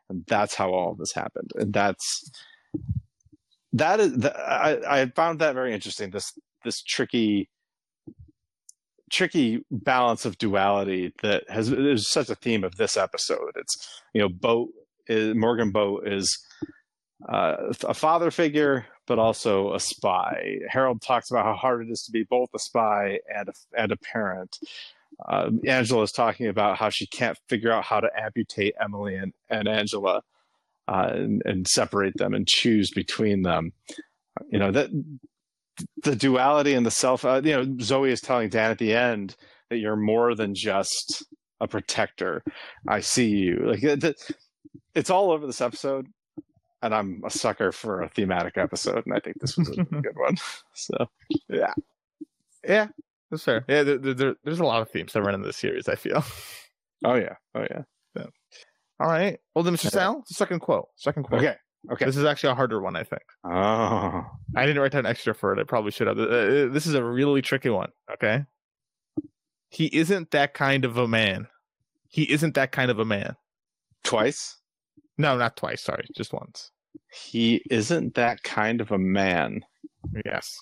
and 0.10 0.24
that's 0.28 0.56
how 0.56 0.72
all 0.74 0.92
of 0.92 0.98
this 0.98 1.14
happened. 1.14 1.52
And 1.56 1.74
that's 1.74 2.32
that 3.74 4.00
is 4.00 4.14
that, 4.18 4.36
I 4.38 5.02
I 5.02 5.06
found 5.16 5.40
that 5.40 5.54
very 5.54 5.74
interesting. 5.74 6.10
This 6.10 6.34
this 6.64 6.82
tricky 6.82 7.50
tricky 9.12 9.64
balance 9.72 10.24
of 10.26 10.38
duality 10.38 11.12
that 11.24 11.44
has 11.50 11.72
is 11.72 12.10
such 12.10 12.30
a 12.30 12.36
theme 12.36 12.64
of 12.64 12.76
this 12.78 12.96
episode. 12.98 13.52
It's 13.56 14.02
you 14.14 14.22
know 14.22 14.30
boat 14.30 14.70
is 15.10 15.36
Morgan 15.36 15.72
Boat 15.72 16.08
is 16.08 16.40
uh, 17.28 17.56
a 17.84 17.94
father 17.94 18.32
figure, 18.32 18.86
but 19.08 19.20
also 19.20 19.74
a 19.74 19.80
spy. 19.80 20.60
Harold 20.70 21.02
talks 21.02 21.30
about 21.30 21.46
how 21.46 21.56
hard 21.56 21.86
it 21.86 21.92
is 21.92 22.04
to 22.04 22.12
be 22.12 22.24
both 22.24 22.50
a 22.56 22.60
spy 22.60 23.20
and 23.36 23.50
a, 23.50 23.54
and 23.78 23.92
a 23.92 23.98
parent. 23.98 24.58
Uh, 25.28 25.50
Angela 25.68 26.04
is 26.04 26.12
talking 26.12 26.48
about 26.48 26.78
how 26.78 26.90
she 26.90 27.06
can't 27.08 27.38
figure 27.50 27.72
out 27.72 27.84
how 27.84 28.00
to 28.00 28.10
amputate 28.18 28.76
Emily 28.82 29.16
and, 29.16 29.34
and 29.50 29.68
Angela 29.68 30.22
uh, 30.88 31.10
and, 31.12 31.42
and 31.44 31.68
separate 31.68 32.16
them 32.16 32.34
and 32.34 32.48
choose 32.48 32.92
between 32.92 33.42
them. 33.42 33.74
You 34.50 34.60
know 34.60 34.72
that 34.72 34.90
the 36.04 36.16
duality 36.16 36.74
and 36.74 36.86
the 36.86 36.92
self. 36.92 37.26
Uh, 37.26 37.42
you 37.44 37.52
know, 37.52 37.78
Zoe 37.82 38.12
is 38.12 38.22
telling 38.22 38.50
Dan 38.50 38.72
at 38.72 38.78
the 38.78 38.94
end 38.94 39.36
that 39.70 39.78
you're 39.78 39.96
more 39.96 40.36
than 40.36 40.56
just 40.56 41.26
a 41.60 41.68
protector. 41.68 42.44
I 42.88 43.02
see 43.02 43.28
you. 43.28 43.64
Like 43.66 43.84
it, 43.84 44.22
it's 44.96 45.10
all 45.10 45.32
over 45.32 45.46
this 45.48 45.62
episode 45.62 46.08
and 46.82 46.96
I'm 46.96 47.22
a 47.26 47.30
sucker 47.30 47.72
for 47.74 48.02
a 48.02 48.10
thematic 48.10 48.58
episode, 48.58 49.06
and 49.06 49.14
I 49.14 49.20
think 49.20 49.40
this 49.42 49.58
was 49.58 49.68
a 49.70 49.84
good 49.84 50.16
one. 50.16 50.38
So 50.74 50.96
Yeah, 51.50 51.74
yeah, 52.68 52.88
that's 53.30 53.44
fair. 53.44 53.66
Yeah, 53.68 53.84
there, 53.84 53.98
there- 53.98 54.14
there- 54.14 54.36
there's 54.46 54.60
a 54.62 54.66
lot 54.66 54.82
of 54.82 54.90
themes 54.90 55.12
that 55.14 55.22
run 55.22 55.36
in 55.36 55.42
this 55.42 55.58
series. 55.58 55.90
I 55.90 55.96
feel. 55.96 56.24
oh 57.06 57.16
yeah, 57.16 57.36
oh 57.56 57.66
yeah. 57.70 57.84
All 59.02 59.08
right. 59.08 59.40
Well, 59.56 59.64
then, 59.64 59.74
Mr. 59.76 59.86
Yeah. 59.86 59.90
Sal, 59.92 60.24
second 60.28 60.60
quote. 60.60 60.88
Second 60.98 61.24
quote. 61.24 61.40
Okay, 61.42 61.56
okay. 61.92 62.04
This 62.06 62.18
is 62.18 62.26
actually 62.26 62.52
a 62.52 62.56
harder 62.56 62.82
one, 62.82 62.98
I 62.98 63.04
think. 63.04 63.22
Oh, 63.46 64.26
I 64.58 64.66
didn't 64.66 64.82
write 64.82 64.92
down 64.92 65.06
extra 65.06 65.34
for 65.34 65.54
it. 65.54 65.60
I 65.60 65.64
probably 65.64 65.92
should 65.92 66.08
have. 66.08 66.20
Uh, 66.20 66.24
uh, 66.24 66.68
This 66.68 66.86
is 66.86 66.94
a 66.96 67.04
really 67.04 67.42
tricky 67.42 67.70
one. 67.70 67.92
Okay. 68.14 68.44
He 69.70 69.86
isn't 69.96 70.32
that 70.32 70.54
kind 70.54 70.84
of 70.84 70.98
a 70.98 71.08
man. 71.08 71.48
He 72.10 72.24
isn't 72.32 72.56
that 72.56 72.72
kind 72.74 72.92
of 72.92 73.00
a 73.00 73.06
man. 73.06 73.36
twice. 74.04 74.58
No, 75.20 75.38
not 75.38 75.56
twice. 75.58 75.82
Sorry, 75.84 76.06
just 76.16 76.34
once. 76.34 76.72
He 77.12 77.62
isn't 77.70 78.16
that 78.16 78.42
kind 78.42 78.82
of 78.82 78.92
a 78.92 78.98
man, 78.98 79.64
Yes. 80.26 80.58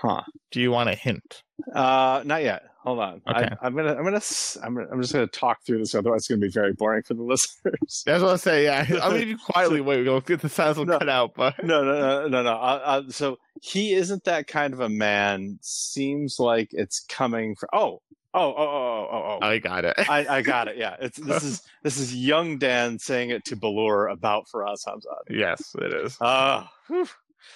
huh? 0.00 0.22
Do 0.50 0.60
you 0.60 0.70
want 0.70 0.88
a 0.90 0.94
hint? 0.94 1.42
Uh, 1.74 2.22
not 2.24 2.42
yet. 2.42 2.62
Hold 2.82 2.98
on. 2.98 3.22
Okay. 3.28 3.48
I, 3.60 3.66
I'm 3.66 3.74
gonna, 3.74 3.94
I'm 3.94 4.04
gonna, 4.04 4.20
I'm, 4.62 4.74
gonna, 4.74 4.88
I'm 4.92 5.00
just 5.00 5.12
gonna 5.14 5.26
talk 5.26 5.62
through 5.64 5.78
this. 5.78 5.94
Otherwise, 5.94 6.20
it's 6.22 6.28
gonna 6.28 6.40
be 6.40 6.48
very 6.50 6.72
boring 6.74 7.02
for 7.02 7.14
the 7.14 7.22
listeners. 7.24 8.02
That's 8.04 8.22
what 8.22 8.32
I 8.32 8.36
say. 8.36 8.64
Yeah. 8.64 8.86
I 9.02 9.10
mean, 9.12 9.22
if 9.22 9.28
you 9.28 9.38
quietly 9.38 9.80
wait, 9.80 10.04
we'll 10.04 10.20
get 10.20 10.40
the 10.40 10.48
sounds 10.50 10.76
will 10.76 10.84
No. 10.86 10.98
cut 10.98 11.08
out. 11.08 11.34
But 11.34 11.62
no, 11.64 11.82
no, 11.82 11.92
no, 11.98 12.28
no, 12.28 12.42
no. 12.42 12.50
Uh, 12.52 12.80
uh, 12.84 13.02
so 13.10 13.38
he 13.62 13.94
isn't 13.94 14.24
that 14.24 14.46
kind 14.46 14.74
of 14.74 14.80
a 14.80 14.88
man. 14.88 15.58
Seems 15.62 16.38
like 16.38 16.68
it's 16.72 17.00
coming 17.00 17.54
from. 17.56 17.68
Oh, 17.72 18.02
Oh, 18.36 18.52
oh, 18.52 18.56
oh, 18.56 19.08
oh, 19.12 19.38
oh. 19.40 19.46
I 19.46 19.58
got 19.58 19.84
it. 19.84 19.94
I, 20.10 20.26
I 20.28 20.42
got 20.42 20.68
it. 20.68 20.76
Yeah, 20.84 20.96
it's 21.00 21.18
this 21.18 21.44
is 21.44 21.62
this 21.84 21.98
is 21.98 22.14
young 22.14 22.58
Dan 22.58 22.98
saying 22.98 23.30
it 23.30 23.44
to 23.46 23.56
Belour 23.56 24.08
about 24.08 24.46
Faraz 24.52 24.78
Hamzad. 24.86 25.30
yes, 25.30 25.74
it 25.80 25.94
is. 25.94 26.16
Oh, 26.20 26.66
whew. 26.88 27.06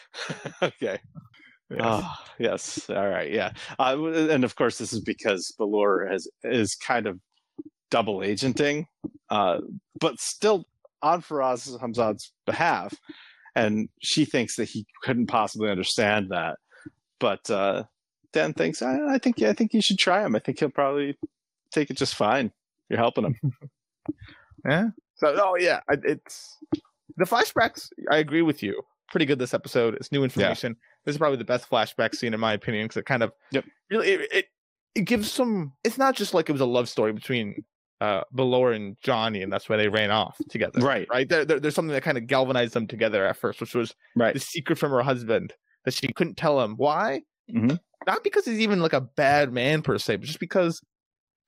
okay. 0.62 1.00
Yes. 1.70 1.80
Oh, 1.80 2.14
yes. 2.38 2.90
All 2.90 3.08
right. 3.08 3.30
Yeah. 3.30 3.52
Uh, 3.78 4.02
and 4.30 4.44
of 4.44 4.54
course, 4.54 4.78
this 4.78 4.92
is 4.92 5.00
because 5.00 5.52
Belour 5.58 6.06
has 6.06 6.28
is 6.44 6.76
kind 6.76 7.06
of 7.06 7.18
double 7.90 8.22
agenting, 8.22 8.86
uh, 9.30 9.58
but 9.98 10.20
still 10.20 10.64
on 11.02 11.22
Faraz 11.22 11.76
Hamzad's 11.80 12.32
behalf, 12.46 12.94
and 13.54 13.88
she 14.00 14.24
thinks 14.24 14.56
that 14.56 14.68
he 14.68 14.86
couldn't 15.02 15.26
possibly 15.26 15.70
understand 15.70 16.28
that. 16.30 16.56
But 17.18 17.50
uh, 17.50 17.84
Dan 18.32 18.52
thinks, 18.52 18.82
I, 18.82 18.98
I 19.14 19.18
think, 19.18 19.40
I 19.42 19.52
think 19.52 19.72
you 19.74 19.80
should 19.80 19.98
try 19.98 20.24
him. 20.24 20.36
I 20.36 20.38
think 20.38 20.58
he'll 20.60 20.68
probably 20.70 21.16
take 21.72 21.90
it 21.90 21.96
just 21.96 22.14
fine. 22.14 22.52
You're 22.88 22.98
helping 22.98 23.24
him. 23.24 23.36
Yeah. 24.66 24.88
So, 25.14 25.34
oh 25.40 25.56
yeah, 25.58 25.80
it's 25.88 26.56
the 27.16 27.24
flashbacks. 27.24 27.90
I 28.10 28.18
agree 28.18 28.42
with 28.42 28.62
you. 28.62 28.82
Pretty 29.10 29.24
good 29.26 29.38
this 29.38 29.54
episode. 29.54 29.94
It's 29.94 30.10
new 30.12 30.24
information. 30.24 30.76
This 31.04 31.14
is 31.14 31.18
probably 31.18 31.38
the 31.38 31.44
best 31.44 31.70
flashback 31.70 32.14
scene 32.14 32.34
in 32.34 32.40
my 32.40 32.52
opinion 32.54 32.86
because 32.86 32.96
it 32.98 33.06
kind 33.06 33.22
of 33.22 33.32
Yep. 33.52 33.64
really 33.90 34.08
it, 34.08 34.32
it 34.32 34.44
it 34.96 35.00
gives 35.02 35.30
some. 35.30 35.72
It's 35.84 35.96
not 35.96 36.16
just 36.16 36.34
like 36.34 36.48
it 36.48 36.52
was 36.52 36.60
a 36.60 36.66
love 36.66 36.88
story 36.88 37.12
between 37.12 37.64
uh 38.00 38.22
Belour 38.34 38.72
and 38.72 38.96
Johnny, 39.02 39.42
and 39.42 39.52
that's 39.52 39.68
why 39.68 39.76
they 39.76 39.88
ran 39.88 40.10
off 40.10 40.36
together. 40.50 40.80
Right. 40.80 41.06
Right. 41.08 41.28
There, 41.28 41.44
there, 41.44 41.60
there's 41.60 41.74
something 41.76 41.92
that 41.94 42.02
kind 42.02 42.18
of 42.18 42.26
galvanized 42.26 42.74
them 42.74 42.86
together 42.88 43.24
at 43.26 43.36
first, 43.36 43.60
which 43.60 43.74
was 43.74 43.94
Right. 44.16 44.34
the 44.34 44.40
secret 44.40 44.76
from 44.78 44.90
her 44.90 45.02
husband 45.02 45.54
that 45.84 45.94
she 45.94 46.12
couldn't 46.12 46.36
tell 46.36 46.60
him. 46.60 46.74
Why? 46.76 47.22
Mhm. 47.50 47.78
Not 48.06 48.24
because 48.24 48.44
he's 48.46 48.60
even 48.60 48.80
like 48.80 48.92
a 48.92 49.00
bad 49.00 49.52
man 49.52 49.82
per 49.82 49.98
se, 49.98 50.16
but 50.16 50.26
just 50.26 50.40
because 50.40 50.80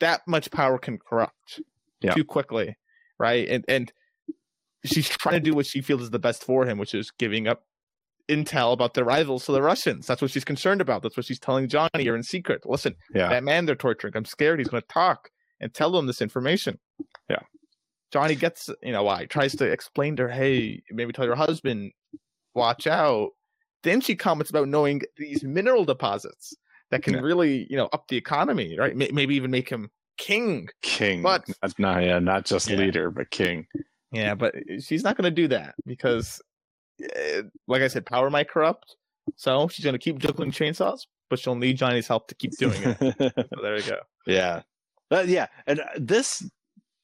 that 0.00 0.22
much 0.26 0.50
power 0.50 0.78
can 0.78 0.98
corrupt 0.98 1.60
Yeah. 2.00 2.14
too 2.14 2.24
quickly, 2.24 2.76
right? 3.18 3.48
And 3.48 3.64
and 3.68 3.92
she's 4.84 5.08
trying 5.08 5.34
to 5.34 5.40
do 5.40 5.54
what 5.54 5.66
she 5.66 5.80
feels 5.82 6.02
is 6.02 6.10
the 6.10 6.18
best 6.18 6.42
for 6.44 6.66
him, 6.66 6.78
which 6.78 6.94
is 6.94 7.10
giving 7.10 7.46
up 7.46 7.64
intel 8.28 8.72
about 8.72 8.94
their 8.94 9.04
rivals 9.04 9.44
to 9.46 9.52
the 9.52 9.60
Russians. 9.62 10.06
That's 10.06 10.22
what 10.22 10.30
she's 10.30 10.44
concerned 10.44 10.80
about. 10.80 11.02
That's 11.02 11.16
what 11.16 11.26
she's 11.26 11.40
telling 11.40 11.68
Johnny 11.68 11.90
here 12.02 12.14
in 12.14 12.22
secret. 12.22 12.62
Listen, 12.64 12.94
Yeah. 13.14 13.28
that 13.28 13.42
man 13.44 13.66
they're 13.66 13.74
torturing. 13.74 14.16
I'm 14.16 14.24
scared 14.24 14.58
he's 14.60 14.68
going 14.68 14.82
to 14.82 14.88
talk 14.88 15.30
and 15.60 15.74
tell 15.74 15.90
them 15.90 16.06
this 16.06 16.22
information. 16.22 16.78
Yeah. 17.28 17.40
Johnny 18.12 18.34
gets, 18.36 18.70
you 18.82 18.92
know, 18.92 19.02
why 19.02 19.26
tries 19.26 19.54
to 19.56 19.64
explain 19.64 20.16
to 20.16 20.22
her, 20.24 20.28
hey, 20.30 20.82
maybe 20.90 21.12
tell 21.12 21.24
your 21.26 21.34
husband, 21.36 21.92
watch 22.54 22.86
out. 22.86 23.30
Then 23.82 24.00
she 24.00 24.14
comments 24.16 24.50
about 24.50 24.68
knowing 24.68 25.02
these 25.16 25.42
mineral 25.42 25.84
deposits 25.84 26.54
that 26.90 27.02
can 27.02 27.14
Yeah. 27.14 27.20
really, 27.20 27.66
you 27.70 27.76
know, 27.76 27.88
up 27.92 28.08
the 28.08 28.16
economy, 28.16 28.76
right? 28.78 28.94
May- 28.96 29.10
Maybe 29.12 29.34
even 29.36 29.50
make 29.50 29.68
him 29.68 29.90
king. 30.18 30.68
King. 30.82 31.22
But- 31.22 31.48
not, 31.62 31.78
not, 31.78 32.02
yeah, 32.02 32.18
not 32.18 32.44
just 32.44 32.68
Yeah. 32.68 32.76
leader, 32.76 33.10
but 33.10 33.30
king. 33.30 33.66
Yeah, 34.12 34.34
but 34.34 34.54
she's 34.80 35.04
not 35.04 35.16
going 35.16 35.24
to 35.24 35.30
do 35.30 35.48
that 35.48 35.74
because, 35.86 36.42
eh, 37.14 37.42
like 37.68 37.80
I 37.82 37.88
said, 37.88 38.04
power 38.06 38.28
might 38.28 38.50
corrupt. 38.50 38.96
So 39.36 39.68
she's 39.68 39.84
going 39.84 39.94
to 39.94 39.98
keep 40.00 40.18
juggling 40.18 40.50
chainsaws, 40.50 41.06
but 41.30 41.38
she'll 41.38 41.54
need 41.54 41.76
Johnny's 41.78 42.08
help 42.08 42.26
to 42.28 42.34
keep 42.34 42.50
doing 42.58 42.76
it. 42.82 42.98
So 42.98 43.62
there 43.62 43.76
you 43.76 43.82
go. 43.84 44.00
yeah. 44.26 44.62
Uh, 45.12 45.24
yeah. 45.26 45.46
And 45.68 45.80
uh, 45.80 45.84
this 45.96 46.42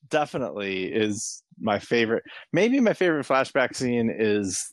definitely 0.08 0.92
is 0.92 1.42
my 1.58 1.78
favorite. 1.78 2.24
Maybe 2.52 2.80
my 2.80 2.92
favorite 2.92 3.26
flashback 3.26 3.74
scene 3.76 4.10
is 4.14 4.72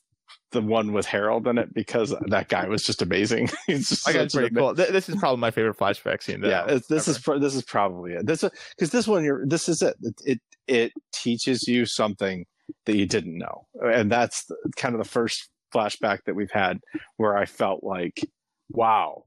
the 0.53 0.61
one 0.61 0.93
with 0.93 1.05
Harold 1.05 1.47
in 1.47 1.57
it 1.57 1.73
because 1.73 2.15
that 2.27 2.47
guy 2.47 2.67
was 2.67 2.83
just 2.83 3.01
amazing. 3.01 3.49
He's 3.67 3.89
just 3.89 4.07
I 4.07 4.13
got 4.13 4.31
pretty 4.31 4.55
cool. 4.55 4.73
Th- 4.73 4.89
This 4.89 5.09
is 5.09 5.15
probably 5.17 5.39
my 5.41 5.51
favorite 5.51 5.77
flashback 5.77 6.23
scene. 6.23 6.39
though, 6.41 6.49
yeah 6.49 6.65
this 6.65 6.91
ever. 6.91 7.35
is 7.35 7.41
this 7.41 7.55
is 7.55 7.63
probably 7.65 8.13
it 8.13 8.25
this 8.25 8.45
because 8.77 8.91
this 8.91 9.07
one 9.07 9.23
you're 9.25 9.45
this 9.45 9.67
is 9.67 9.81
it. 9.81 9.95
it 10.01 10.15
it 10.25 10.39
it 10.67 10.91
teaches 11.11 11.67
you 11.67 11.85
something 11.85 12.45
that 12.85 12.95
you 12.95 13.05
didn't 13.05 13.37
know 13.37 13.67
and 13.81 14.09
that's 14.09 14.45
the, 14.45 14.55
kind 14.77 14.95
of 14.95 14.99
the 14.99 15.09
first 15.09 15.49
flashback 15.73 16.19
that 16.25 16.33
we've 16.35 16.51
had 16.51 16.79
where 17.17 17.35
i 17.35 17.45
felt 17.45 17.83
like 17.83 18.21
wow 18.69 19.23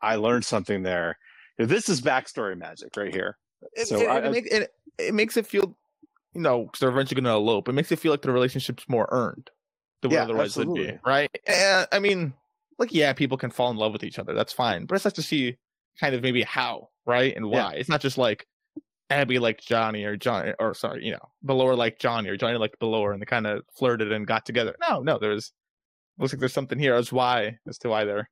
i 0.00 0.16
learned 0.16 0.44
something 0.44 0.82
there 0.84 1.18
this 1.58 1.90
is 1.90 2.00
backstory 2.00 2.56
magic 2.56 2.96
right 2.96 3.12
here 3.14 3.36
It, 3.74 3.88
So 3.88 4.00
it, 4.00 4.08
I- 4.08 4.18
it, 4.20 4.24
I- 4.24 4.28
make- 4.30 4.46
it, 4.52 4.70
it 4.98 5.12
makes 5.14 5.36
it 5.36 5.46
feel, 5.46 5.76
you 6.34 6.40
know, 6.40 6.64
because 6.64 6.80
they're 6.80 6.88
eventually 6.88 7.20
going 7.20 7.32
to 7.32 7.36
elope. 7.38 7.68
It 7.68 7.72
makes 7.72 7.92
it 7.92 7.98
feel 7.98 8.12
like 8.12 8.22
the 8.22 8.32
relationship's 8.32 8.88
more 8.88 9.08
earned 9.12 9.50
than 10.02 10.10
what 10.10 10.16
Yeah, 10.16 10.22
otherwise 10.22 10.56
would 10.56 10.74
be, 10.74 10.88
absolutely. 10.88 11.00
right? 11.04 11.30
And, 11.46 11.86
I 11.92 11.98
mean, 11.98 12.34
like, 12.78 12.92
yeah, 12.92 13.12
people 13.12 13.38
can 13.38 13.50
fall 13.50 13.70
in 13.70 13.76
love 13.76 13.92
with 13.92 14.04
each 14.04 14.18
other. 14.18 14.34
That's 14.34 14.52
fine, 14.52 14.86
but 14.86 14.94
it's 14.94 15.04
nice 15.04 15.14
to 15.14 15.22
see 15.22 15.56
kind 16.00 16.14
of 16.14 16.22
maybe 16.22 16.42
how, 16.42 16.88
right, 17.06 17.34
and 17.36 17.50
Yeah. 17.50 17.64
why. 17.64 17.74
It's 17.74 17.88
not 17.88 18.00
just 18.00 18.18
like 18.18 18.46
Abbey 19.10 19.38
liked 19.38 19.66
Johnny 19.66 20.04
or 20.04 20.16
Johnny, 20.16 20.52
or 20.58 20.74
sorry, 20.74 21.04
you 21.04 21.12
know, 21.12 21.30
Belour 21.44 21.74
liked 21.74 22.00
Johnny 22.00 22.28
or 22.28 22.36
Johnny 22.36 22.58
liked 22.58 22.78
Belour, 22.78 23.12
and 23.12 23.20
they 23.22 23.26
kind 23.26 23.46
of 23.46 23.62
flirted 23.78 24.12
and 24.12 24.26
got 24.26 24.44
together. 24.46 24.76
No, 24.88 25.00
no, 25.00 25.18
there's 25.18 25.52
looks 26.18 26.32
like 26.32 26.40
there's 26.40 26.52
something 26.52 26.78
here 26.78 26.94
as 26.94 27.12
why 27.12 27.56
as 27.68 27.78
to 27.78 27.88
why 27.88 28.04
they're 28.04 28.28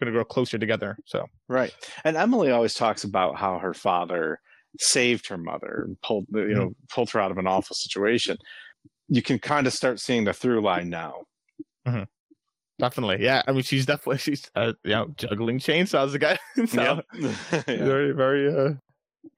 going 0.00 0.06
to 0.06 0.12
grow 0.12 0.24
closer 0.24 0.58
together. 0.58 0.96
So 1.06 1.26
right 1.48 1.72
and 2.04 2.16
emily 2.16 2.50
always 2.50 2.74
talks 2.74 3.04
about 3.04 3.36
how 3.38 3.58
her 3.58 3.72
father 3.72 4.40
saved 4.80 5.28
her 5.28 5.38
mother 5.38 5.84
and 5.86 5.96
pulled 6.02 6.26
you 6.32 6.38
mm-hmm. 6.40 6.58
know 6.58 6.72
pulled 6.92 7.10
her 7.10 7.20
out 7.20 7.30
of 7.30 7.38
an 7.38 7.46
awful 7.46 7.76
situation 7.76 8.36
you 9.14 9.22
can 9.22 9.38
kind 9.38 9.66
of 9.66 9.72
start 9.72 10.00
seeing 10.00 10.24
the 10.24 10.32
through 10.32 10.60
line 10.62 10.88
now 10.90 11.22
definitely, 12.78 13.22
yeah. 13.22 13.42
I 13.46 13.52
mean, 13.52 13.62
she's 13.62 13.86
definitely 13.86 14.18
she's 14.26 14.50
uh, 14.54 14.72
you 14.84 14.90
know 14.92 15.08
juggling 15.16 15.58
chainsaws 15.58 16.14
again. 16.14 16.38
so 16.66 17.02
yeah. 17.14 17.30
very 17.66 18.12
very 18.12 18.52
uh 18.54 18.74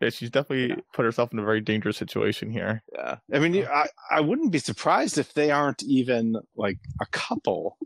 yeah, 0.00 0.08
she's 0.08 0.30
definitely 0.30 0.76
put 0.94 1.04
herself 1.04 1.32
in 1.32 1.38
a 1.38 1.44
very 1.44 1.60
dangerous 1.60 1.96
situation 1.98 2.50
here. 2.50 2.82
Yeah, 2.94 3.16
I 3.32 3.38
mean, 3.38 3.52
you- 3.54 3.66
I 3.66 3.87
I 4.10 4.20
wouldn't 4.20 4.50
be 4.52 4.58
surprised 4.58 5.18
if 5.18 5.34
they 5.34 5.50
aren't 5.50 5.82
even 5.82 6.37
like 6.56 6.78
a 7.02 7.06
couple 7.06 7.76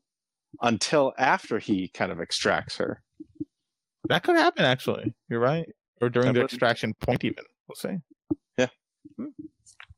until 0.63 1.13
after 1.19 1.59
he 1.59 1.89
kind 1.89 2.13
of 2.13 2.21
extracts 2.21 2.77
her. 2.77 3.03
That 4.09 4.23
could 4.23 4.37
happen 4.37 4.65
actually. 4.65 5.15
You're 5.29 5.41
right. 5.41 5.69
Or 6.01 6.09
during 6.09 6.29
That 6.29 6.33
the 6.35 6.41
would- 6.41 6.51
extraction 6.53 6.95
point 7.01 7.25
even. 7.25 7.45
We'll 7.69 7.75
see. 7.77 7.99
Yeah. 8.57 8.69
Hmm. 9.17 9.27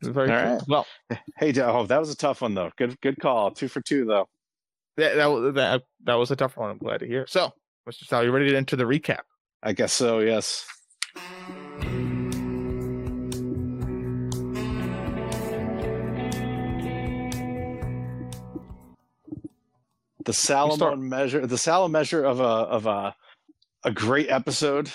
It's 0.00 0.08
very 0.08 0.30
All 0.30 0.42
cool. 0.42 0.52
right. 0.54 0.62
Well, 0.68 1.18
Hey, 1.38 1.52
oh, 1.60 1.84
that 1.86 1.98
was 1.98 2.10
a 2.10 2.16
tough 2.16 2.40
one 2.40 2.54
though. 2.54 2.70
Good 2.76 3.00
good 3.00 3.18
call. 3.20 3.50
Two 3.50 3.68
for 3.68 3.80
two 3.80 4.04
though. 4.06 4.28
that, 4.96 5.14
that 5.16 5.26
was 5.26 5.54
that, 5.54 5.82
that 6.04 6.14
was 6.14 6.30
a 6.30 6.36
tough 6.36 6.56
one. 6.56 6.70
I'm 6.70 6.78
glad 6.78 7.00
to 7.00 7.06
hear. 7.06 7.26
So, 7.26 7.52
Mr. 7.88 8.06
Sal, 8.06 8.24
you 8.24 8.30
ready 8.32 8.48
to 8.50 8.56
enter 8.56 8.76
the 8.76 8.84
recap? 8.84 9.20
I 9.62 9.72
guess 9.72 9.92
so. 9.92 10.20
Yes. 10.20 10.66
The 20.24 20.32
start. 20.34 20.72
Salomon 20.74 21.08
measure, 21.08 21.46
the 21.46 21.58
Salomon 21.58 21.92
measure 21.92 22.24
of 22.24 22.40
a 22.40 22.44
of 22.44 22.86
a 22.86 23.14
a 23.84 23.90
great 23.90 24.28
episode. 24.28 24.90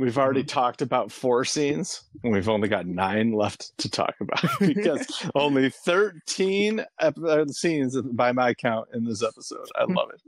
We've 0.00 0.16
already 0.16 0.44
talked 0.44 0.80
about 0.80 1.12
four 1.12 1.44
scenes, 1.44 2.04
and 2.24 2.32
we've 2.32 2.48
only 2.48 2.68
got 2.68 2.86
nine 2.86 3.32
left 3.32 3.76
to 3.78 3.90
talk 3.90 4.14
about 4.18 4.42
because 4.60 5.28
only 5.34 5.68
thirteen 5.68 6.86
ep- 7.00 7.18
uh, 7.18 7.44
scenes 7.48 8.00
by 8.00 8.32
my 8.32 8.54
count 8.54 8.88
in 8.94 9.04
this 9.04 9.22
episode. 9.22 9.68
I 9.76 9.84
love 9.84 10.08
it. 10.14 10.20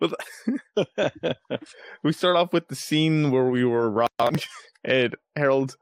we 2.02 2.12
start 2.12 2.36
off 2.36 2.52
with 2.52 2.66
the 2.66 2.74
scene 2.74 3.30
where 3.30 3.44
we 3.44 3.64
were 3.64 3.88
wrong, 3.88 4.36
and 4.82 5.14
Harold. 5.36 5.76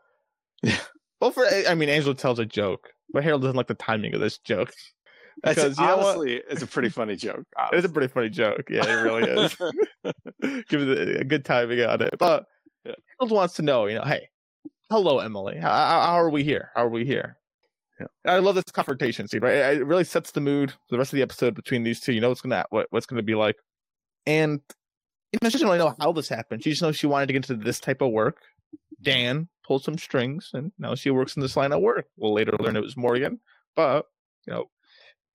Well, 1.21 1.31
for 1.31 1.47
I 1.47 1.75
mean, 1.75 1.89
Angela 1.89 2.15
tells 2.15 2.39
a 2.39 2.45
joke, 2.45 2.91
but 3.15 3.25
Harold 3.25 3.41
doesn't 3.43 3.57
like 3.57 3.69
the 3.69 3.75
timing 3.75 4.13
of 4.13 4.21
this 4.21 4.37
joke. 4.37 4.75
Because 5.43 5.79
honestly, 5.79 6.43
it's 6.49 6.63
a 6.63 6.67
pretty 6.67 6.89
funny 6.89 7.17
joke. 7.17 7.45
It's 7.73 7.87
a 7.87 7.89
pretty 7.89 8.09
funny 8.09 8.31
joke. 8.31 8.65
Yeah, 8.71 8.87
it 8.87 9.03
really 9.03 9.29
is. 9.31 9.55
Give 10.69 10.83
it 10.83 11.21
a, 11.21 11.25
good 11.25 11.45
timing 11.45 11.81
on 11.83 12.03
it. 12.03 12.15
But 12.19 12.47
Yeah. 12.85 12.95
Harold 13.19 13.33
wants 13.33 13.55
to 13.55 13.63
know, 13.63 13.87
you 13.87 13.97
know, 13.97 14.05
hey, 14.05 14.29
hello, 14.91 15.21
Emily. 15.21 15.57
How, 15.57 15.71
how 15.71 16.01
how 16.01 16.15
are 16.15 16.31
we 16.31 16.45
here? 16.45 16.71
How 16.75 16.85
are 16.85 16.89
we 16.89 17.05
here? 17.05 17.39
Yeah. 18.01 18.07
I 18.27 18.39
love 18.39 18.55
this 18.57 18.65
confrontation 18.65 19.29
scene, 19.29 19.41
right? 19.41 19.55
It 19.55 19.87
really 19.87 20.05
sets 20.05 20.33
the 20.33 20.41
mood 20.41 20.71
for 20.71 20.79
the 20.91 20.99
rest 20.99 21.13
of 21.13 21.17
the 21.17 21.23
episode 21.23 21.55
between 21.55 21.85
these 21.85 22.01
two. 22.01 22.13
You 22.13 22.21
know 22.21 22.29
what's 22.29 22.41
gonna 22.41 22.65
what, 22.71 22.87
what's 22.91 23.07
gonna 23.07 23.23
be 23.23 23.35
like, 23.35 23.57
and 24.27 24.61
you 25.33 25.39
know, 25.41 25.49
she 25.49 25.55
doesn't 25.55 25.67
really 25.67 25.79
know 25.79 25.95
how 26.01 26.13
this 26.13 26.29
happened. 26.29 26.63
She 26.63 26.71
just 26.71 26.83
knows 26.83 26.97
she 26.97 27.07
wanted 27.07 27.27
to 27.27 27.33
get 27.33 27.49
into 27.49 27.65
this 27.65 27.81
type 27.81 28.03
of 28.03 28.11
work. 28.11 28.39
Dan 29.01 29.49
pulled 29.65 29.85
some 29.85 29.99
strings, 29.99 30.51
and 30.53 30.73
now 30.79 30.95
she 30.95 31.11
works 31.11 31.37
in 31.37 31.43
this 31.43 31.57
line 31.57 31.73
of 31.73 31.81
work. 31.81 32.07
We'll 32.17 32.35
later 32.35 32.53
learn 32.59 32.77
it 32.77 32.83
was 32.83 32.97
Morgan, 32.97 33.41
but 33.77 34.07
you 34.47 34.53
know, 34.53 34.65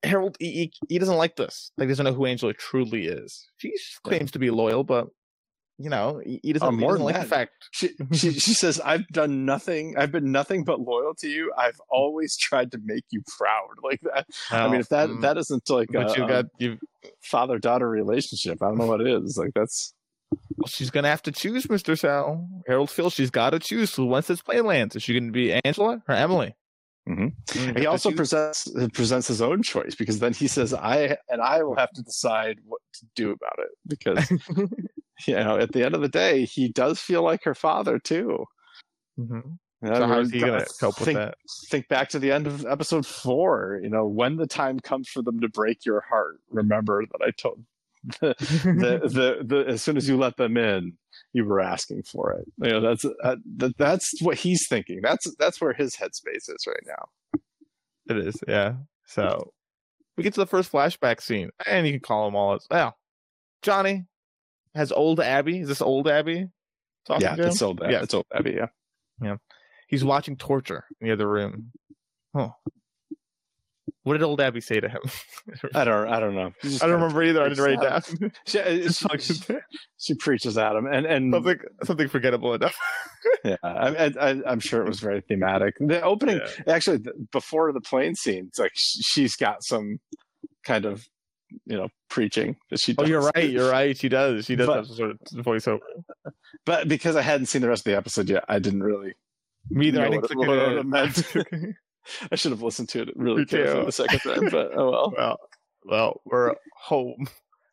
Harold 0.04 0.38
he, 0.40 0.72
he, 0.90 1.00
doesn't 1.00 1.16
like 1.16 1.36
this. 1.36 1.72
Like, 1.78 1.88
doesn't 1.88 2.06
know 2.06 2.14
who 2.14 2.26
Angela 2.26 2.54
truly 2.54 3.08
is. 3.08 3.48
She 3.58 3.74
claims 4.04 4.32
to 4.32 4.40
be 4.40 4.52
loyal, 4.52 4.84
but 4.84 5.08
you 5.80 5.90
know, 5.90 6.22
he, 6.26 6.54
doesn't, 6.54 6.68
Oh, 6.68 6.72
he 6.72 6.78
more 6.78 6.92
doesn't 6.92 7.06
than 7.06 7.14
like 7.14 7.22
the 7.22 7.28
fact. 7.28 7.52
She, 7.72 7.90
she 8.14 8.32
she 8.40 8.54
says, 8.54 8.80
"I've 8.80 9.08
done 9.10 9.46
nothing. 9.46 9.96
I've 9.98 10.12
been 10.12 10.32
nothing 10.32 10.64
but 10.64 10.80
loyal 10.80 11.14
to 11.20 11.30
you. 11.30 11.54
I've 11.56 11.80
always 11.90 12.36
tried 12.36 12.72
to 12.72 12.80
make 12.84 13.06
you 13.12 13.22
proud." 13.38 13.68
Like 13.84 14.02
that. 14.02 14.28
I 14.52 14.68
mean, 14.68 14.82
if 14.82 14.90
that 14.90 15.08
Mm, 15.08 15.22
that 15.22 15.38
isn't 15.38 15.70
like 15.70 15.90
but 15.94 16.18
a, 16.18 16.20
you 16.20 16.28
got 16.28 16.46
you 16.58 16.78
father 17.22 17.58
daughter 17.58 17.88
relationship, 17.88 18.62
I 18.62 18.68
don't 18.68 18.78
know 18.78 18.88
what 18.88 19.00
it 19.02 19.08
is. 19.08 19.38
Like 19.38 19.52
that's 19.56 19.94
Well, 20.58 20.68
she's 20.68 20.90
gonna 20.90 21.08
have 21.10 21.22
to 21.24 21.32
choose, 21.32 21.68
Mr. 21.68 21.98
Sal. 21.98 22.50
Harold 22.68 22.90
feels 22.90 23.14
she's 23.14 23.30
gotta 23.30 23.60
choose. 23.60 23.92
So 23.92 24.04
once 24.04 24.28
this 24.28 24.42
plane 24.42 24.66
lands, 24.66 24.96
is 24.96 25.04
she 25.04 25.18
gonna 25.18 25.32
be 25.32 25.54
Angela 25.64 26.02
or 26.08 26.16
Emily? 26.16 26.56
Mhm. 27.08 27.34
Mm, 27.48 27.80
He 27.80 27.86
also 27.86 28.10
to 28.10 28.18
choose. 28.18 28.32
presents 28.32 28.70
presents 28.94 29.28
his 29.28 29.42
own 29.42 29.64
choice 29.64 29.96
because 29.96 30.20
then 30.20 30.34
he 30.34 30.48
says, 30.48 30.74
"I 30.74 31.18
and 31.30 31.42
I 31.42 31.64
will 31.64 31.76
have 31.76 31.92
to 31.92 32.02
decide 32.04 32.60
what 32.66 32.82
to 32.96 33.06
do 33.16 33.32
about 33.32 33.60
it." 33.60 33.70
Because 33.88 34.30
you 35.28 35.36
know, 35.36 35.58
at 35.58 35.72
the 35.72 35.84
end 35.86 35.96
of 35.96 36.02
the 36.02 36.10
day, 36.10 36.46
he 36.46 36.68
does 36.68 37.00
feel 37.00 37.24
like 37.24 37.44
her 37.46 37.56
father 37.56 37.98
too. 37.98 38.46
Mhm. 39.18 39.58
You 39.84 39.90
know, 39.90 39.96
So 39.96 40.08
how's 40.08 40.32
he 40.32 40.40
gonna 40.40 40.58
th- 40.58 40.70
cope 40.80 41.00
with 41.00 41.06
think, 41.06 41.18
that? 41.20 41.36
Think 41.68 41.88
back 41.88 42.10
to 42.10 42.20
the 42.20 42.32
end 42.32 42.48
of 42.48 42.66
episode 42.66 43.06
four. 43.06 43.80
You 43.82 43.90
know, 43.90 44.06
when 44.08 44.36
the 44.36 44.48
time 44.48 44.80
comes 44.80 45.08
for 45.08 45.22
them 45.22 45.40
to 45.40 45.48
break 45.50 45.86
your 45.86 46.02
heart, 46.02 46.42
remember 46.50 47.06
that 47.06 47.22
I 47.26 47.32
told 47.32 47.64
the 48.20 48.36
the, 48.40 49.08
the, 49.08 49.44
the 49.46 49.66
as 49.68 49.82
soon 49.84 49.96
as 49.96 50.10
you 50.10 50.18
let 50.18 50.36
them 50.38 50.58
in, 50.58 50.98
you 51.34 51.46
were 51.46 51.60
asking 51.60 52.04
for 52.04 52.32
it. 52.34 52.46
You 52.62 52.72
know, 52.72 52.82
that's 52.82 53.06
uh, 53.06 53.36
that, 53.58 53.78
that's 53.78 54.22
what 54.22 54.38
he's 54.38 54.68
thinking. 54.68 55.02
That's 55.02 55.34
that's 55.38 55.62
where 55.62 55.74
his 55.74 55.96
headspace 55.96 56.50
is 56.50 56.66
right 56.68 56.84
now. 56.86 57.40
It 58.10 58.26
is, 58.26 58.38
yeah. 58.48 58.76
So 59.06 59.52
we 60.16 60.24
get 60.24 60.34
to 60.34 60.40
the 60.40 60.48
first 60.48 60.72
flashback 60.72 61.22
scene, 61.22 61.50
and 61.66 61.86
you 61.86 61.94
can 61.94 62.02
call 62.02 62.26
them 62.26 62.36
all 62.36 62.54
as 62.54 62.66
well. 62.72 62.98
Johnny 63.62 64.06
has 64.76 64.92
old 64.92 65.20
Abbey. 65.20 65.60
Is 65.60 65.68
this 65.68 65.82
old 65.82 66.08
Abbey? 66.08 66.48
Talking 67.06 67.22
yeah, 67.24 67.36
to 67.36 67.44
him? 67.44 67.50
it's 67.50 67.62
old. 67.62 67.80
Yeah. 67.82 67.90
Yeah, 67.90 68.04
it's 68.04 68.14
old 68.14 68.26
Abbey. 68.34 68.58
Yeah. 69.22 69.36
He's 69.88 70.04
watching 70.04 70.36
torture 70.36 70.86
in 71.00 71.08
the 71.08 71.14
other 71.14 71.28
room. 71.28 71.72
Oh. 72.36 72.54
What 74.08 74.14
did 74.14 74.24
old 74.24 74.40
Abbey 74.40 74.62
say 74.62 74.80
to 74.80 74.88
him? 74.88 75.02
I 75.76 75.84
don't. 75.84 76.08
I 76.08 76.20
don't 76.22 76.34
know. 76.34 76.54
I 76.64 76.68
don't 76.88 76.92
remember 76.92 77.24
either. 77.24 77.42
I 77.44 77.50
didn't 77.50 77.64
write 77.64 77.74
it 77.74 77.82
down. 77.82 78.32
She, 78.46 78.60
uh, 78.60 78.64
It's 78.66 78.98
she, 79.26 79.34
she, 79.34 79.54
she 79.98 80.14
preaches 80.16 80.58
at 80.58 80.76
him, 80.76 80.88
and 80.88 81.06
and 81.06 81.34
something, 81.34 81.58
something 81.84 82.08
forgettable 82.08 82.54
enough. 82.54 82.76
yeah, 83.44 83.58
I, 83.64 84.14
I, 84.20 84.42
I'm 84.48 84.62
sure 84.62 84.82
it 84.82 84.88
was 84.88 85.02
very 85.02 85.20
thematic. 85.22 85.76
The 85.80 86.02
opening, 86.02 86.40
actually, 86.68 87.00
th- 87.00 87.16
before 87.34 87.74
the 87.74 87.82
plane 87.82 88.16
scene, 88.16 88.46
it's 88.48 88.60
like 88.60 88.72
sh- 88.76 89.00
she's 89.02 89.36
got 89.36 89.64
some 89.64 90.00
kind 90.66 90.86
of, 90.86 91.06
you 91.66 91.76
know, 91.76 91.90
preaching 92.10 92.56
that 92.70 92.80
she. 92.80 92.96
Oh, 92.98 93.06
you're 93.06 93.30
right. 93.36 93.50
You're 93.50 93.70
right. 93.70 93.98
She 93.98 94.08
does. 94.08 94.46
She 94.46 94.56
does 94.56 94.68
But- 94.68 94.76
have 94.78 94.88
some 94.88 94.96
sort 94.96 95.12
of 95.12 95.18
voiceover. 95.46 95.80
But 96.66 96.88
because 96.88 97.16
I 97.18 97.22
hadn't 97.24 97.48
seen 97.48 97.62
the 97.62 97.68
rest 97.70 97.82
of 97.82 97.92
the 97.92 97.98
episode 97.98 98.30
yet, 98.30 98.46
I 98.48 98.60
didn't 98.60 98.84
really. 98.84 99.16
Me 99.70 99.88
either. 99.88 100.02
I 100.06 100.10
know 100.10 100.22
didn't 100.22 100.38
what 100.38 100.48
click 100.48 100.50
it- 100.50 100.62
it 100.62 100.76
what 100.76 100.78
it 100.78 101.52
meant. 101.52 101.76
I 102.32 102.36
should 102.36 102.52
have 102.52 102.62
listened 102.62 102.90
to 102.90 103.02
it 103.04 103.10
really 103.16 103.46
carefully 103.46 103.86
the 103.86 103.92
second 103.92 104.20
time, 104.20 104.50
but 104.50 104.72
oh 104.76 104.92
well. 104.92 105.14
well, 105.18 105.38
well, 105.86 106.22
we're 106.26 106.56
home. 106.76 107.28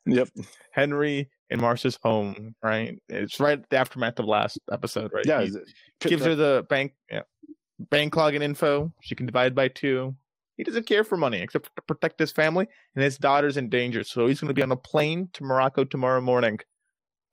Yep. 0.07 0.28
Henry 0.72 1.30
and 1.51 1.61
Marcia's 1.61 1.99
home, 2.03 2.55
right? 2.62 3.01
It's 3.09 3.41
right 3.41 3.62
the 3.70 3.76
aftermath 3.76 4.18
of 4.18 4.26
last 4.26 4.59
episode, 4.70 5.12
right? 5.12 5.24
Yeah. 5.26 5.41
He 5.41 5.49
is 5.49 5.57
it- 5.57 5.68
gives 6.01 6.24
her 6.24 6.35
the 6.35 6.66
bank 6.68 6.93
yeah, 7.11 7.22
bank 7.78 8.14
login 8.14 8.43
info. 8.43 8.93
She 9.01 9.14
can 9.14 9.26
divide 9.26 9.55
by 9.55 9.68
two. 9.68 10.14
He 10.57 10.62
doesn't 10.62 10.87
care 10.87 11.03
for 11.03 11.16
money 11.16 11.41
except 11.41 11.74
to 11.76 11.82
protect 11.82 12.20
his 12.20 12.30
family 12.30 12.68
and 12.95 13.03
his 13.03 13.18
daughter's 13.18 13.57
in 13.57 13.68
danger. 13.68 14.05
So 14.05 14.26
he's 14.26 14.41
going 14.41 14.49
to 14.49 14.55
be 14.55 14.62
on 14.62 14.70
a 14.70 14.76
plane 14.76 15.30
to 15.32 15.43
Morocco 15.43 15.85
tomorrow 15.85 16.20
morning. 16.20 16.61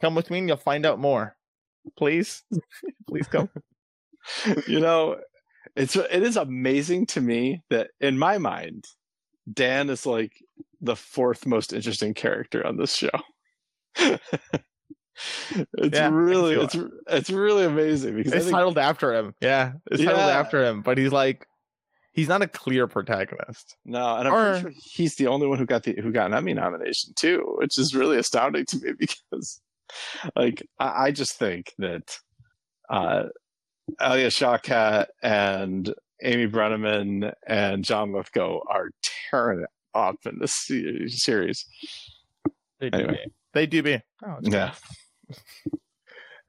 Come 0.02 0.16
with 0.16 0.32
me 0.32 0.39
and 0.39 0.47
you'll 0.47 0.58
find 0.58 0.86
out 0.86 0.99
more. 0.99 1.38
Please, 1.97 2.43
please 3.08 3.28
come. 3.28 3.49
you 4.68 4.80
know, 4.80 5.18
it's 5.76 5.95
it 5.95 6.24
is 6.24 6.38
amazing 6.38 7.05
to 7.07 7.22
me 7.22 7.61
that 7.69 7.91
in 7.99 8.17
my 8.17 8.38
mind, 8.38 8.86
Dan 9.51 9.89
is 9.89 10.05
like 10.05 10.34
the 10.82 10.95
fourth 10.95 11.45
most 11.45 11.74
interesting 11.74 12.13
character 12.13 12.65
on 12.65 12.78
this 12.78 12.95
show. 12.95 13.09
it's 13.95 14.22
Yeah, 15.97 16.09
really 16.11 16.55
it's 16.55 16.78
it's 17.07 17.30
really 17.30 17.65
amazing 17.65 18.15
because 18.15 18.34
It's 18.34 18.45
think, 18.45 18.55
titled 18.55 18.78
after 18.78 19.13
him. 19.13 19.34
Yeah, 19.41 19.74
it's 19.89 20.03
titled 20.03 20.19
after 20.19 20.63
him, 20.65 20.82
but 20.82 20.97
he's 20.97 21.11
like, 21.11 21.45
he's 22.13 22.28
not 22.30 22.41
a 22.41 22.47
clear 22.47 22.88
protagonist. 22.88 23.76
no, 23.86 24.15
and 24.17 24.28
I'm 24.28 24.34
or- 24.34 24.59
sure 24.61 24.72
he's 24.76 25.15
the 25.15 25.28
only 25.28 25.47
one 25.47 25.59
who 25.59 25.65
got 25.65 25.84
the 25.84 25.95
who 26.01 26.11
got 26.11 26.28
an 26.28 26.34
Emmy 26.34 26.53
nomination 26.53 27.13
too, 27.15 27.55
which 27.59 27.78
is 27.78 27.95
really 27.95 28.17
astounding 28.17 28.65
to 28.67 28.78
me 28.80 28.93
because, 28.99 29.61
like, 30.36 30.65
I, 30.80 31.07
I 31.07 31.11
just 31.11 31.38
think 31.38 31.74
that 31.78 32.17
uh, 32.89 33.24
Alia 34.00 34.28
Shawkat 34.28 35.08
and 35.24 35.94
Amy 36.24 36.48
Brenneman 36.48 37.34
and 37.48 37.84
John 37.84 38.14
Lithgow 38.14 38.60
are 38.70 38.89
tearing 39.30 39.62
it 39.62 39.70
up 39.94 40.18
in 40.26 40.39
this 40.39 40.54
series. 40.56 41.66
They 42.80 42.89
do 42.89 42.98
Anyway. 43.00 43.22
be. 43.26 43.32
They 43.54 43.66
do 43.66 43.84
be. 43.84 44.02
Oh, 44.26 44.38
Yeah. 44.42 44.74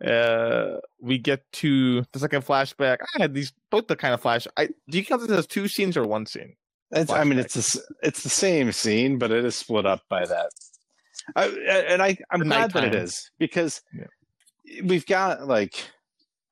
uh 0.05 0.79
we 1.01 1.17
get 1.17 1.41
to 1.53 2.03
the 2.13 2.19
second 2.19 2.45
flashback 2.45 2.97
i 3.17 3.23
had 3.23 3.35
these 3.35 3.53
both 3.71 3.87
the 3.87 3.95
kind 3.95 4.13
of 4.13 4.21
flash 4.21 4.49
i 4.57 4.67
do 4.89 4.99
you 4.99 5.05
count 5.05 5.21
this 5.23 5.31
as 5.31 5.47
two 5.47 5.69
scenes 5.69 5.97
or 5.97 6.03
one 6.05 6.27
scene 6.27 6.57
It's, 6.91 7.11
I 7.13 7.23
mean, 7.23 7.39
it's 7.39 7.55
the 7.55 7.83
it's 8.03 8.23
the 8.25 8.29
same 8.29 8.73
scene, 8.73 9.19
but 9.19 9.31
it 9.31 9.45
is 9.45 9.55
split 9.57 9.87
up 9.87 10.03
by 10.11 10.27
that. 10.27 10.51
I, 11.37 11.47
and 11.89 12.03
I 12.03 12.19
I'm 12.31 12.41
The 12.41 12.45
glad 12.47 12.73
that 12.73 12.85
it 12.85 12.95
is 12.95 13.31
because 13.39 13.81
Yeah. 13.95 14.83
we've 14.85 15.07
got 15.07 15.47
like 15.47 15.89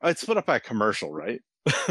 it's 0.03 0.22
split 0.22 0.38
up 0.38 0.46
by 0.46 0.57
a 0.57 0.61
commercial, 0.61 1.12
right? 1.12 1.40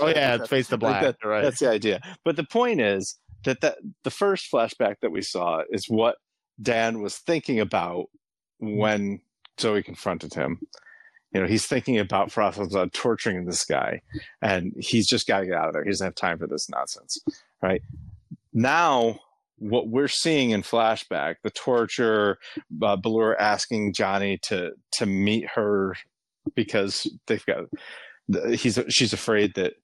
Oh 0.00 0.08
yeah 0.08 0.34
it's 0.36 0.48
face 0.48 0.68
to 0.68 0.76
black 0.76 1.02
that- 1.02 1.16
right 1.24 1.42
That's 1.42 1.60
the 1.60 1.70
idea. 1.70 2.00
But 2.24 2.36
the 2.36 2.44
point 2.44 2.80
is 2.80 3.18
that 3.44 3.60
that 3.60 3.78
the 4.04 4.10
first 4.10 4.50
flashback 4.52 4.96
that 5.02 5.12
we 5.12 5.22
saw 5.22 5.62
is 5.70 5.86
what 5.86 6.16
Dan 6.60 7.02
was 7.02 7.18
thinking 7.18 7.60
about 7.60 8.06
when 8.58 9.20
Zoe 9.60 9.82
confronted 9.82 10.34
him. 10.34 10.60
You 11.32 11.40
know, 11.40 11.46
he's 11.46 11.66
thinking 11.66 11.98
about 11.98 12.28
Frostland 12.28 12.92
torturing 12.92 13.46
this 13.46 13.64
guy, 13.64 14.02
and 14.42 14.72
he's 14.78 15.06
just 15.08 15.26
got 15.26 15.40
to 15.40 15.46
get 15.46 15.54
out 15.54 15.68
of 15.68 15.72
there. 15.72 15.82
He 15.82 15.90
doesn't 15.90 16.04
have 16.06 16.14
time 16.14 16.38
for 16.38 16.46
this 16.46 16.68
nonsense, 16.68 17.18
right? 17.62 17.80
Now, 18.52 19.18
what 19.56 19.88
we're 19.88 20.08
seeing 20.08 20.50
in 20.50 20.62
flashback, 20.62 21.36
the 21.42 21.50
torture, 21.50 22.38
uh, 22.82 22.96
asking 23.38 23.94
Johnny 23.94 24.38
to 24.42 24.72
to 24.92 25.06
meet 25.06 25.48
her 25.54 25.96
because 26.54 27.06
they've 27.26 27.44
got 27.46 27.64
he's 28.52 28.78
she's 28.88 29.12
afraid 29.12 29.54
that 29.54 29.74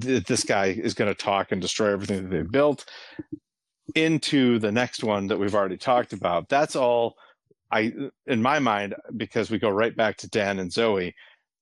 th- 0.00 0.24
this 0.24 0.44
guy 0.44 0.66
is 0.66 0.94
going 0.94 1.10
to 1.10 1.14
talk 1.14 1.52
and 1.52 1.60
destroy 1.60 1.92
everything 1.92 2.22
that 2.22 2.30
they 2.30 2.42
built 2.42 2.84
into 3.94 4.58
the 4.58 4.72
next 4.72 5.02
one 5.02 5.26
that 5.26 5.38
we've 5.38 5.54
already 5.54 5.76
talked 5.76 6.12
about. 6.12 6.48
That's 6.48 6.76
all 6.76 7.14
i 7.72 7.92
in 8.26 8.42
my 8.42 8.58
mind 8.58 8.96
because 9.16 9.48
we 9.48 9.58
go 9.58 9.70
right 9.70 9.96
back 9.96 10.16
to 10.16 10.28
dan 10.28 10.58
and 10.58 10.72
zoe 10.72 11.14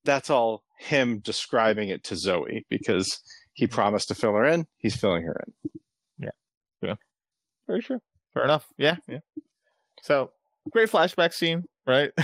that's 0.05 0.31
all 0.31 0.63
him 0.79 1.19
describing 1.19 1.91
it 1.91 2.03
to 2.05 2.17
zoe 2.17 2.65
because 2.71 3.21
he 3.53 3.67
promised 3.67 4.09
to 4.09 4.15
fill 4.15 4.35
her 4.35 4.47
in. 4.47 4.67
He's 4.79 4.97
filling 4.97 5.25
her 5.25 5.45
in. 5.47 5.71
Yeah. 6.19 6.31
Yeah. 6.81 6.95
very 7.67 7.81
sure. 7.81 8.01
Fair 8.33 8.45
enough. 8.45 8.67
Yeah. 8.79 8.97
Yeah. 9.09 9.19
So 10.03 10.31
great 10.71 10.91
flashback 10.91 11.33
scene 11.33 11.65
right? 11.87 12.13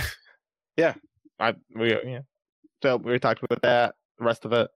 Yeah. 0.77 0.95
I 1.39 1.53
we 1.75 1.89
yeah 1.89 2.19
so 2.81 2.97
we 2.97 3.17
talked 3.19 3.43
about 3.43 3.61
that 3.61 3.95
the 4.19 4.25
rest 4.25 4.45
of 4.45 4.53
it 4.53 4.69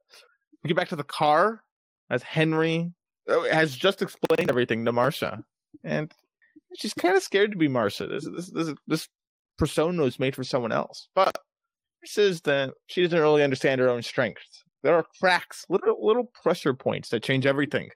we 0.64 0.68
get 0.68 0.78
back 0.78 0.90
to 0.90 0.96
the 0.96 1.04
car 1.04 1.64
as 2.10 2.24
henry 2.24 2.92
uh, 3.30 3.44
has 3.52 3.76
just 3.76 4.02
explained 4.02 4.50
everything 4.50 4.86
to 4.86 4.92
Marcia, 4.92 5.44
and 5.84 6.12
she's 6.78 6.94
kind 6.94 7.16
of 7.16 7.22
scared 7.22 7.52
to 7.52 7.58
be 7.58 7.68
Marcia. 7.68 8.08
This 8.08 8.28
this 8.36 8.52
this 8.52 8.74
this 8.88 9.08
persona 9.58 10.04
is 10.04 10.20
made 10.20 10.36
for 10.36 10.44
someone 10.44 10.72
else, 10.72 11.10
but 11.14 11.38
says 12.06 12.42
that 12.42 12.72
she 12.88 13.04
doesn't 13.04 13.20
really 13.20 13.44
understand 13.44 13.82
her 13.82 13.90
own 13.90 14.02
strengths. 14.02 14.64
There 14.82 14.96
are 14.96 15.06
cracks, 15.20 15.66
little 15.70 16.04
little 16.04 16.32
pressure 16.42 16.74
points 16.74 17.10
that 17.10 17.24
change 17.24 17.46
everything. 17.46 17.90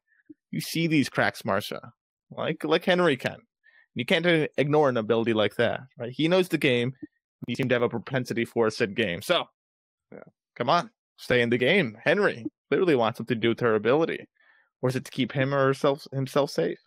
You 0.51 0.61
see 0.61 0.85
these 0.87 1.09
cracks, 1.09 1.43
Marcia, 1.43 1.93
like 2.29 2.63
like 2.63 2.85
Henry 2.85 3.17
can. 3.17 3.37
You 3.95 4.05
can't 4.05 4.25
uh, 4.25 4.47
ignore 4.57 4.89
an 4.89 4.97
ability 4.97 5.33
like 5.33 5.55
that, 5.55 5.81
right? 5.97 6.11
He 6.11 6.27
knows 6.27 6.49
the 6.49 6.57
game. 6.57 6.93
You 7.47 7.55
seem 7.55 7.69
to 7.69 7.75
have 7.75 7.81
a 7.81 7.89
propensity 7.89 8.45
for 8.45 8.69
said 8.69 8.95
game. 8.95 9.21
So, 9.21 9.45
Yeah. 10.11 10.19
come 10.55 10.69
on, 10.69 10.89
stay 11.17 11.41
in 11.41 11.49
the 11.49 11.57
game. 11.57 11.97
Henry 12.03 12.45
clearly 12.69 12.95
wants 12.95 13.17
something 13.17 13.35
to 13.35 13.41
do 13.41 13.49
with 13.49 13.59
her 13.59 13.75
ability, 13.75 14.25
or 14.81 14.89
is 14.89 14.95
it 14.95 15.05
to 15.05 15.11
keep 15.11 15.31
him 15.31 15.53
or 15.53 15.65
herself 15.65 16.07
himself 16.13 16.51
safe? 16.51 16.79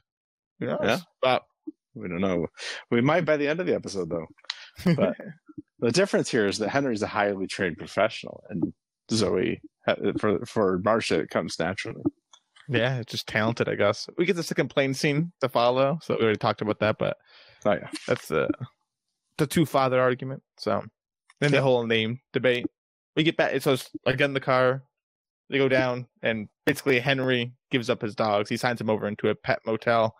Who 0.60 0.66
knows? 0.66 0.78
Yeah. 0.82 0.98
But 1.22 1.42
we 1.94 2.08
don't 2.08 2.20
know 2.20 2.46
we 2.90 3.00
might 3.00 3.24
by 3.24 3.36
the 3.38 3.48
end 3.48 3.58
of 3.58 3.66
the 3.66 3.74
episode 3.74 4.10
though 4.10 4.26
But- 4.96 5.16
the 5.78 5.90
difference 5.90 6.30
here 6.30 6.46
is 6.46 6.58
that 6.58 6.68
henry's 6.68 7.00
a 7.00 7.06
highly 7.06 7.46
trained 7.46 7.78
professional 7.78 8.44
and 8.50 8.74
zoe 9.10 9.62
uh, 9.86 9.94
for 10.18 10.44
for 10.44 10.78
marcia 10.84 11.20
it 11.20 11.30
comes 11.30 11.58
naturally 11.58 12.02
yeah, 12.68 12.98
it's 12.98 13.12
just 13.12 13.28
talented, 13.28 13.68
I 13.68 13.76
guess. 13.76 14.08
We 14.18 14.26
get 14.26 14.34
the 14.34 14.42
second 14.42 14.68
plane 14.70 14.92
scene 14.92 15.30
to 15.40 15.48
follow, 15.48 16.00
so 16.02 16.16
we 16.16 16.24
already 16.24 16.36
talked 16.38 16.60
about 16.62 16.80
that, 16.80 16.98
but 16.98 17.16
oh 17.64 17.72
yeah 17.74 17.88
that's 18.08 18.26
the 18.28 18.50
the 19.38 19.46
two 19.46 19.66
father 19.66 20.00
argument. 20.00 20.42
So 20.58 20.82
then 21.40 21.52
the 21.52 21.62
whole 21.62 21.86
name 21.86 22.20
debate. 22.32 22.66
We 23.16 23.22
get 23.22 23.36
back. 23.36 23.60
So 23.62 23.72
it's 23.74 23.90
again 24.06 24.34
the 24.34 24.40
car. 24.40 24.82
They 25.48 25.58
go 25.58 25.68
down, 25.68 26.06
and 26.22 26.48
basically 26.64 26.98
Henry 26.98 27.52
gives 27.70 27.88
up 27.88 28.02
his 28.02 28.14
dogs. 28.16 28.48
He 28.48 28.56
signs 28.56 28.78
them 28.78 28.90
over 28.90 29.06
into 29.06 29.28
a 29.28 29.34
pet 29.34 29.60
motel, 29.64 30.16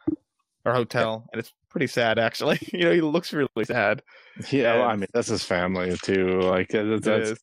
or 0.64 0.72
hotel, 0.72 1.26
and 1.32 1.40
it's 1.40 1.52
pretty 1.68 1.88
sad 1.88 2.18
actually. 2.18 2.58
you 2.72 2.84
know, 2.84 2.92
he 2.92 3.00
looks 3.00 3.32
really 3.32 3.48
sad. 3.64 4.02
Yeah, 4.50 4.76
well, 4.76 4.88
I 4.88 4.96
mean 4.96 5.08
that's 5.12 5.28
his 5.28 5.42
family 5.42 5.96
too. 6.02 6.40
Like 6.42 6.68
that's, 6.68 7.40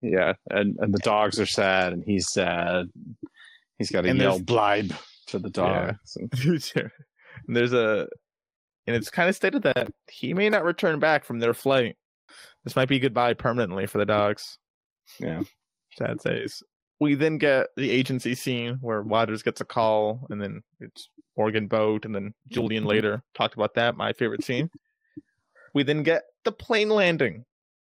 yeah, 0.00 0.34
and 0.50 0.76
and 0.78 0.94
the 0.94 0.98
dogs 1.00 1.40
are 1.40 1.46
sad, 1.46 1.92
and 1.92 2.04
he's 2.04 2.30
sad. 2.30 2.86
He's 3.78 3.90
got 3.90 4.02
to 4.02 4.10
And 4.10 4.18
yell 4.20 4.38
"blibe" 4.38 4.94
to 5.26 5.38
the 5.40 5.50
Yeah. 5.54 5.92
dogs. 5.92 6.16
and- 6.76 6.90
and 7.48 7.56
there's 7.56 7.72
a, 7.72 8.06
and 8.86 8.96
it's 8.96 9.10
kind 9.10 9.28
of 9.28 9.36
stated 9.36 9.62
that 9.62 9.90
he 10.10 10.34
may 10.34 10.48
not 10.48 10.64
return 10.64 10.98
back 10.98 11.24
from 11.24 11.38
their 11.38 11.54
flight. 11.54 11.96
This 12.64 12.76
might 12.76 12.88
be 12.88 12.98
goodbye 12.98 13.34
permanently 13.34 13.86
for 13.86 13.98
the 13.98 14.06
dogs. 14.06 14.58
Yeah. 15.20 15.42
Sad 15.96 16.18
days. 16.18 16.62
We 17.00 17.14
then 17.14 17.38
get 17.38 17.68
the 17.76 17.90
agency 17.90 18.34
scene 18.34 18.78
where 18.80 19.02
Waters 19.02 19.42
gets 19.42 19.60
a 19.60 19.64
call, 19.64 20.26
and 20.30 20.40
then 20.40 20.62
it's 20.80 21.08
Morgan 21.36 21.66
Boat, 21.66 22.04
and 22.04 22.14
then 22.14 22.34
Julian 22.48 22.82
mm-hmm. 22.82 22.90
later 22.90 23.22
talked 23.34 23.54
about 23.54 23.74
that. 23.74 23.96
My 23.96 24.12
favorite 24.12 24.44
scene. 24.44 24.70
We 25.74 25.82
then 25.82 26.02
get 26.02 26.22
the 26.44 26.52
plane 26.52 26.88
landing. 26.88 27.44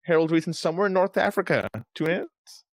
Harold 0.04 0.32
Reason 0.32 0.54
somewhere 0.54 0.88
in 0.88 0.94
North 0.94 1.18
Africa. 1.18 1.70
Tunis 1.96 2.28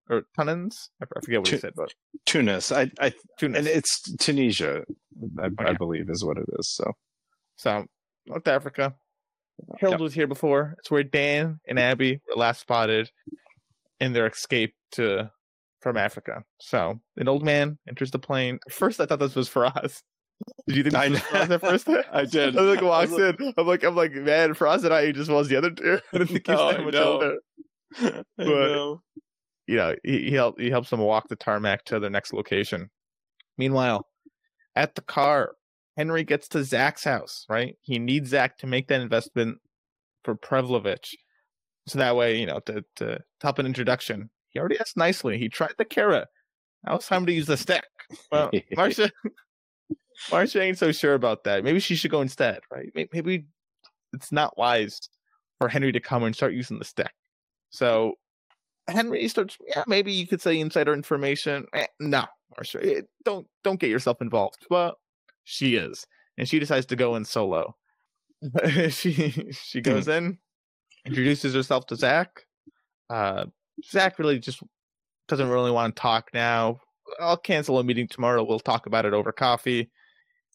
or 0.09 0.23
Tunins? 0.37 0.89
I 1.01 1.05
forget 1.21 1.39
what 1.39 1.47
he 1.47 1.57
said, 1.57 1.73
but 1.75 1.93
Tunis, 2.25 2.71
I, 2.71 2.91
I, 2.99 3.13
Tunis. 3.39 3.59
and 3.59 3.67
it's 3.67 4.01
Tunisia, 4.17 4.83
I, 5.39 5.49
I 5.57 5.73
believe, 5.73 6.09
is 6.09 6.23
what 6.23 6.37
it 6.37 6.45
is. 6.59 6.69
So 6.69 6.91
So 7.55 7.85
North 8.25 8.47
Africa. 8.47 8.95
Harold 9.79 10.01
was 10.01 10.13
here 10.13 10.27
before. 10.27 10.75
It's 10.79 10.89
where 10.89 11.03
Dan 11.03 11.59
and 11.67 11.77
Abbey 11.77 12.19
were 12.27 12.35
last 12.35 12.61
spotted 12.61 13.11
in 13.99 14.13
their 14.13 14.27
escape 14.27 14.73
to 14.93 15.31
from 15.81 15.97
Africa. 15.97 16.43
So 16.59 16.99
an 17.17 17.27
old 17.27 17.43
man 17.43 17.77
enters 17.87 18.11
the 18.11 18.19
plane. 18.19 18.59
At 18.67 18.73
first, 18.73 18.99
I 18.99 19.05
thought 19.05 19.19
this 19.19 19.35
was 19.35 19.49
for 19.49 19.65
us. 19.65 20.03
Did 20.67 20.77
you 20.77 20.83
think 20.83 20.95
I 20.95 21.09
was 21.09 21.19
Faraz 21.19 21.49
at 21.49 21.61
first? 21.61 21.89
I 21.89 22.25
did. 22.31 22.57
I 22.57 22.61
was 22.61 22.75
like, 22.75 22.83
walks 22.83 23.11
I 23.11 23.15
was 23.15 23.35
in. 23.39 23.53
I'm 23.57 23.67
like, 23.67 23.83
I'm 23.83 23.95
like, 23.95 24.13
man, 24.13 24.53
Faraz 24.55 24.83
and 24.83 24.93
I 24.93 25.11
just 25.11 25.29
was 25.29 25.47
the 25.49 25.57
other 25.57 25.71
two. 25.71 25.99
I 26.13 26.17
didn't 26.17 26.27
think 26.29 26.47
he's 26.47 26.55
No, 26.55 26.59
oh, 26.59 26.71
that 26.71 26.83
much 26.83 26.95
older. 26.95 27.37
But- 27.99 28.25
know. 28.37 29.01
You 29.67 29.77
know, 29.77 29.95
he 30.03 30.23
he, 30.23 30.31
help, 30.31 30.59
he 30.59 30.69
helps 30.69 30.89
them 30.89 30.99
walk 30.99 31.29
the 31.29 31.35
tarmac 31.35 31.85
to 31.85 31.99
their 31.99 32.09
next 32.09 32.33
location. 32.33 32.89
Meanwhile, 33.57 34.07
at 34.75 34.95
the 34.95 35.01
car, 35.01 35.53
Henry 35.97 36.23
gets 36.23 36.47
to 36.49 36.63
Zach's 36.63 37.03
house. 37.03 37.45
Right, 37.49 37.75
he 37.81 37.99
needs 37.99 38.29
Zach 38.29 38.57
to 38.59 38.67
make 38.67 38.87
that 38.87 39.01
investment 39.01 39.57
for 40.23 40.35
Prevlovich, 40.35 41.13
so 41.87 41.99
that 41.99 42.15
way, 42.15 42.39
you 42.39 42.45
know, 42.45 42.59
to 42.65 42.83
to 42.97 43.19
top 43.39 43.59
an 43.59 43.65
introduction. 43.65 44.29
He 44.49 44.59
already 44.59 44.79
asked 44.79 44.97
nicely. 44.97 45.37
He 45.37 45.49
tried 45.49 45.75
the 45.77 45.85
carrot. 45.85 46.27
Now 46.85 46.95
it's 46.95 47.07
time 47.07 47.25
to 47.25 47.31
use 47.31 47.47
the 47.47 47.57
stick. 47.57 47.85
Well, 48.31 48.51
Marcia, 48.75 49.11
Marcia 50.31 50.61
ain't 50.61 50.77
so 50.77 50.91
sure 50.91 51.13
about 51.13 51.43
that. 51.45 51.63
Maybe 51.63 51.79
she 51.79 51.95
should 51.95 52.11
go 52.11 52.21
instead, 52.21 52.59
right? 52.71 52.91
Maybe 53.13 53.45
it's 54.13 54.31
not 54.31 54.57
wise 54.57 54.99
for 55.59 55.69
Henry 55.69 55.91
to 55.91 55.99
come 55.99 56.23
and 56.23 56.35
start 56.35 56.53
using 56.53 56.79
the 56.79 56.85
stick. 56.85 57.11
So 57.69 58.15
Henry 58.87 59.27
starts. 59.27 59.57
Yeah, 59.67 59.83
maybe 59.87 60.11
you 60.11 60.27
could 60.27 60.41
say 60.41 60.59
insider 60.59 60.93
information. 60.93 61.65
Eh, 61.73 61.87
no, 61.99 62.25
Marcia, 62.57 62.97
eh, 62.97 63.01
don't 63.23 63.47
don't 63.63 63.79
get 63.79 63.89
yourself 63.89 64.21
involved. 64.21 64.65
Well, 64.69 64.97
she 65.43 65.75
is, 65.75 66.05
and 66.37 66.47
she 66.47 66.59
decides 66.59 66.85
to 66.87 66.95
go 66.95 67.15
in 67.15 67.25
solo. 67.25 67.75
she 68.89 69.49
she 69.51 69.81
goes 69.81 70.07
in, 70.07 70.37
introduces 71.05 71.53
herself 71.53 71.85
to 71.87 71.95
Zach. 71.95 72.45
Uh, 73.09 73.45
Zach 73.89 74.17
really 74.19 74.39
just 74.39 74.61
doesn't 75.27 75.49
really 75.49 75.71
want 75.71 75.95
to 75.95 76.01
talk 76.01 76.29
now. 76.33 76.79
I'll 77.19 77.37
cancel 77.37 77.77
a 77.79 77.83
meeting 77.83 78.07
tomorrow. 78.07 78.43
We'll 78.43 78.59
talk 78.59 78.85
about 78.85 79.05
it 79.05 79.13
over 79.13 79.31
coffee. 79.31 79.89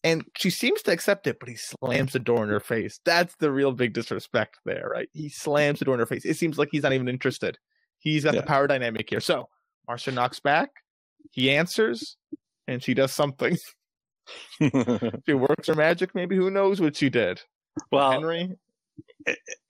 And 0.03 0.23
she 0.37 0.49
seems 0.49 0.81
to 0.83 0.91
accept 0.91 1.27
it, 1.27 1.37
but 1.39 1.49
he 1.49 1.55
slams 1.55 2.13
the 2.13 2.19
door 2.19 2.43
in 2.43 2.49
her 2.49 2.59
face. 2.59 2.99
That's 3.03 3.35
the 3.39 3.51
real 3.51 3.71
big 3.71 3.93
disrespect 3.93 4.57
there, 4.63 4.87
right? 4.91 5.09
He 5.11 5.29
slams 5.29 5.79
the 5.79 5.85
door 5.85 5.95
in 5.95 5.99
her 5.99 6.05
face. 6.05 6.23
It 6.23 6.37
seems 6.37 6.57
like 6.57 6.69
he's 6.71 6.83
not 6.83 6.93
even 6.93 7.07
interested. 7.09 7.57
He's 7.99 8.23
got 8.23 8.35
Yeah. 8.35 8.41
the 8.41 8.47
power 8.47 8.67
dynamic 8.67 9.09
here. 9.09 9.19
So 9.19 9.49
Marcia 9.87 10.11
knocks 10.11 10.39
back. 10.39 10.69
He 11.31 11.49
answers, 11.51 12.15
and 12.67 12.81
she 12.83 12.93
does 12.93 13.11
something. 13.11 13.57
She 15.25 15.33
works 15.33 15.67
her 15.67 15.75
magic, 15.75 16.15
maybe. 16.15 16.35
Who 16.35 16.49
knows 16.49 16.79
what 16.79 16.95
she 16.95 17.09
did? 17.09 17.41
well, 17.91 18.11
Henry, 18.11 18.57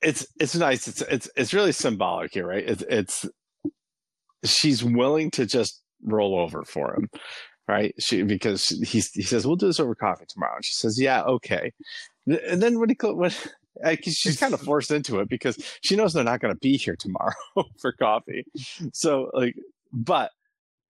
it's 0.02 0.28
it's 0.40 0.56
nice. 0.56 0.88
It's 0.88 1.02
it's 1.02 1.30
it's 1.36 1.54
really 1.54 1.72
symbolic 1.72 2.34
here, 2.34 2.48
right? 2.48 2.64
It's 2.68 2.84
it's 2.90 3.26
she's 4.44 4.84
willing 4.84 5.32
to 5.32 5.46
just 5.46 5.82
roll 6.04 6.40
over 6.40 6.64
for 6.64 6.96
him, 6.96 7.10
right? 7.68 7.94
She 8.00 8.24
because 8.24 8.68
he 8.68 9.00
he 9.00 9.24
says 9.24 9.46
we'll 9.46 9.56
do 9.56 9.68
this 9.68 9.80
over 9.80 9.96
coffee 9.96 10.26
tomorrow, 10.28 10.56
and 10.56 10.66
she 10.66 10.74
says 10.74 11.00
yeah, 11.00 11.24
okay. 11.24 11.72
And 12.26 12.62
then 12.62 12.80
when 12.80 12.90
he 12.90 12.96
when 13.02 13.32
she's 14.02 14.40
kind 14.40 14.54
of 14.54 14.62
forced 14.62 14.92
into 14.92 15.20
it 15.20 15.30
because 15.30 15.58
she 15.84 15.96
knows 15.96 16.14
they're 16.14 16.24
not 16.24 16.40
going 16.40 16.54
to 16.54 16.60
be 16.60 16.78
here 16.78 16.96
tomorrow 16.98 17.34
for 17.82 17.92
coffee, 17.92 18.46
so 18.94 19.30
like, 19.34 19.56
but. 19.92 20.32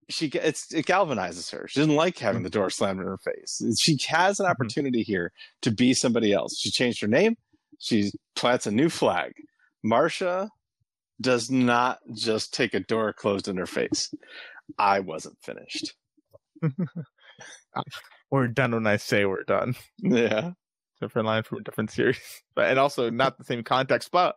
She 0.09 0.27
it's 0.29 0.73
it 0.73 0.87
galvanizes 0.87 1.51
her. 1.53 1.67
She 1.69 1.81
doesn't 1.81 1.95
like 1.97 2.19
having 2.19 2.43
the 2.45 2.51
door 2.51 2.71
slammed 2.71 3.01
in 3.01 3.07
her 3.07 3.19
face. 3.19 3.61
She 3.81 3.99
has 4.09 4.39
an 4.39 4.47
Mhm. 4.47 4.51
opportunity 4.51 5.03
here 5.03 5.33
to 5.63 5.71
be 5.73 5.95
somebody 5.95 6.33
else. 6.33 6.57
She 6.59 6.71
changed 6.71 7.01
her 7.01 7.09
name 7.09 7.37
she 7.79 8.11
plants 8.35 8.67
a 8.67 8.71
new 8.71 8.89
flag. 8.89 9.33
Marcia 9.85 10.49
does 11.21 11.51
not 11.51 11.99
just 12.15 12.55
take 12.55 12.75
a 12.75 12.81
door 12.81 13.13
closed 13.13 13.49
in 13.49 13.57
her 13.57 13.67
face. 13.67 14.13
I 14.79 15.01
wasn't 15.01 15.37
finished. 15.43 15.95
we're 18.31 18.49
done 18.49 18.73
when 18.73 18.87
I 18.87 18.97
say 18.97 19.25
we're 19.25 19.45
done. 19.45 19.75
Yeah. 19.99 20.53
different 21.01 21.27
line 21.27 21.43
from 21.43 21.59
a 21.59 21.63
different 21.63 21.91
series, 21.91 22.19
but 22.55 22.71
and 22.71 22.79
also 22.79 23.11
not 23.11 23.37
the 23.39 23.45
same 23.45 23.63
context. 23.63 24.11
But 24.11 24.37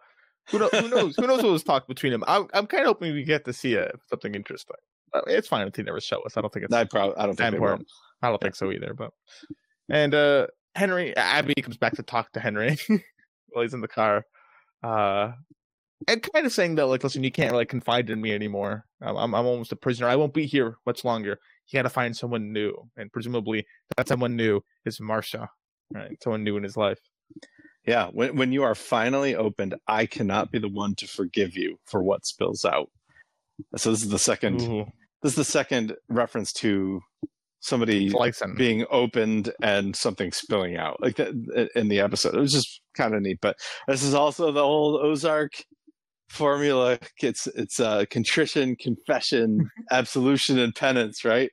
who, 0.50 0.60
know, 0.60 0.70
who 0.74 0.90
knows? 0.90 1.16
Who 1.16 1.28
knows 1.28 1.42
what 1.44 1.52
was 1.52 1.64
talked 1.64 1.88
between 1.88 2.12
them? 2.12 2.24
I'm 2.28 2.48
I'm 2.54 2.68
kind 2.68 2.82
of 2.84 2.88
hoping 2.88 3.14
we 3.14 3.24
get 3.24 3.46
to 3.46 3.54
see 3.54 3.78
uh 3.78 3.90
something 4.10 4.36
interesting. 4.36 4.76
Uh, 5.14 5.22
It's 5.28 5.48
fine 5.48 5.68
if 5.68 5.74
they 5.74 5.84
never 5.84 6.00
show 6.00 6.22
us. 6.22 6.38
I 6.38 6.42
don't 6.42 6.52
think 6.54 6.66
it's 6.66 6.74
I 6.74 6.84
probably 6.86 7.16
I 7.18 7.26
don't 7.26 7.36
think 7.36 7.54
important. 7.54 7.88
I 8.22 8.30
don't 8.30 8.42
think 8.42 8.56
so 8.56 8.72
either. 8.72 8.94
But 8.94 9.12
and 9.90 10.14
uh 10.14 10.48
Henry 10.76 11.16
Abbey 11.16 11.56
comes 11.56 11.78
back 11.78 11.94
to 11.96 12.04
talk 12.04 12.32
to 12.34 12.40
Henry 12.40 12.78
while 13.50 13.64
he's 13.64 13.74
in 13.74 13.82
the 13.82 13.88
car, 13.88 14.24
uh, 14.84 15.32
and 16.08 16.22
kind 16.34 16.46
of 16.46 16.54
saying 16.54 16.76
that 16.76 16.86
like, 16.86 17.04
listen, 17.04 17.24
you 17.24 17.32
can't 17.32 17.52
really 17.52 17.66
confide 17.66 18.10
in 18.10 18.22
me 18.22 18.34
anymore. 18.34 18.86
I'm 19.02 19.18
I'm, 19.18 19.36
I'm 19.36 19.46
almost 19.46 19.72
a 19.72 19.76
prisoner. 19.76 20.08
I 20.08 20.16
won't 20.16 20.34
be 20.34 20.46
here 20.46 20.78
much 20.86 21.04
longer. 21.04 21.40
You 21.68 21.78
got 21.78 21.84
to 21.84 21.90
find 21.90 22.16
someone 22.16 22.54
new, 22.54 22.74
and 22.98 23.12
presumably 23.12 23.66
that 23.98 24.08
someone 24.08 24.36
new 24.36 24.62
is 24.86 25.00
Marcia, 25.02 25.50
right? 25.94 26.22
Someone 26.24 26.44
new 26.44 26.58
in 26.58 26.64
his 26.64 26.78
life. 26.78 27.00
Yeah. 27.86 28.10
When 28.12 28.36
when 28.36 28.52
you 28.52 28.64
are 28.64 28.76
finally 28.76 29.36
opened, 29.36 29.76
I 29.88 30.06
cannot 30.06 30.52
be 30.52 30.60
the 30.60 30.70
one 30.70 30.96
to 30.96 31.08
forgive 31.08 31.56
you 31.58 31.80
for 31.86 32.04
what 32.04 32.26
spills 32.26 32.66
out. 32.66 32.90
So 33.76 33.92
this 33.92 34.04
is 34.04 34.10
the 34.10 34.20
second 34.20 34.62
Ooh, 34.62 34.86
this 35.22 35.34
is 35.34 35.36
the 35.36 35.44
second 35.44 35.96
reference 36.10 36.54
to 36.54 37.02
somebody 37.62 38.10
Glycin. 38.10 38.56
being 38.58 38.86
opened 38.90 39.52
and 39.62 39.96
something 39.96 40.32
spilling 40.32 40.78
out 40.78 41.02
like 41.02 41.18
that 41.18 41.70
in 41.76 41.90
the 41.90 42.00
episode. 42.00 42.36
It 42.36 42.40
was 42.40 42.54
just 42.54 42.82
kind 42.96 43.14
of 43.14 43.22
neat. 43.22 43.40
But 43.42 43.58
this 43.88 44.04
is 44.04 44.14
also 44.14 44.52
the 44.52 44.62
old 44.62 45.02
Ozark 45.04 45.52
formula. 46.30 47.00
It's 47.22 47.48
it's 47.48 47.80
uh, 47.80 48.06
contrition, 48.10 48.76
confession, 48.80 49.70
absolution, 49.92 50.58
and 50.60 50.74
penance. 50.74 51.26
Right? 51.26 51.52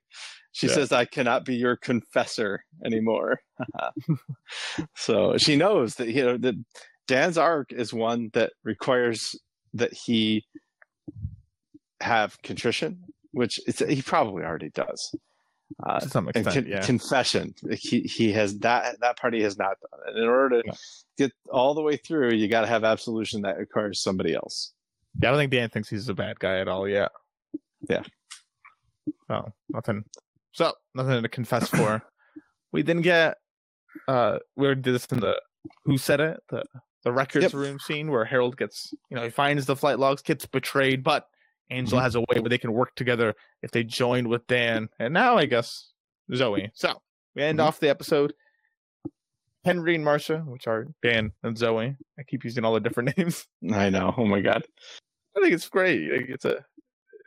She 0.53 0.69
Yeah. 0.69 0.75
says, 0.75 0.93
"I 0.93 1.05
cannot 1.07 1.45
be 1.45 1.57
your 1.57 1.77
confessor 1.77 2.61
anymore." 2.85 3.41
so 4.97 5.37
she 5.39 5.57
knows 5.57 5.97
that 5.97 6.09
you 6.09 6.25
know 6.25 6.37
that 6.39 6.55
Dan's 7.09 7.39
arc 7.39 7.73
is 7.73 7.93
one 7.93 8.31
that 8.35 8.53
requires 8.64 9.35
that 9.75 9.93
he 9.93 10.45
have 12.01 12.41
contrition, 12.43 13.01
which 13.37 13.61
it's, 13.66 13.80
he 13.80 14.01
probably 14.01 14.43
already 14.45 14.70
does. 14.70 15.14
Uh, 15.84 16.01
to 16.01 16.09
some 16.09 16.28
extent, 16.28 16.55
con- 16.55 16.66
yeah. 16.66 16.80
confession. 16.80 17.53
He 17.72 18.01
he 18.03 18.32
has 18.32 18.57
that 18.61 18.99
that 19.01 19.18
party 19.18 19.43
has 19.43 19.59
not 19.59 19.76
done. 19.80 20.01
And 20.07 20.16
in 20.16 20.24
order 20.28 20.62
to 20.62 20.68
Yeah. 20.68 20.72
get 21.18 21.32
all 21.51 21.74
the 21.74 21.82
way 21.82 21.97
through, 21.97 22.32
you 22.32 22.49
got 22.49 22.62
to 22.62 22.66
have 22.68 22.82
absolution 22.84 23.43
that 23.43 23.59
requires 23.59 24.01
somebody 24.01 24.32
else. 24.34 24.72
Yeah, 25.20 25.28
I 25.28 25.32
don't 25.32 25.41
think 25.41 25.51
Dan 25.53 25.68
thinks 25.68 25.89
he's 25.91 26.09
a 26.09 26.14
bad 26.14 26.39
guy 26.39 26.61
at 26.61 26.68
all 26.68 26.89
yet. 26.89 27.11
Yeah. 27.91 28.05
Oh, 29.28 29.47
nothing. 29.68 30.05
So 30.53 30.72
nothing 30.95 31.22
to 31.22 31.28
confess 31.28 31.68
for. 31.68 32.03
we 32.72 32.82
then 32.82 33.01
get 33.03 33.37
uh 34.09 34.39
we 34.57 34.68
did 34.68 34.84
this 34.84 35.07
in 35.07 35.20
the 35.20 35.34
who 35.84 35.99
said 35.99 36.20
it 36.20 36.39
the 36.49 36.62
the 37.05 37.12
records 37.12 37.43
Yep. 37.45 37.53
room 37.55 37.78
scene 37.80 38.11
where 38.11 38.24
Harold 38.24 38.57
gets 38.57 38.95
you 39.11 39.16
know 39.16 39.24
he 39.24 39.30
finds 39.30 39.66
the 39.66 39.74
flight 39.76 39.99
logs, 39.99 40.22
gets 40.22 40.47
betrayed, 40.47 41.03
but 41.03 41.26
Angela 41.71 42.01
Mhm. 42.01 42.05
has 42.05 42.14
a 42.14 42.21
way 42.21 42.39
where 42.41 42.49
they 42.49 42.59
can 42.59 42.73
work 42.73 42.95
together 42.95 43.35
if 43.62 43.71
they 43.73 43.83
join 43.85 44.29
with 44.29 44.47
Dan, 44.47 44.89
and 44.99 45.12
now 45.14 45.37
I 45.37 45.47
guess 45.47 45.93
Zoe. 46.35 46.71
So 46.75 47.01
we 47.35 47.43
end 47.43 47.59
Mhm. 47.59 47.64
off 47.64 47.81
the 47.81 47.89
episode. 47.89 48.35
Henry 49.64 49.97
and 49.97 50.05
Marcia, 50.05 50.39
which 50.47 50.69
are 50.69 50.87
Dan 51.03 51.33
and 51.43 51.59
Zoe. 51.59 51.97
I 52.19 52.23
keep 52.23 52.45
using 52.45 52.64
all 52.64 52.73
the 52.75 52.81
different 52.81 53.17
names. 53.19 53.47
I 53.73 53.91
know. 53.91 54.14
Oh 54.17 54.25
my 54.25 54.41
god. 54.41 54.62
I 55.37 55.41
think 55.41 55.53
it's 55.55 55.69
great. 55.69 56.03
It's 56.31 56.45
a 56.45 56.64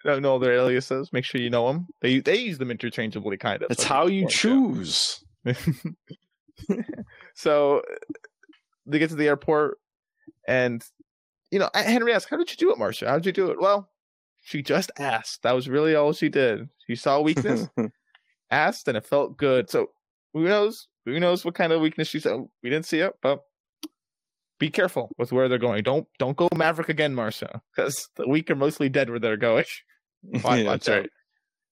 I 0.05 0.09
don't 0.09 0.21
know 0.21 0.39
their 0.39 0.53
aliases. 0.53 1.11
Make 1.11 1.25
sure 1.25 1.41
you 1.41 1.49
know 1.49 1.67
them. 1.67 1.87
They 2.01 2.19
they 2.19 2.37
use 2.37 2.57
them 2.57 2.71
interchangeably, 2.71 3.35
kind 3.37 3.61
of. 3.61 3.67
That's 3.67 3.83
so 3.83 3.89
how 3.89 4.07
you 4.07 4.23
it's 4.25 4.35
choose. 4.35 5.23
yeah. 5.43 5.53
So 7.35 7.81
they 8.85 8.99
get 8.99 9.09
to 9.11 9.15
the 9.15 9.27
airport, 9.27 9.77
and 10.47 10.83
you 11.51 11.59
know 11.59 11.69
Henry 11.73 12.13
asks, 12.13 12.29
"How 12.29 12.37
did 12.37 12.49
you 12.51 12.57
do 12.57 12.71
it, 12.71 12.77
Marcia? 12.77 13.07
How 13.07 13.15
did 13.15 13.25
you 13.25 13.31
do 13.31 13.51
it?" 13.51 13.59
Well, 13.61 13.89
she 14.49 14.63
just 14.63 14.89
asked. 14.97 15.43
That 15.43 15.53
was 15.53 15.69
really 15.69 15.93
all 15.93 16.11
she 16.11 16.27
did. 16.27 16.69
She 16.87 16.95
saw 16.95 17.21
weakness, 17.21 17.67
asked, 18.51 18.87
and 18.87 18.97
it 18.97 19.05
felt 19.05 19.37
good. 19.37 19.69
So 19.69 19.91
who 20.33 20.45
knows? 20.45 20.87
Who 21.05 21.19
knows 21.19 21.45
what 21.45 21.53
kind 21.53 21.71
of 21.71 21.81
weakness 21.81 22.07
she 22.07 22.19
saw? 22.19 22.45
We 22.63 22.71
didn't 22.71 22.87
see 22.87 22.97
it, 22.97 23.13
but 23.21 23.41
be 24.57 24.71
careful 24.71 25.11
with 25.19 25.31
where 25.31 25.47
they're 25.49 25.59
going. 25.59 25.83
Don't 25.83 26.07
don't 26.17 26.35
go 26.35 26.49
Maverick 26.55 26.89
again, 26.89 27.13
Marcia, 27.13 27.61
because 27.75 28.09
the 28.15 28.27
weak 28.27 28.49
are 28.49 28.55
mostly 28.55 28.89
dead 28.89 29.11
where 29.11 29.19
they're 29.19 29.37
going. 29.37 29.65
yeah, 30.23 30.63
that's 30.63 30.89
right. 30.89 31.09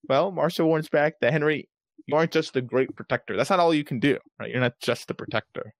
Well, 0.08 0.30
Marcia 0.30 0.64
warns 0.64 0.88
back 0.88 1.14
that 1.20 1.32
Henry, 1.32 1.68
you 2.06 2.16
aren't 2.16 2.30
just 2.30 2.54
the 2.54 2.62
great 2.62 2.94
protector. 2.94 3.36
That's 3.36 3.50
not 3.50 3.58
all 3.58 3.74
you 3.74 3.82
can 3.82 3.98
do, 3.98 4.18
right? 4.38 4.50
You're 4.50 4.60
not 4.60 4.78
just 4.80 5.08
the 5.08 5.14
protector. 5.14 5.74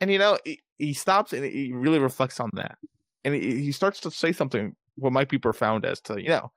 And 0.00 0.10
you 0.10 0.18
know, 0.18 0.38
he, 0.44 0.60
he 0.78 0.92
stops 0.92 1.32
and 1.32 1.44
he 1.44 1.72
really 1.72 2.00
reflects 2.00 2.40
on 2.40 2.50
that, 2.54 2.78
and 3.24 3.32
he, 3.32 3.62
he 3.62 3.70
starts 3.70 4.00
to 4.00 4.10
say 4.10 4.32
something 4.32 4.74
what 4.96 5.12
might 5.12 5.28
be 5.28 5.38
profound 5.38 5.84
as 5.84 6.00
to 6.02 6.20
you 6.20 6.28
know, 6.28 6.52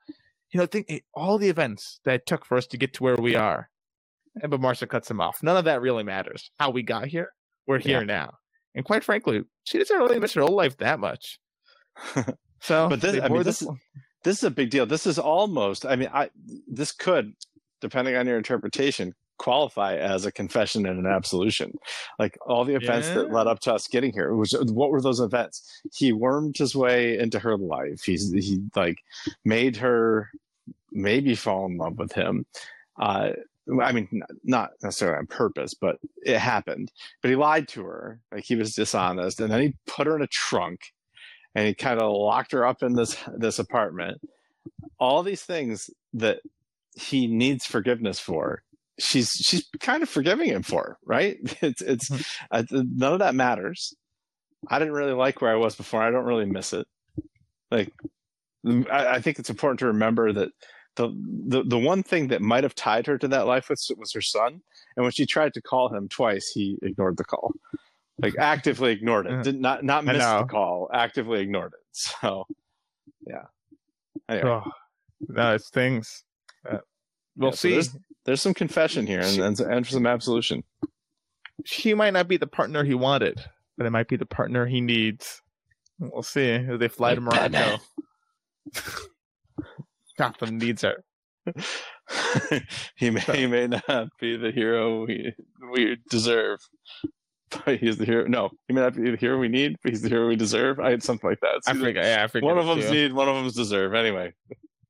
you 0.51 0.59
know, 0.59 0.65
think 0.65 0.88
eh, 0.89 0.99
all 1.13 1.38
the 1.38 1.49
events 1.49 1.99
that 2.05 2.15
it 2.15 2.25
took 2.25 2.45
for 2.45 2.57
us 2.57 2.67
to 2.67 2.77
get 2.77 2.93
to 2.93 3.03
where 3.03 3.15
we 3.15 3.36
are. 3.36 3.69
And 4.41 4.51
but 4.51 4.59
Marcia 4.59 4.88
cuts 4.88 5.09
him 5.09 5.21
off. 5.21 5.41
None 5.41 5.57
of 5.57 5.65
that 5.65 5.81
really 5.81 6.03
matters. 6.03 6.51
How 6.59 6.69
we 6.69 6.83
got 6.83 7.07
here, 7.07 7.29
we're 7.67 7.79
here 7.79 7.99
yeah. 7.99 8.05
now. 8.05 8.33
And 8.73 8.83
quite 8.83 9.03
frankly, 9.03 9.43
she 9.63 9.77
doesn't 9.77 9.97
really 9.97 10.19
miss 10.19 10.33
her 10.33 10.41
old 10.41 10.53
life 10.53 10.77
that 10.77 10.99
much. 10.99 11.39
So, 12.65 12.89
but 12.89 12.99
this, 12.99 13.21
I 13.21 13.27
mean, 13.27 13.43
this, 13.43 13.63
this 14.23 14.38
is 14.39 14.43
a 14.43 14.49
big 14.49 14.71
deal. 14.71 14.88
This 14.88 15.05
is 15.05 15.19
almost, 15.19 15.86
I 15.86 15.95
mean, 15.95 16.09
I 16.11 16.31
this 16.67 16.91
could, 16.91 17.33
depending 17.79 18.15
on 18.15 18.25
your 18.25 18.38
interpretation, 18.38 19.13
qualify 19.38 19.95
as 19.95 20.25
a 20.25 20.31
confession 20.31 20.86
and 20.86 20.99
an 20.99 21.11
absolution. 21.11 21.77
Like 22.19 22.38
all 22.45 22.65
the 22.65 22.75
events 22.75 23.07
yeah. 23.07 23.15
that 23.15 23.31
led 23.31 23.47
up 23.47 23.59
to 23.61 23.73
us 23.73 23.88
getting 23.88 24.13
here. 24.13 24.33
Was 24.33 24.51
what 24.71 24.91
were 24.91 25.01
those 25.01 25.19
events? 25.19 25.81
He 25.93 26.11
wormed 26.11 26.57
his 26.57 26.75
way 26.75 27.17
into 27.17 27.39
her 27.39 27.57
life. 27.57 28.03
He's 28.03 28.31
he 28.31 28.61
like 28.75 28.99
made 29.43 29.77
her 29.77 30.29
maybe 30.91 31.36
fall 31.36 31.65
in 31.65 31.77
love 31.77 31.97
with 31.97 32.13
him. 32.13 32.45
Uh, 32.99 33.31
I 33.81 33.91
mean, 33.91 34.21
not 34.43 34.71
necessarily 34.83 35.17
on 35.17 35.27
purpose, 35.27 35.73
but 35.73 35.97
it 36.23 36.38
happened. 36.38 36.91
But 37.21 37.29
he 37.29 37.36
lied 37.36 37.67
to 37.69 37.83
her, 37.83 38.19
like 38.31 38.43
he 38.43 38.55
was 38.55 38.75
dishonest, 38.75 39.41
and 39.41 39.51
then 39.51 39.61
he 39.61 39.75
put 39.88 40.07
her 40.07 40.15
in 40.15 40.21
a 40.21 40.27
trunk, 40.27 40.93
and 41.55 41.67
he 41.67 41.73
kind 41.73 41.99
of 41.99 42.11
locked 42.11 42.51
her 42.51 42.65
up 42.65 42.83
in 42.83 42.93
this 42.93 43.17
this 43.36 43.59
apartment. 43.59 44.21
All 44.99 45.23
these 45.23 45.43
things 45.43 45.89
that 46.13 46.39
he 46.95 47.27
needs 47.27 47.65
forgiveness 47.65 48.19
for, 48.19 48.63
she's 48.99 49.29
she's 49.31 49.67
kind 49.79 50.03
of 50.03 50.09
forgiving 50.09 50.49
him 50.49 50.63
for, 50.63 50.97
right? 51.05 51.37
It's 51.61 51.81
it's 51.81 52.09
mm-hmm. 52.09 52.21
uh, 52.51 52.63
none 52.71 53.13
of 53.13 53.19
that 53.19 53.35
matters. 53.35 53.93
I 54.69 54.79
didn't 54.79 54.93
really 54.93 55.13
like 55.13 55.41
where 55.41 55.51
I 55.51 55.57
was 55.57 55.75
before. 55.75 56.01
I 56.01 56.11
don't 56.11 56.25
really 56.25 56.45
miss 56.45 56.73
it. 56.73 56.87
Like, 57.69 57.93
I, 58.91 59.07
I 59.07 59.21
think 59.21 59.37
it's 59.37 59.49
important 59.49 59.79
to 59.79 59.87
remember 59.87 60.33
that 60.33 60.49
the, 60.95 61.09
the 61.47 61.63
the 61.63 61.77
one 61.77 62.03
thing 62.03 62.29
that 62.29 62.41
might 62.41 62.63
have 62.63 62.75
tied 62.75 63.05
her 63.07 63.17
to 63.17 63.27
that 63.27 63.47
life 63.47 63.69
was 63.69 63.91
was 63.97 64.13
her 64.13 64.21
son. 64.21 64.61
And 64.95 65.03
when 65.03 65.11
she 65.11 65.25
tried 65.25 65.53
to 65.55 65.61
call 65.61 65.93
him 65.93 66.07
twice, 66.07 66.51
he 66.53 66.77
ignored 66.81 67.17
the 67.17 67.25
call, 67.25 67.51
like 68.17 68.35
actively 68.39 68.91
ignored 68.91 69.27
it. 69.27 69.43
Did 69.43 69.59
not 69.59 69.83
not 69.83 70.05
miss 70.05 70.23
the 70.23 70.45
call, 70.49 70.89
actively 70.93 71.41
ignored 71.41 71.73
it. 71.73 71.79
So, 71.97 72.45
yeah. 73.25 73.45
Anyway. 74.27 74.49
Oh, 74.49 74.71
no, 75.29 75.55
it's 75.55 75.69
things. 75.69 76.25
Uh, 76.69 76.79
we'll 77.37 77.51
yeah, 77.51 77.55
see. 77.55 77.81
So 77.81 77.91
there's, 78.26 78.41
some 78.41 78.53
confession 78.53 79.07
here 79.07 79.21
and, 79.21 79.39
and, 79.39 79.59
and 79.59 79.88
some 79.88 80.07
absolution. 80.07 80.63
She 81.63 81.93
might 81.93 82.13
not 82.13 82.28
be 82.28 82.38
the 82.38 82.47
partner 82.47 82.84
he 82.84 82.93
wanted, 82.93 83.43
but 83.78 83.86
it 83.86 83.91
might 83.91 84.07
be 84.07 84.17
the 84.17 84.26
partner 84.26 84.65
he 84.65 84.82
needs. 84.82 85.41
We'll 85.99 86.23
see. 86.23 86.49
If 86.49 86.80
they 86.80 86.88
fly 86.88 87.15
to 87.15 87.21
Morocco. 87.21 87.78
Gotham 90.17 90.57
needs 90.57 90.82
her. 90.82 91.03
he 92.95 93.09
may 93.09 93.19
he 93.19 93.47
may 93.47 93.67
not 93.67 94.09
be 94.19 94.36
the 94.38 94.51
hero 94.51 95.05
we 95.05 95.34
we 95.71 95.97
deserve, 96.09 96.59
but 97.65 97.78
he's 97.78 97.97
the 97.97 98.05
hero. 98.05 98.28
No, 98.28 98.49
he 98.67 98.73
may 98.73 98.82
not 98.82 98.95
be 98.95 99.11
the 99.11 99.17
hero 99.17 99.38
we 99.38 99.47
need, 99.47 99.76
but 99.84 99.91
he's 99.91 100.01
the 100.01 100.09
hero 100.09 100.28
we 100.28 100.36
deserve. 100.36 100.80
I 100.80 100.89
had 100.91 101.03
something 101.03 101.30
like 101.30 101.39
that. 101.41 101.61
I 101.67 101.73
forget. 101.73 102.03
Yeah, 102.03 102.23
I 102.23 102.28
forget. 102.28 102.45
One 102.45 102.57
of 102.57 102.65
them's 102.65 102.89
need, 102.89 103.13
one 103.13 103.30
of 103.30 103.36
them's 103.36 103.53
deserve. 103.53 103.93
Anyway, 103.93 104.34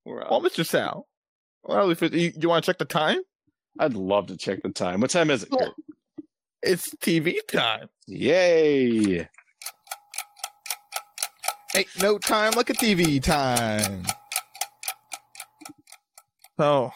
well, 0.05 0.41
Mr. 0.41 0.65
Sal, 0.65 1.07
well, 1.65 1.89
if 1.89 2.03
it, 2.03 2.13
you, 2.13 2.31
you 2.35 2.49
want 2.49 2.63
to 2.63 2.69
check 2.69 2.77
the 2.77 2.85
time, 2.85 3.19
I'd 3.79 3.93
love 3.93 4.27
to 4.27 4.37
check 4.37 4.61
the 4.63 4.69
time. 4.69 5.01
What 5.01 5.09
time 5.09 5.29
is 5.29 5.43
it? 5.43 5.49
Well, 5.51 5.75
it's 6.61 6.93
TV 6.95 7.35
time. 7.51 7.89
Yay! 8.07 9.27
Ain't 11.75 12.01
no 12.01 12.17
time 12.17 12.53
like 12.53 12.69
a 12.69 12.73
TV 12.73 13.21
time. 13.21 14.05
So 16.57 16.91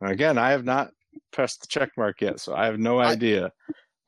again, 0.00 0.38
I 0.38 0.50
have 0.50 0.64
not 0.64 0.90
pressed 1.32 1.60
the 1.60 1.66
check 1.66 1.90
mark 1.98 2.20
yet, 2.20 2.40
so 2.40 2.54
I 2.54 2.64
have 2.66 2.78
no 2.78 2.98
idea. 2.98 3.52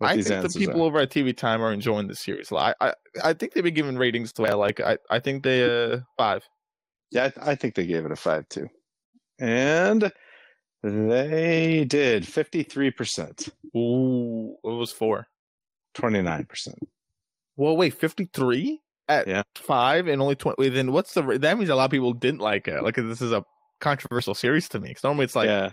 I, 0.01 0.13
I 0.13 0.23
think 0.23 0.43
the 0.43 0.59
people 0.59 0.83
are. 0.83 0.85
over 0.85 0.99
at 1.01 1.11
TV 1.11 1.37
Time 1.37 1.61
are 1.61 1.73
enjoying 1.73 2.07
the 2.07 2.15
series. 2.15 2.53
I, 2.53 2.75
I 2.81 2.95
I 3.23 3.33
think 3.33 3.53
they've 3.53 3.65
been 3.65 3.75
giving 3.75 3.99
ratings 3.99 4.33
the 4.33 4.43
way 4.43 4.51
I 4.51 4.55
like 4.55 4.79
it. 4.79 4.87
I, 4.87 4.99
I 5.11 5.19
think 5.19 5.43
they 5.43 5.65
uh 5.65 5.99
five. 6.17 6.45
Yeah, 7.11 7.31
I, 7.41 7.51
I 7.51 7.55
think 7.57 7.75
they 7.75 7.85
gave 7.85 8.07
it 8.07 8.13
a 8.13 8.17
five 8.17 8.49
too, 8.49 8.69
and 9.39 10.13
they 10.83 11.85
did 11.85 12.27
fifty 12.27 12.63
three 12.63 12.91
percent. 12.91 13.49
Ooh, 13.77 14.57
it 14.65 14.69
was 14.69 14.93
four. 14.93 15.27
Twenty 15.95 16.23
nine 16.23 16.45
percent. 16.45 16.79
Well, 17.57 17.77
wait, 17.77 17.95
fifty 17.95 18.29
three 18.33 18.81
at 19.09 19.27
yeah. 19.27 19.43
five 19.57 20.07
and 20.07 20.23
only 20.23 20.37
twenty. 20.37 20.69
Then 20.69 20.93
what's 20.93 21.15
the? 21.15 21.23
That 21.23 21.59
means 21.59 21.71
a 21.71 21.75
lot 21.75 21.87
of 21.87 21.91
people 21.91 22.13
didn't 22.13 22.41
like 22.41 22.69
it. 22.69 22.83
Like 22.83 22.97
this 22.97 23.21
is 23.21 23.33
a 23.33 23.45
controversial 23.81 24.35
series 24.35 24.69
to 24.71 24.81
me 24.81 24.89
because 24.89 25.05
normally 25.05 25.25
it's 25.25 25.37
like, 25.37 25.49
yeah. 25.49 25.71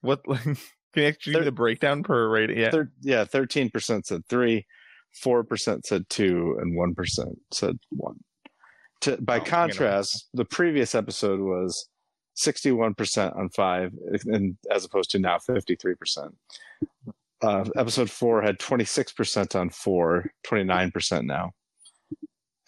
what? 0.00 0.22
can 0.24 0.56
you 0.94 1.04
actually 1.04 1.32
give 1.32 1.42
me 1.42 1.44
the 1.46 1.52
breakdown 1.52 2.02
per 2.02 2.28
rating? 2.28 2.58
Yeah, 2.58 2.70
Thir- 2.70 2.92
yeah, 3.00 3.24
thirteen 3.24 3.70
percent 3.70 4.06
said 4.06 4.22
three, 4.28 4.66
four 5.20 5.44
percent 5.44 5.86
said 5.86 6.08
two, 6.08 6.56
and 6.60 6.76
one 6.76 6.94
percent 6.94 7.38
said 7.52 7.78
one. 7.90 8.16
To, 9.02 9.16
by 9.20 9.38
oh, 9.38 9.44
contrast, 9.44 10.26
you 10.32 10.38
know. 10.38 10.42
the 10.42 10.48
previous 10.48 10.94
episode 10.94 11.40
was 11.40 11.88
sixty-one 12.38 12.94
percent 12.94 13.34
on 13.34 13.48
five, 13.50 13.92
and 14.26 14.56
as 14.70 14.84
opposed 14.84 15.10
to 15.10 15.18
now 15.18 15.38
fifty-three 15.38 15.94
percent. 15.94 16.34
Uh, 17.40 17.64
episode 17.76 18.10
four 18.10 18.42
had 18.42 18.58
26% 18.58 19.54
on 19.54 19.70
four, 19.70 20.32
29% 20.44 21.24
now. 21.24 21.52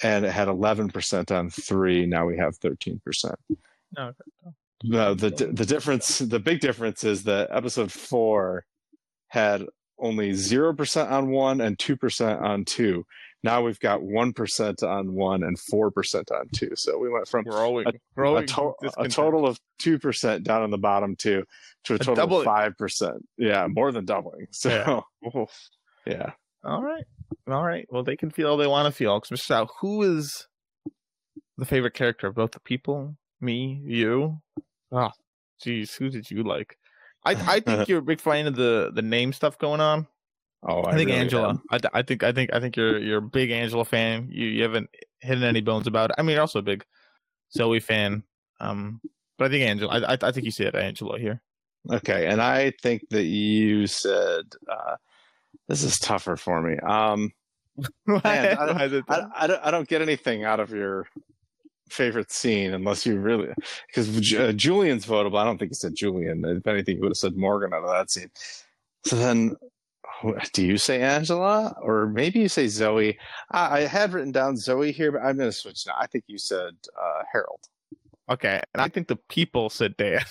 And 0.03 0.25
it 0.25 0.31
had 0.31 0.47
11% 0.47 1.37
on 1.37 1.51
three. 1.51 2.07
Now 2.07 2.27
we 2.27 2.39
have 2.39 2.59
13%. 2.61 3.35
Okay. 3.99 4.13
No, 4.83 5.13
the 5.13 5.31
the 5.31 5.67
difference, 5.67 6.21
the 6.21 6.39
big 6.39 6.61
difference 6.61 7.05
is 7.05 7.25
that 7.25 7.51
episode 7.53 7.93
four 7.93 8.65
had 9.29 9.67
only 9.99 10.33
zero 10.33 10.73
percent 10.73 11.11
on 11.11 11.31
one 11.31 11.61
and 11.61 11.79
two 11.79 11.97
percent 11.97 12.41
on 12.41 12.65
two. 12.65 13.05
Now 13.43 13.63
we've 13.63 13.81
got 13.81 14.03
one 14.03 14.33
percent 14.33 14.83
on 14.83 15.15
one 15.15 15.43
and 15.43 15.59
four 15.71 15.91
percent 15.91 16.31
on 16.31 16.49
two. 16.55 16.71
So 16.75 16.99
we 16.99 17.09
went 17.09 17.29
from 17.29 17.45
growing, 17.45 17.87
a, 17.87 17.93
growing 18.15 18.45
a, 18.45 18.47
to, 18.47 18.75
a 18.99 19.09
total 19.09 19.47
of 19.47 19.59
two 19.79 19.99
percent 19.99 20.45
down 20.45 20.63
on 20.63 20.71
the 20.71 20.79
bottom 20.79 21.17
two 21.17 21.45
to 21.85 21.95
a 21.95 21.99
total 21.99 22.37
a 22.37 22.39
of 22.41 22.45
five 22.45 22.77
percent. 22.77 23.27
Yeah, 23.39 23.67
more 23.69 23.93
than 23.93 24.05
doubling. 24.05 24.47
So 24.53 25.05
yeah. 25.25 25.41
yeah. 26.07 26.33
All 26.65 26.83
right. 26.83 27.05
All 27.51 27.65
right. 27.65 27.87
Well, 27.91 28.03
they 28.03 28.17
can 28.17 28.31
feel 28.31 28.49
all 28.49 28.57
they 28.57 28.67
want 28.67 28.87
to 28.87 28.93
feel. 28.93 29.19
Because, 29.19 29.41
Mr. 29.41 29.47
Sal, 29.47 29.71
who 29.81 30.03
is 30.03 30.47
the 31.57 31.65
favorite 31.65 31.95
character 31.95 32.27
of 32.27 32.35
both 32.35 32.53
the 32.53 32.61
people, 32.61 33.17
me, 33.41 33.81
you, 33.85 34.41
Oh, 34.93 35.11
geez, 35.63 35.95
who 35.95 36.11
did 36.11 36.31
you 36.31 36.43
like? 36.43 36.77
I 37.25 37.33
I 37.33 37.61
think 37.61 37.89
you're 37.89 37.99
a 37.99 38.03
big 38.03 38.21
fan 38.21 38.47
of 38.47 38.57
the 38.57 38.91
the 38.95 39.03
name 39.03 39.33
stuff 39.33 39.59
going 39.59 39.81
on. 39.81 40.07
Oh, 40.63 40.83
I, 40.83 40.91
I 40.93 40.97
think 40.97 41.09
really 41.09 41.21
Angela. 41.21 41.63
I, 41.71 41.81
I 41.95 42.03
think 42.03 42.23
I 42.23 42.33
think 42.33 42.53
I 42.53 42.61
think 42.61 42.77
you're 42.77 42.99
you're 42.99 43.19
a 43.19 43.23
big 43.23 43.51
Angela 43.51 43.85
fan. 43.85 44.29
You 44.31 44.47
you 44.47 44.63
haven't 44.63 44.91
hidden 45.21 45.45
any 45.45 45.61
bones 45.61 45.87
about 45.87 46.11
it. 46.11 46.17
I 46.19 46.23
mean, 46.23 46.33
you're 46.33 46.43
also 46.43 46.59
a 46.59 46.63
big 46.63 46.85
Zoe 47.53 47.81
fan. 47.81 48.23
Um, 48.61 49.01
but 49.39 49.47
I 49.47 49.49
think 49.49 49.65
Angela. 49.65 50.01
I 50.07 50.19
I, 50.21 50.33
think 50.33 50.45
you 50.45 50.51
said 50.51 50.75
Angela 50.75 51.19
here. 51.19 51.41
Okay, 51.91 52.27
and 52.27 52.43
I 52.43 52.73
think 52.83 53.09
that 53.11 53.25
you 53.25 53.87
said 53.87 54.45
uh, 54.71 54.97
this 55.67 55.83
is 55.83 55.99
tougher 55.99 56.37
for 56.37 56.61
me. 56.61 56.77
Um, 56.79 57.33
man, 58.07 58.23
I, 58.59 58.65
I, 59.09 59.25
I, 59.35 59.47
don't, 59.47 59.61
I 59.65 59.71
don't 59.71 59.89
get 59.89 60.03
anything 60.03 60.45
out 60.45 60.61
of 60.61 60.71
your 60.71 61.07
favorite 61.89 62.31
scene 62.31 62.73
unless 62.73 63.05
you 63.05 63.19
really 63.19 63.49
because 63.87 64.35
uh, 64.35 64.53
Julian's 64.53 65.07
votable. 65.07 65.39
I 65.39 65.45
don't 65.45 65.59
think 65.59 65.71
he 65.71 65.75
said 65.75 65.95
Julian. 65.95 66.45
If 66.45 66.67
anything, 66.67 66.97
he 66.97 67.01
would 67.01 67.11
have 67.11 67.17
said 67.17 67.37
Morgan 67.37 67.73
out 67.73 67.85
of 67.85 67.91
that 67.91 68.11
scene. 68.11 68.31
So 69.05 69.17
then, 69.17 69.57
do 70.53 70.65
you 70.65 70.77
say 70.79 71.01
Angela 71.03 71.75
or 71.83 72.07
maybe 72.07 72.41
you 72.41 72.49
say 72.49 72.69
Zoe? 72.69 73.19
I, 73.51 73.79
I 73.79 73.81
had 73.83 74.13
written 74.13 74.33
down 74.33 74.57
Zoe 74.57 74.93
here, 74.93 75.13
but 75.13 75.23
I'm 75.23 75.37
going 75.37 75.51
to 75.51 75.57
switch 75.57 75.87
now. 75.87 75.95
I 75.99 76.07
think 76.07 76.25
you 76.27 76.39
said 76.39 76.75
uh, 77.01 77.23
Harold. 77.33 77.61
Okay, 78.31 78.61
and 78.75 78.81
I 78.81 78.89
think 78.89 79.09
the 79.09 79.17
people 79.29 79.71
said 79.71 79.97
Dan. 79.97 80.21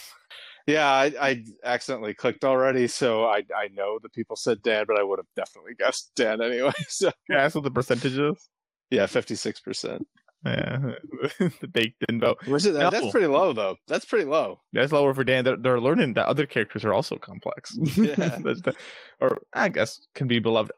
Yeah, 0.68 0.86
I, 0.88 1.06
I 1.20 1.44
accidentally 1.64 2.14
clicked 2.14 2.46
already, 2.46 2.88
so 2.88 3.26
I 3.26 3.38
I 3.58 3.70
know 3.74 3.98
the 4.04 4.10
people 4.10 4.36
said 4.36 4.62
Dan, 4.62 4.86
but 4.88 5.00
I 5.00 5.04
would 5.04 5.18
have 5.18 5.26
definitely 5.36 5.74
guessed 5.74 6.12
Dan 6.16 6.44
anyway. 6.44 6.74
So 6.88 7.08
Yeah, 7.28 7.42
that's 7.42 7.56
what 7.56 7.64
the 7.64 7.72
percentage 7.72 8.16
is. 8.20 8.50
yeah, 8.92 9.08
fifty 9.08 9.34
six 9.34 9.60
percent. 9.60 10.06
Yeah, 10.46 10.94
the 11.40 11.68
baked 11.72 12.06
in 12.08 12.20
vote. 12.22 12.38
Which 12.48 12.66
is 12.66 12.78
No. 12.78 12.90
that's 12.90 13.12
pretty 13.12 13.28
low 13.28 13.52
though. 13.54 13.76
That's 13.88 14.06
pretty 14.06 14.26
low. 14.26 14.62
That's 14.72 14.92
lower 14.94 15.14
for 15.14 15.24
Dan. 15.26 15.44
They're, 15.44 15.58
they're 15.58 15.82
learning 15.82 16.14
that 16.14 16.28
other 16.28 16.46
characters 16.46 16.86
are 16.86 16.94
also 16.94 17.18
complex. 17.18 17.78
Yeah. 17.98 18.16
The- 18.16 18.74
or 19.20 19.40
I 19.54 19.68
guess 19.70 20.00
can 20.16 20.28
be 20.28 20.40
beloved. 20.40 20.72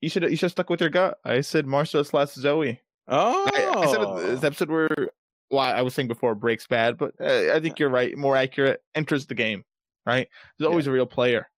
You 0.00 0.08
should 0.08 0.22
you 0.24 0.36
should 0.36 0.50
stuck 0.50 0.70
with 0.70 0.80
your 0.80 0.90
gut. 0.90 1.18
I 1.24 1.40
said 1.42 1.66
Marcia 1.66 2.04
slash 2.04 2.30
Zoe. 2.30 2.80
Oh, 3.08 3.48
I, 3.54 3.80
I 3.80 3.86
said 3.86 4.00
it- 4.02 4.26
this 4.34 4.44
episode 4.44 4.70
where 4.70 5.10
well, 5.50 5.60
I 5.60 5.82
was 5.82 5.94
saying 5.94 6.08
before 6.08 6.34
breaks 6.34 6.66
bad, 6.66 6.96
but 6.98 7.12
uh, 7.20 7.52
I 7.54 7.60
think 7.60 7.78
you're 7.78 7.88
right. 7.90 8.16
More 8.16 8.36
accurate 8.36 8.82
enters 8.94 9.26
the 9.26 9.34
game. 9.34 9.64
Right? 10.06 10.28
She's 10.58 10.66
always 10.66 10.86
a 10.86 10.92
real 10.92 11.06
player. 11.06 11.48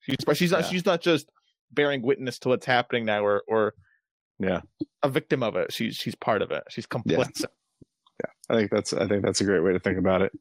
She's 0.00 0.16
she's 0.34 0.50
not 0.52 0.60
Yeah. 0.62 0.66
she's 0.68 0.86
not 0.86 1.00
just 1.00 1.28
bearing 1.72 2.02
witness 2.02 2.38
to 2.40 2.50
what's 2.50 2.66
happening 2.66 3.04
now 3.04 3.24
or 3.24 3.42
or 3.48 3.74
Yeah. 4.38 4.60
a 5.02 5.08
victim 5.08 5.42
of 5.42 5.56
it. 5.56 5.72
She's 5.72 5.96
she's 5.96 6.14
part 6.14 6.42
of 6.42 6.50
it. 6.50 6.64
She's 6.68 6.86
complicit. 6.86 7.44
Yeah. 8.20 8.30
I 8.50 8.56
think 8.56 8.70
that's 8.70 8.92
I 8.92 9.06
think 9.06 9.24
that's 9.24 9.40
a 9.40 9.44
great 9.44 9.60
way 9.60 9.72
to 9.72 9.78
think 9.78 9.98
about 9.98 10.22
it. 10.22 10.32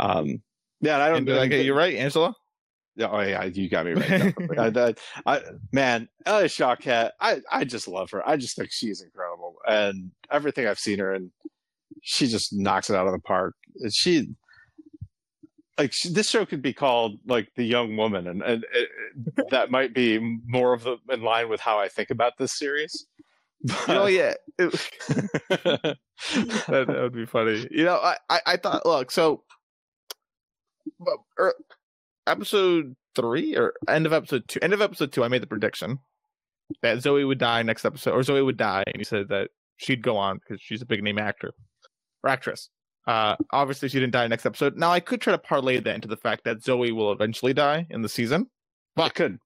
Um, 0.00 0.42
yeah, 0.80 0.94
and 0.94 1.02
I 1.02 1.08
don't. 1.08 1.28
And 1.28 1.36
like, 1.36 1.50
you're 1.52 1.76
right, 1.76 1.94
Angela. 1.94 2.34
Yeah, 2.96 3.10
oh 3.12 3.20
yeah, 3.20 3.44
you 3.44 3.68
got 3.68 3.86
me 3.86 3.92
right. 3.92 4.34
I, 4.58 4.94
I, 5.26 5.34
I, 5.36 5.42
man, 5.72 6.08
Alia 6.26 6.46
Shawkat, 6.46 7.12
I, 7.20 7.40
I 7.50 7.64
just 7.64 7.86
love 7.86 8.10
her. 8.10 8.28
I 8.28 8.36
just 8.36 8.56
think 8.56 8.70
she's 8.72 9.02
incredible, 9.02 9.56
and 9.66 10.10
everything 10.30 10.66
I've 10.66 10.80
seen 10.80 10.98
her 10.98 11.14
and 11.14 11.30
she 12.02 12.26
just 12.26 12.52
knocks 12.52 12.90
it 12.90 12.96
out 12.96 13.06
of 13.06 13.12
the 13.12 13.18
park. 13.18 13.54
She, 13.90 14.28
like, 15.78 15.92
this 16.10 16.28
show 16.28 16.44
could 16.44 16.62
be 16.62 16.72
called 16.72 17.18
like 17.26 17.48
the 17.56 17.64
Young 17.64 17.96
Woman, 17.96 18.26
and 18.26 18.42
and 18.42 18.64
it, 18.74 18.88
it- 19.36 19.46
that 19.50 19.70
might 19.70 19.94
be 19.94 20.18
more 20.46 20.72
of 20.72 20.82
the 20.82 20.96
in 21.10 21.22
line 21.22 21.48
with 21.48 21.60
how 21.60 21.78
I 21.78 21.88
think 21.88 22.10
about 22.10 22.32
this 22.38 22.58
series. 22.58 23.06
oh 23.88 24.06
yeah, 24.06 24.34
that, 24.58 25.96
that 26.68 26.88
would 26.88 27.12
be 27.14 27.26
funny. 27.26 27.66
You 27.70 27.84
know, 27.84 27.96
I, 27.96 28.16
I, 28.30 28.40
I 28.46 28.56
thought, 28.56 28.86
look, 28.86 29.10
so 29.10 29.42
er, 31.38 31.54
episode 32.26 32.94
three 33.16 33.56
or 33.56 33.74
end 33.88 34.06
of 34.06 34.12
episode 34.12 34.44
two, 34.48 34.60
end 34.62 34.72
of 34.72 34.80
episode 34.80 35.12
two, 35.12 35.24
I 35.24 35.28
made 35.28 35.42
the 35.42 35.46
prediction 35.48 35.98
that 36.82 37.00
Zoe 37.02 37.24
would 37.24 37.38
die 37.38 37.62
next 37.62 37.84
episode, 37.84 38.12
or 38.12 38.22
Zoe 38.22 38.42
would 38.42 38.56
die, 38.58 38.84
and 38.86 38.96
he 38.96 39.04
said 39.04 39.28
that 39.28 39.50
she'd 39.76 40.02
go 40.02 40.16
on 40.16 40.38
because 40.38 40.60
she's 40.62 40.82
a 40.82 40.86
big 40.86 41.02
name 41.02 41.18
actor 41.18 41.52
or 42.22 42.30
actress. 42.30 42.68
Uh, 43.08 43.36
obviously, 43.52 43.88
she 43.88 43.98
didn't 43.98 44.12
die 44.12 44.26
next 44.28 44.44
episode. 44.46 44.76
Now, 44.76 44.90
I 44.90 45.00
could 45.00 45.20
try 45.20 45.30
to 45.32 45.38
parlay 45.38 45.78
that 45.80 45.94
into 45.94 46.08
the 46.08 46.16
fact 46.16 46.44
that 46.44 46.62
Zoe 46.62 46.92
will 46.92 47.10
eventually 47.10 47.54
die 47.54 47.86
in 47.90 48.02
the 48.02 48.08
season, 48.08 48.48
But 48.94 49.02
I 49.04 49.08
could. 49.08 49.38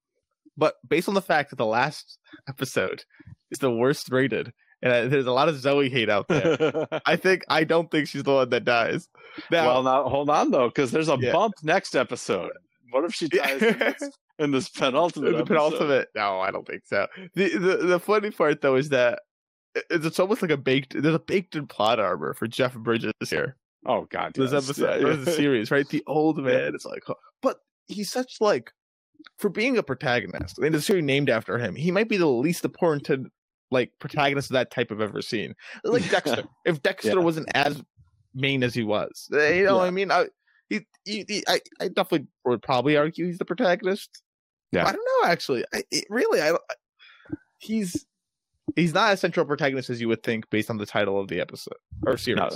but 0.57 0.75
based 0.87 1.09
on 1.09 1.15
the 1.15 1.23
fact 1.23 1.51
that 1.51 1.57
the 1.57 1.67
last 1.67 2.19
episode 2.49 3.05
is 3.53 3.59
the 3.61 3.71
worst 3.71 4.11
rated, 4.11 4.53
and 4.83 4.93
uh, 4.93 5.07
there's 5.07 5.27
a 5.27 5.33
lot 5.33 5.49
of 5.49 5.57
Zoe 5.61 5.89
hate 5.89 6.11
out 6.11 6.27
there. 6.29 6.89
I 7.07 7.15
think 7.17 7.45
I 7.49 7.63
don't 7.65 7.89
think 7.91 8.09
she's 8.09 8.25
the 8.25 8.33
one 8.35 8.49
that 8.51 8.65
dies. 8.65 9.09
Now, 9.51 9.67
well, 9.67 9.83
now 9.85 10.09
hold 10.09 10.29
on 10.29 10.51
though, 10.51 10.69
because 10.69 10.91
there's 10.91 11.09
a 11.09 11.17
Yeah. 11.21 11.31
bump 11.33 11.55
next 11.63 11.95
episode. 11.95 12.51
What 12.91 13.05
if 13.05 13.15
she 13.15 13.29
dies 13.29 13.63
in 13.63 13.79
this, 13.79 14.11
in 14.41 14.51
this 14.51 14.69
penultimate? 14.81 15.33
the 15.33 15.39
episode? 15.39 15.47
penultimate. 15.55 16.09
No, 16.17 16.41
I 16.41 16.51
don't 16.51 16.67
think 16.67 16.83
so. 16.85 17.07
The, 17.35 17.57
the 17.57 17.77
the 17.77 18.01
funny 18.01 18.31
part 18.33 18.61
though 18.61 18.75
is 18.77 18.89
that 18.89 19.21
it's 19.91 20.19
almost 20.21 20.43
like 20.43 20.51
a 20.51 20.57
baked. 20.57 21.01
There's 21.01 21.15
a 21.15 21.19
baked 21.19 21.57
in 21.57 21.67
plot 21.67 21.99
armor 22.01 22.35
for 22.35 22.47
Jeff 22.47 22.75
Bridges 22.75 23.13
here. 23.29 23.57
Oh 23.87 24.07
God, 24.11 24.33
This 24.35 24.53
yes. 24.53 24.65
episode, 24.65 25.03
Yeah, 25.07 25.17
the 25.17 25.33
series, 25.33 25.71
right? 25.71 25.89
The 25.89 26.05
old 26.07 26.39
man. 26.45 26.75
It's 26.75 26.85
like, 26.85 27.03
but 27.41 27.59
he's 27.89 28.11
such 28.11 28.37
like 28.41 28.71
for 29.39 29.49
being 29.51 29.77
a 29.79 29.83
protagonist. 29.83 30.57
I 30.59 30.63
mean, 30.63 30.73
the 30.73 30.81
series 30.81 31.05
named 31.05 31.31
after 31.31 31.59
him. 31.59 31.75
He 31.75 31.91
might 31.91 32.09
be 32.09 32.17
the 32.17 32.27
least 32.27 32.65
important 32.65 33.09
like 33.71 33.91
protagonist 33.99 34.51
of 34.51 34.55
that 34.55 34.71
type 34.71 34.93
I've 34.93 35.01
ever 35.01 35.23
seen. 35.23 35.55
Like 35.85 36.09
Dexter. 36.11 36.45
if 36.65 36.83
Dexter 36.83 37.09
Yeah. 37.11 37.15
wasn't 37.25 37.49
as 37.55 37.83
main 38.35 38.63
as 38.63 38.75
he 38.75 38.83
was, 38.85 39.29
Uh, 39.33 39.39
you 39.49 39.65
know, 39.65 39.77
what 39.79 39.83
Yeah. 39.85 39.89
I 39.89 39.91
mean, 39.91 40.11
I. 40.11 40.27
He, 40.69 40.81
he, 41.05 41.25
he, 41.29 41.45
I, 41.49 41.61
I 41.81 41.89
definitely 41.89 42.29
would 42.47 42.63
probably 42.63 42.97
argue 42.97 43.27
he's 43.27 43.37
the 43.37 43.45
protagonist. 43.45 44.23
Yeah. 44.71 44.87
I 44.87 44.93
don't 44.93 45.05
know. 45.23 45.29
Actually, 45.29 45.65
I, 45.75 45.83
it, 45.91 46.07
really, 46.09 46.41
I, 46.41 46.53
I- 46.53 46.59
he's 47.59 48.07
he's 48.77 48.95
not 48.95 49.13
a 49.13 49.17
central 49.17 49.47
protagonist 49.47 49.91
as 49.91 50.01
you 50.01 50.09
would 50.09 50.23
think 50.23 50.49
based 50.51 50.71
on 50.71 50.77
the 50.79 50.87
title 50.87 51.19
of 51.21 51.29
the 51.29 51.41
episode 51.41 51.75
or 52.07 52.17
series. 52.17 52.39
No, 52.41 52.49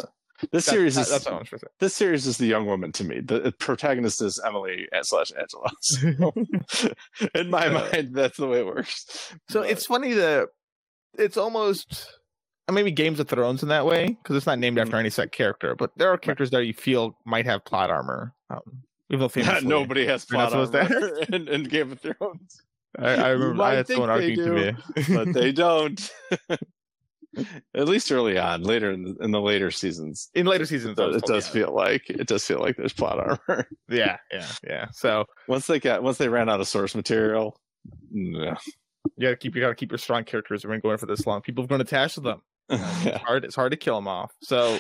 this 0.52 0.66
That- 0.66 0.70
series 0.72 0.94
that- 0.96 1.00
is 1.02 1.09
that's 1.11 1.24
what 1.24 1.34
I'm 1.34 1.44
trying 1.44 1.61
to 1.61 1.66
this 1.80 1.94
series 1.94 2.26
is 2.26 2.36
the 2.38 2.46
young 2.46 2.66
woman 2.66 2.92
to 2.92 3.04
me. 3.04 3.20
The 3.20 3.52
protagonist 3.59 4.20
is 4.22 4.40
Emily 4.44 4.86
slash 5.02 5.32
Angela. 5.38 5.70
So, 5.80 6.92
in 7.34 7.50
my 7.50 7.68
mind, 7.68 8.14
that's 8.14 8.36
the 8.36 8.46
way 8.46 8.61
it 8.61 8.66
works. 8.66 9.32
So 9.48 9.61
But- 9.62 9.70
it's 9.70 9.86
funny 9.86 10.12
that 10.14 10.48
it's 11.18 11.36
almost 11.36 12.12
uh, 12.68 12.72
maybe 12.72 12.90
Games 12.90 13.20
of 13.20 13.28
Thrones 13.28 13.62
in 13.62 13.68
that 13.70 13.86
way 13.86 14.09
because 14.22 14.36
it's 14.36 14.46
not 14.46 14.59
named 14.59 14.76
Mm-hmm. 14.76 14.88
after 14.88 14.96
any 14.98 15.09
set 15.11 15.32
character, 15.32 15.74
but 15.74 15.92
there 15.96 16.11
are 16.12 16.18
characters 16.18 16.50
that 16.50 16.64
you 16.66 16.74
feel 16.74 17.16
might 17.24 17.46
have 17.46 17.64
plot 17.64 17.90
armor. 17.90 18.34
Um, 18.50 18.61
even 19.09 19.20
though 19.20 19.28
famously, 19.30 19.66
nobody 19.68 20.04
has 20.07 20.24
plot 20.24 20.52
armor 20.52 21.18
in, 21.32 21.48
in 21.48 21.62
Game 21.64 21.92
of 21.92 22.00
Thrones, 22.00 22.61
I, 22.99 23.14
I 23.14 23.28
remember 23.30 23.62
I 23.62 23.74
had 23.74 23.86
someone 23.86 24.11
arguing 24.11 24.36
to 24.36 24.53
me. 24.53 25.14
but 25.14 25.32
they 25.32 25.53
don't. 25.53 26.11
At 27.74 27.86
least 27.86 28.11
early 28.11 28.38
on, 28.38 28.62
later 28.62 28.90
in 28.90 29.03
the, 29.03 29.16
in 29.20 29.30
the 29.30 29.42
later 29.42 29.70
seasons, 29.70 30.30
in 30.32 30.47
later 30.47 30.64
seasons, 30.64 30.92
it 30.92 30.97
does, 30.97 31.16
it 31.16 31.24
does 31.26 31.47
feel 31.47 31.74
like 31.74 32.09
it 32.09 32.26
does 32.26 32.42
feel 32.47 32.61
like 32.61 32.78
there's 32.78 32.94
plot 32.94 33.18
armor. 33.18 33.68
yeah, 33.90 34.16
yeah, 34.32 34.47
yeah. 34.66 34.86
So 34.92 35.26
once 35.47 35.66
they 35.66 35.78
got 35.78 36.03
once 36.03 36.16
they 36.16 36.30
ran 36.30 36.49
out 36.49 36.62
of 36.62 36.68
source 36.68 36.94
material, 36.94 37.61
no. 38.11 38.55
you 39.16 39.22
gotta 39.26 39.36
keep 39.36 39.55
you 39.55 39.61
gotta 39.61 39.74
keep 39.74 39.90
your 39.90 39.99
strong 39.99 40.24
characters. 40.24 40.64
We've 40.64 40.70
been 40.70 40.80
going 40.80 40.97
for 40.97 41.05
this 41.05 41.26
long. 41.26 41.42
People 41.42 41.64
have 41.64 41.68
grown 41.68 41.82
attached 41.82 42.14
to 42.14 42.20
them. 42.22 42.40
yeah. 42.70 43.03
It's 43.05 43.22
hard. 43.22 43.44
It's 43.44 43.55
hard 43.55 43.72
to 43.72 43.76
kill 43.76 43.97
them 43.97 44.09
off. 44.09 44.32
So 44.40 44.78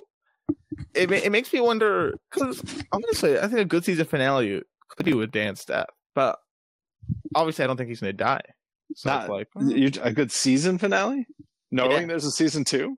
it 0.94 1.10
it 1.10 1.32
makes 1.32 1.52
me 1.52 1.60
wonder 1.60 2.14
because 2.30 2.62
I'm 2.90 3.00
gonna 3.02 3.12
say 3.12 3.38
I 3.38 3.48
think 3.48 3.60
a 3.60 3.64
good 3.66 3.84
season 3.84 4.06
finale 4.06 4.62
could 4.88 5.04
be 5.04 5.12
with 5.12 5.30
Dan 5.30 5.56
Steph, 5.56 5.90
but 6.14 6.38
obviously 7.34 7.64
I 7.64 7.66
don't 7.66 7.76
think 7.76 7.88
he's 7.88 8.00
gonna 8.00 8.12
die. 8.12 8.40
So 8.94 8.94
it's 8.94 9.04
Not- 9.04 9.28
like 9.28 9.48
a 10.02 10.12
good 10.12 10.30
season 10.32 10.78
finale, 10.78 11.26
knowing 11.70 12.02
Yeah. 12.02 12.06
there's 12.06 12.24
a 12.24 12.30
season 12.30 12.64
two. 12.64 12.96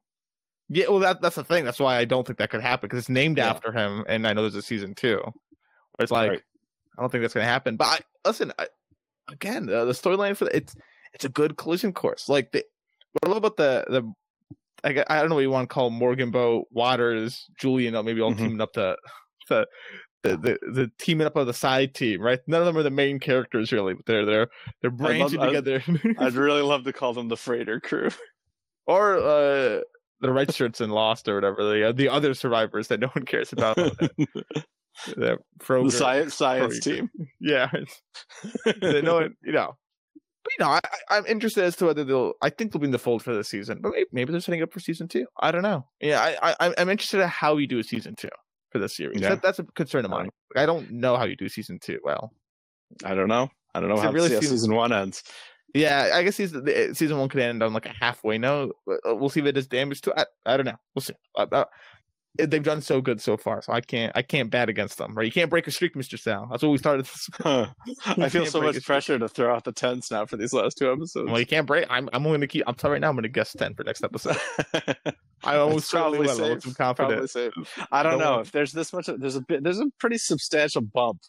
yeah, 0.68 0.86
well 0.88 0.98
that 1.00 1.20
that's 1.22 1.36
the 1.36 1.44
thing. 1.44 1.64
That's 1.64 1.80
why 1.80 1.96
I 1.96 2.04
don't 2.04 2.26
think 2.26 2.38
that 2.38 2.50
could 2.50 2.60
happen 2.60 2.88
because 2.88 3.00
it's 3.00 3.08
named 3.08 3.38
Yeah. 3.38 3.48
after 3.50 3.72
him, 3.72 4.04
and 4.08 4.26
I 4.26 4.32
know 4.34 4.42
there's 4.42 4.54
a 4.54 4.62
season 4.62 4.94
two. 4.94 5.18
Where 5.22 6.04
it's 6.04 6.12
like 6.12 6.30
Right. 6.30 6.42
I 6.98 7.00
don't 7.02 7.10
think 7.10 7.22
that's 7.22 7.34
gonna 7.34 7.46
happen. 7.46 7.76
But 7.76 7.84
I, 7.86 7.98
listen, 8.28 8.52
I, 8.58 8.66
again, 9.30 9.68
uh, 9.70 9.84
the 9.86 9.92
storyline 9.92 10.36
for 10.36 10.44
the, 10.46 10.56
it's 10.56 10.76
it's 11.14 11.24
a 11.24 11.28
good 11.30 11.56
collision 11.56 11.92
course. 11.92 12.28
Like 12.28 12.52
the 12.52 12.64
what 13.12 13.28
I 13.30 13.32
love 13.34 13.38
about 13.38 13.56
the 13.56 13.84
the 13.88 14.12
I, 14.84 15.04
I 15.08 15.20
don't 15.20 15.28
know 15.30 15.34
what 15.36 15.40
you 15.40 15.50
want 15.50 15.68
to 15.68 15.74
call 15.74 15.90
Morgan 15.90 16.30
Bow, 16.30 16.64
Waters, 16.70 17.46
Julian, 17.58 17.94
maybe 18.04 18.20
all 18.20 18.32
Mhm. 18.32 18.38
teaming 18.38 18.60
up 18.60 18.72
to 18.74 18.96
the 19.48 19.66
the, 20.22 20.36
the 20.36 20.58
the 20.72 20.90
teaming 20.98 21.26
up 21.26 21.36
of 21.36 21.46
the 21.46 21.54
side 21.54 21.94
team, 21.94 22.20
right? 22.20 22.40
None 22.46 22.60
of 22.60 22.66
them 22.66 22.76
are 22.76 22.82
the 22.82 22.90
main 22.90 23.18
characters 23.20 23.72
really, 23.72 23.94
but 23.94 24.06
they're 24.06 24.24
they're 24.24 24.48
they're 24.82 24.90
branching 24.90 25.40
I- 25.40 25.46
together. 25.46 25.82
I'd 26.18 26.34
really 26.34 26.62
love 26.62 26.84
to 26.84 26.92
call 26.92 27.12
them 27.14 27.28
the 27.28 27.36
freighter 27.36 27.80
crew. 27.80 28.10
or 28.86 29.16
uh 29.18 29.80
the 30.20 30.32
red 30.32 30.52
shirts 30.52 30.80
and 30.80 30.92
Lost 30.92 31.28
or 31.28 31.36
whatever 31.36 31.62
the 31.64 31.88
uh, 31.88 31.92
the 31.92 32.08
other 32.08 32.34
survivors 32.34 32.88
that 32.88 33.00
no 33.00 33.08
one 33.08 33.24
cares 33.24 33.52
about. 33.52 33.76
the 35.16 35.38
Froger. 35.60 35.92
science 35.92 36.34
science 36.34 36.80
team. 36.80 37.08
yeah, 37.40 37.70
they 38.80 39.00
know 39.00 39.18
it, 39.18 39.32
you 39.44 39.52
know. 39.52 39.76
But 40.42 40.52
you 40.58 40.64
know, 40.64 40.70
I, 40.72 40.80
I'm 41.10 41.26
interested 41.26 41.62
as 41.62 41.76
to 41.76 41.86
whether 41.86 42.02
they'll. 42.02 42.32
I 42.42 42.50
think 42.50 42.72
they'll 42.72 42.80
be 42.80 42.86
in 42.86 42.90
the 42.90 42.98
fold 42.98 43.22
for 43.22 43.34
the 43.34 43.44
season, 43.44 43.78
but 43.80 43.92
maybe, 43.92 44.06
maybe 44.12 44.32
they're 44.32 44.40
setting 44.40 44.62
up 44.62 44.72
for 44.72 44.80
season 44.80 45.06
two. 45.06 45.26
I 45.38 45.52
don't 45.52 45.62
know. 45.62 45.86
Yeah, 46.00 46.20
I, 46.42 46.54
I 46.58 46.74
I'm 46.78 46.88
interested 46.88 47.20
in 47.20 47.28
how 47.28 47.56
you 47.58 47.68
do 47.68 47.78
a 47.78 47.84
season 47.84 48.16
two 48.16 48.28
for 48.70 48.78
this 48.78 48.96
series. 48.96 49.20
Yeah. 49.20 49.30
That, 49.30 49.42
that's 49.42 49.58
a 49.58 49.64
concern 49.64 50.04
of 50.04 50.10
mine. 50.10 50.30
I 50.56 50.66
don't 50.66 50.90
know 50.90 51.16
how 51.16 51.24
you 51.24 51.36
do 51.36 51.48
season 51.48 51.78
two 51.78 52.00
well. 52.04 52.32
I 53.04 53.14
don't 53.14 53.28
know. 53.28 53.50
I 53.74 53.80
don't 53.80 53.88
know 53.88 53.96
how 53.98 54.10
really 54.12 54.28
season- 54.28 54.42
season 54.58 54.74
one 54.74 54.92
ends. 54.92 55.22
Yeah, 55.74 56.12
I 56.14 56.22
guess 56.22 56.36
season 56.36 56.94
season 56.94 57.18
one 57.18 57.28
could 57.28 57.42
end 57.42 57.62
on 57.62 57.74
like 57.74 57.84
a 57.84 57.92
halfway 58.00 58.38
note. 58.38 58.74
uh, 58.90 59.14
We'll 59.14 59.28
see 59.28 59.40
if 59.40 59.46
it 59.46 59.52
does 59.52 59.66
damage 59.66 60.00
to. 60.02 60.18
I, 60.18 60.24
I 60.46 60.56
don't 60.56 60.64
know. 60.64 60.76
We'll 60.94 61.02
see. 61.02 61.12
Uh, 61.36 61.64
they've 62.36 62.62
done 62.62 62.80
so 62.80 63.00
good 63.00 63.20
so 63.20 63.36
far, 63.36 63.62
so 63.62 63.72
I 63.72 63.80
can't 63.80 64.12
I 64.14 64.22
can't 64.22 64.50
bat 64.50 64.68
against 64.68 64.98
them. 64.98 65.14
Right? 65.14 65.26
You 65.26 65.32
can't 65.32 65.50
break 65.50 65.66
a 65.66 65.70
streak, 65.70 65.96
Mister 65.96 66.16
Sal. 66.16 66.48
That's 66.50 66.62
what 66.62 66.70
we 66.70 66.78
started. 66.78 67.06
This. 67.06 67.28
Huh. 67.42 67.66
I 68.06 68.28
feel 68.28 68.46
so 68.46 68.60
much 68.60 68.84
pressure 68.84 69.18
to 69.18 69.28
throw 69.28 69.54
out 69.54 69.64
the 69.64 69.72
tens 69.72 70.10
now 70.10 70.26
for 70.26 70.36
these 70.36 70.52
last 70.52 70.78
two 70.78 70.90
episodes. 70.90 71.30
Well, 71.30 71.40
you 71.40 71.46
can't 71.46 71.66
break. 71.66 71.86
I'm 71.90 72.08
I'm 72.12 72.22
going 72.22 72.40
to 72.40 72.46
keep. 72.46 72.64
I'm 72.66 72.74
telling 72.74 72.92
you 72.92 72.94
right 72.94 73.00
now. 73.00 73.08
I'm 73.08 73.14
going 73.14 73.22
to 73.24 73.28
guess 73.28 73.52
ten 73.52 73.74
for 73.74 73.84
next 73.84 74.04
episode. 74.04 74.36
I 75.44 75.56
almost 75.56 75.90
probably 75.90 76.20
will. 76.20 76.28
safe. 76.28 76.54
With 76.54 76.62
some 76.64 76.74
confidence. 76.74 77.32
Probably 77.32 77.52
safe. 77.66 77.86
I 77.92 78.02
don't 78.02 78.18
Don't 78.18 78.20
know 78.20 78.40
if 78.40 78.52
there's 78.52 78.72
this 78.72 78.92
much. 78.92 79.06
There's 79.06 79.36
a 79.36 79.40
bit. 79.40 79.62
There's 79.62 79.80
a 79.80 79.86
pretty 79.98 80.18
substantial 80.18 80.82
bump 80.82 81.20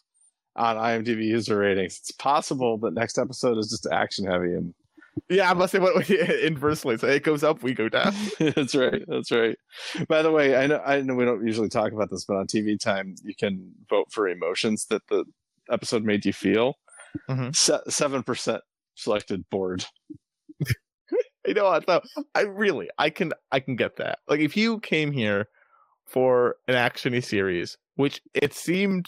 on 0.56 0.76
IMDb 0.76 1.24
user 1.24 1.56
ratings. 1.58 1.98
It's 2.00 2.12
possible 2.12 2.78
that 2.78 2.94
next 2.94 3.18
episode 3.18 3.58
is 3.58 3.70
just 3.70 3.86
action 3.92 4.26
heavy, 4.26 4.54
and 4.54 4.74
Yeah, 5.28 5.50
I 5.50 5.54
must 5.54 5.72
say 5.72 5.78
what 5.78 6.08
inversely. 6.42 6.96
So 6.98 7.06
it 7.08 7.22
goes 7.22 7.42
up, 7.44 7.62
we 7.62 7.74
go 7.74 7.88
down. 7.88 8.12
that's 8.38 8.74
right. 8.74 9.02
That's 9.06 9.30
right. 9.30 9.56
By 10.08 10.22
the 10.22 10.30
way, 10.30 10.56
I 10.56 10.66
know 10.66 10.80
I 10.84 11.00
know 11.00 11.14
we 11.14 11.24
don't 11.24 11.44
usually 11.46 11.68
talk 11.68 11.92
about 11.92 12.10
this, 12.10 12.24
but 12.24 12.36
on 12.36 12.46
TV 12.46 12.78
time, 12.78 13.14
you 13.22 13.34
can 13.34 13.72
vote 13.88 14.08
for 14.12 14.28
emotions 14.28 14.86
that 14.90 15.02
the 15.08 15.24
episode 15.70 16.04
made 16.04 16.24
you 16.24 16.32
feel. 16.32 16.74
Mhm. 17.28 17.54
Seven 17.90 18.22
percent 18.22 18.62
selected 18.94 19.44
bored. 19.50 19.84
You 21.46 21.54
know 21.54 21.64
what 21.64 21.86
though? 21.86 22.02
I 22.34 22.42
really 22.42 22.90
I 22.98 23.08
can 23.08 23.32
I 23.50 23.60
can 23.60 23.74
get 23.74 23.96
that. 23.96 24.18
Like 24.28 24.40
if 24.40 24.56
you 24.58 24.78
came 24.80 25.10
here 25.10 25.48
for 26.06 26.56
an 26.68 26.74
actiony 26.74 27.24
series, 27.24 27.76
which 27.96 28.20
it 28.34 28.52
seemed 28.52 29.06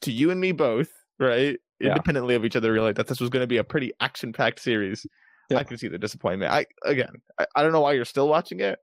to 0.00 0.10
you 0.10 0.30
and 0.30 0.40
me 0.40 0.50
both, 0.52 0.90
right? 1.20 1.56
Yeah. 1.80 1.90
Independently 1.90 2.34
of 2.34 2.44
each 2.44 2.56
other, 2.56 2.72
really, 2.72 2.92
that 2.92 3.06
this 3.06 3.20
was 3.20 3.30
going 3.30 3.42
to 3.42 3.46
be 3.46 3.58
a 3.58 3.64
pretty 3.64 3.92
action 4.00 4.32
packed 4.32 4.60
series. 4.60 5.06
Yeah. 5.48 5.58
I 5.58 5.64
can 5.64 5.78
see 5.78 5.88
the 5.88 5.98
disappointment. 5.98 6.52
I 6.52 6.66
again, 6.84 7.22
I, 7.38 7.46
I 7.56 7.62
don't 7.62 7.72
know 7.72 7.80
why 7.80 7.92
you're 7.92 8.04
still 8.04 8.28
watching 8.28 8.60
it, 8.60 8.78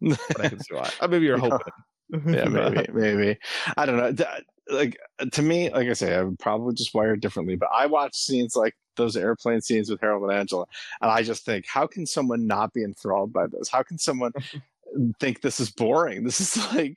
but 0.00 0.44
I 0.44 0.48
can 0.48 0.58
see 0.60 0.74
why. 0.74 0.90
Uh, 1.00 1.08
maybe 1.08 1.26
you're 1.26 1.38
hoping. 1.38 1.72
yeah, 2.26 2.44
maybe, 2.44 2.86
maybe. 2.92 3.38
I 3.76 3.86
don't 3.86 3.96
know. 3.96 4.24
Like 4.70 4.98
to 5.32 5.42
me, 5.42 5.70
like 5.70 5.88
I 5.88 5.92
say, 5.92 6.14
I'm 6.14 6.36
probably 6.36 6.74
just 6.74 6.94
wired 6.94 7.20
differently. 7.20 7.56
But 7.56 7.70
I 7.74 7.86
watch 7.86 8.16
scenes 8.16 8.54
like 8.56 8.74
those 8.96 9.16
airplane 9.16 9.60
scenes 9.60 9.90
with 9.90 10.00
Harold 10.00 10.22
and 10.24 10.32
Angela, 10.32 10.66
and 11.00 11.10
I 11.10 11.22
just 11.22 11.44
think, 11.44 11.66
how 11.66 11.86
can 11.86 12.06
someone 12.06 12.46
not 12.46 12.72
be 12.72 12.84
enthralled 12.84 13.32
by 13.32 13.46
this? 13.46 13.68
How 13.68 13.82
can 13.82 13.98
someone 13.98 14.32
think 15.20 15.40
this 15.40 15.60
is 15.60 15.70
boring? 15.70 16.24
This 16.24 16.40
is 16.40 16.56
like 16.74 16.96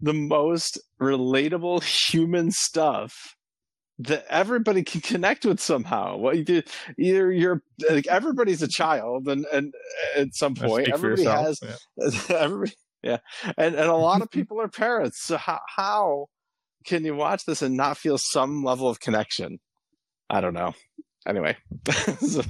the 0.00 0.14
most 0.14 0.78
relatable 1.00 1.82
human 1.82 2.50
stuff 2.50 3.36
that 4.08 4.24
everybody 4.28 4.82
can 4.82 5.00
connect 5.00 5.44
with 5.44 5.60
somehow. 5.60 6.16
What 6.16 6.36
you 6.36 6.44
do, 6.44 6.62
either 6.98 7.30
you're 7.32 7.62
like 7.88 8.06
everybody's 8.06 8.62
a 8.62 8.68
child, 8.68 9.28
and 9.28 9.46
and 9.52 9.74
at 10.16 10.34
some 10.34 10.54
Uh, 10.60 10.66
point, 10.68 10.88
everybody 10.88 11.22
yourself. 11.22 11.58
has 11.60 11.60
Yeah. 12.28 12.36
everybody 12.38 12.72
yeah 13.02 13.16
and 13.56 13.74
and 13.74 13.88
a 13.88 13.94
lot 14.08 14.20
of 14.20 14.30
people 14.30 14.60
are 14.60 14.68
parents 14.68 15.22
so 15.22 15.38
how, 15.38 15.58
how 15.74 16.26
can 16.84 17.02
you 17.04 17.14
watch 17.16 17.46
this 17.46 17.62
and 17.62 17.74
not 17.74 17.96
feel 17.96 18.18
some 18.18 18.62
level 18.62 18.88
of 18.90 19.00
connection 19.00 19.58
i 20.28 20.38
don't 20.42 20.52
know 20.52 20.74
anyway 21.26 21.56
so 22.20 22.42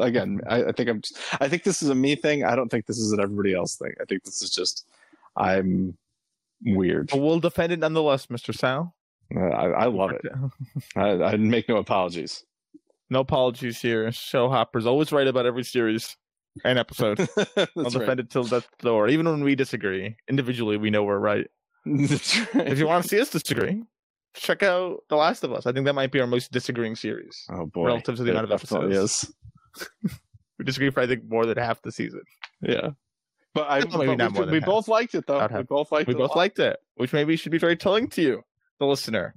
again 0.00 0.40
I, 0.48 0.64
I 0.64 0.72
think 0.72 0.88
i'm 0.88 1.02
just, 1.02 1.18
i 1.42 1.46
think 1.48 1.64
this 1.64 1.82
is 1.82 1.90
a 1.90 1.94
me 1.94 2.14
thing 2.16 2.42
i 2.42 2.56
don't 2.56 2.70
think 2.70 2.86
this 2.86 2.96
is 2.96 3.12
an 3.12 3.20
everybody 3.20 3.52
else 3.54 3.76
thing 3.76 3.92
i 4.00 4.06
think 4.06 4.24
this 4.24 4.40
is 4.40 4.48
just 4.48 4.86
i'm 5.36 5.98
weird 6.64 7.10
But 7.10 7.18
we'll 7.20 7.38
defend 7.40 7.70
it 7.74 7.78
nonetheless, 7.80 8.28
Mr. 8.28 8.54
Sal. 8.56 8.94
I, 9.34 9.40
I 9.40 9.84
love 9.86 10.12
it 10.12 10.22
I, 10.96 11.10
I 11.32 11.36
make 11.36 11.68
no 11.68 11.76
apologies 11.76 12.44
No 13.10 13.20
apologies 13.20 13.80
here. 13.80 14.10
Show 14.12 14.48
Hopper's 14.48 14.86
always 14.86 15.12
right 15.12 15.26
about 15.26 15.46
every 15.46 15.64
series 15.64 16.16
and 16.64 16.78
episode. 16.78 17.20
I'll 17.20 17.26
that's 17.76 17.92
defend 17.92 18.08
right. 18.08 18.18
it 18.20 18.30
till 18.30 18.44
death's 18.44 18.66
door. 18.80 19.08
Even 19.08 19.26
when 19.28 19.44
we 19.44 19.54
disagree, 19.54 20.16
individually, 20.28 20.76
we 20.76 20.90
know 20.90 21.04
we're 21.04 21.18
right. 21.18 21.46
That's 21.86 22.36
right. 22.54 22.66
If 22.66 22.78
you 22.78 22.86
want 22.88 23.04
to 23.04 23.08
see 23.08 23.20
us 23.20 23.30
disagree, 23.30 23.82
check 24.34 24.62
out 24.64 25.04
The 25.08 25.16
Last 25.16 25.44
of 25.44 25.52
Us. 25.52 25.66
I 25.66 25.72
think 25.72 25.86
that 25.86 25.92
might 25.94 26.10
be 26.10 26.18
our 26.20 26.26
most 26.26 26.50
disagreeing 26.50 26.96
series. 26.96 27.44
oh 27.50 27.66
boy 27.66 27.86
relative 27.86 28.16
to 28.16 28.22
the 28.24 28.30
It 28.30 28.32
amount 28.32 28.46
of 28.46 28.52
episodes. 28.52 29.32
We 30.58 30.64
disagree 30.64 30.90
for 30.90 31.00
I 31.00 31.06
think 31.06 31.24
more 31.28 31.46
than 31.46 31.58
half 31.58 31.82
the 31.82 31.92
season. 31.92 32.22
yeah 32.62 32.90
but 33.54 33.68
I, 33.70 33.78
Well, 33.84 33.98
maybe 33.98 34.16
but 34.16 34.18
not 34.18 34.32
we, 34.32 34.38
more 34.40 34.46
we 34.52 34.58
half. 34.60 34.66
both 34.66 34.88
liked 34.88 35.14
it 35.14 35.26
though. 35.26 35.36
About 35.36 35.50
We 35.52 35.56
half. 35.58 35.66
both 35.68 35.92
liked 35.92 36.08
We 36.08 36.14
it. 36.14 36.18
both 36.18 36.34
liked 36.36 36.58
it, 36.58 36.76
which 36.96 37.12
maybe 37.12 37.36
should 37.36 37.52
be 37.52 37.58
very 37.58 37.76
telling 37.76 38.08
to 38.08 38.22
you, 38.22 38.42
the 38.78 38.86
listener. 38.86 39.34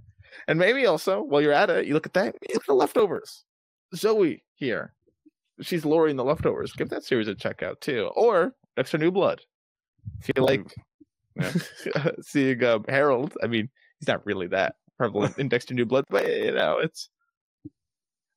And 0.48 0.60
maybe 0.60 0.86
also, 0.86 1.22
while 1.22 1.42
you're 1.42 1.54
at 1.54 1.70
it, 1.70 1.86
you 1.86 1.94
look 1.94 2.06
at 2.06 2.14
that, 2.14 2.36
you 2.48 2.54
look 2.54 2.64
at 2.64 2.68
the 2.68 2.74
leftovers. 2.74 3.44
Zoe 3.96 4.44
here. 4.56 4.94
She's 5.62 5.86
Laurie 5.86 6.12
in 6.12 6.18
the 6.18 6.24
leftovers. 6.24 6.72
Give 6.74 6.90
that 6.90 7.04
series 7.04 7.28
a 7.28 7.36
check 7.36 7.64
out 7.64 7.82
too. 7.82 8.10
Or 8.16 8.54
Dexter 8.76 8.98
New 8.98 9.12
Blood. 9.12 9.42
If 10.22 10.32
you 10.36 10.44
like 10.44 10.74
seeing 12.22 12.64
um, 12.64 12.86
Harold, 12.88 13.38
I 13.44 13.48
mean, 13.48 13.70
he's 14.00 14.08
not 14.08 14.26
really 14.26 14.48
that 14.48 14.76
prevalent 14.98 15.38
in 15.38 15.50
Dexter 15.50 15.74
New 15.74 15.86
Blood, 15.86 16.06
but 16.10 16.28
you 16.28 16.52
know, 16.52 16.78
it's. 16.80 17.10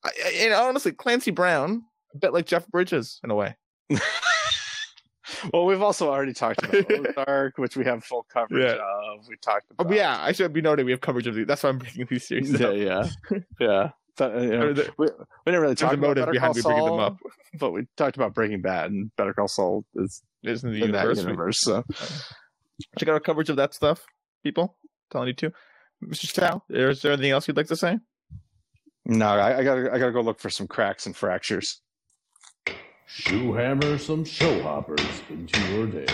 I, 0.05 0.11
and 0.41 0.53
honestly, 0.53 0.93
Clancy 0.93 1.31
Brown, 1.31 1.83
a 2.15 2.19
bit 2.19 2.33
like 2.33 2.47
Jeff 2.47 2.67
Bridges 2.69 3.21
in 3.23 3.31
a 3.31 3.35
way. 3.35 3.57
well, 5.53 5.65
we've 5.65 5.83
also 5.83 6.11
already 6.11 6.33
talked 6.33 6.63
about 6.65 6.91
Ozark, 7.19 7.59
which 7.59 7.77
we 7.77 7.85
have 7.85 8.05
full 8.05 8.25
coverage 8.33 8.65
Yeah. 8.65 8.83
of. 8.83 9.27
We 9.29 9.37
talked 9.37 9.67
Oh, 9.71 9.75
about. 9.79 9.89
but 9.89 9.97
yeah, 9.97 10.19
I 10.21 10.33
should 10.33 10.53
be 10.53 10.61
noting 10.61 10.85
we 10.87 10.93
have 10.93 11.01
coverage 11.01 11.27
of 11.27 11.35
these. 11.35 11.47
That's 11.47 11.63
why 11.63 11.71
I'm 11.71 11.79
bringing 11.79 12.07
these 12.09 12.27
series 12.27 12.59
yeah, 12.61 12.67
up. 12.69 12.77
yeah, 13.31 13.39
yeah. 13.61 13.91
Uh, 14.21 14.39
you 14.41 14.49
know, 14.51 14.73
the- 14.75 14.93
we, 14.99 15.07
we 15.07 15.13
didn't 15.53 15.61
really 15.63 15.75
talk 15.75 15.93
about 15.95 16.01
motive 16.01 16.23
Better 16.23 16.33
behind 16.33 16.55
Call 16.55 16.71
me 16.73 16.75
bringing 16.77 16.91
them 16.91 17.01
up. 17.01 17.17
but 17.59 17.71
we 17.73 17.87
talked 17.97 18.17
about 18.17 18.35
Breaking 18.35 18.61
Bad 18.61 18.91
and 18.91 19.11
Better 19.17 19.33
Call 19.33 19.49
Saul 19.49 19.85
is 19.97 20.23
It's 20.43 20.63
in 20.63 20.71
the 20.73 20.77
in 20.83 20.87
universe. 20.89 21.19
universe. 21.19 21.61
So 21.61 21.83
Check 22.99 23.09
out 23.09 23.15
our 23.15 23.21
coverage 23.21 23.49
of 23.49 23.57
that 23.57 23.73
stuff, 23.75 24.05
people. 24.43 24.77
telling 25.11 25.29
you 25.29 25.35
to. 25.35 25.53
Mr. 26.05 26.27
Sal, 26.33 26.65
is 26.69 27.01
there 27.03 27.13
anything 27.13 27.31
else 27.31 27.47
you'd 27.49 27.57
like 27.57 27.69
to 27.69 27.77
say? 27.77 27.99
no, 29.05 29.27
I, 29.27 29.59
I 29.59 29.65
gotta 29.65 29.93
I 29.93 29.99
gotta 29.99 30.13
go 30.13 30.21
look 30.21 30.39
for 30.41 30.51
some 30.51 30.67
cracks 30.67 31.07
and 31.07 31.17
fractures. 31.17 31.81
Shoe 33.15 33.53
hammer 33.53 33.99
some 33.99 34.25
show 34.25 34.63
hoppers 34.63 35.23
into 35.29 35.61
your 35.71 35.87
day. 35.87 36.07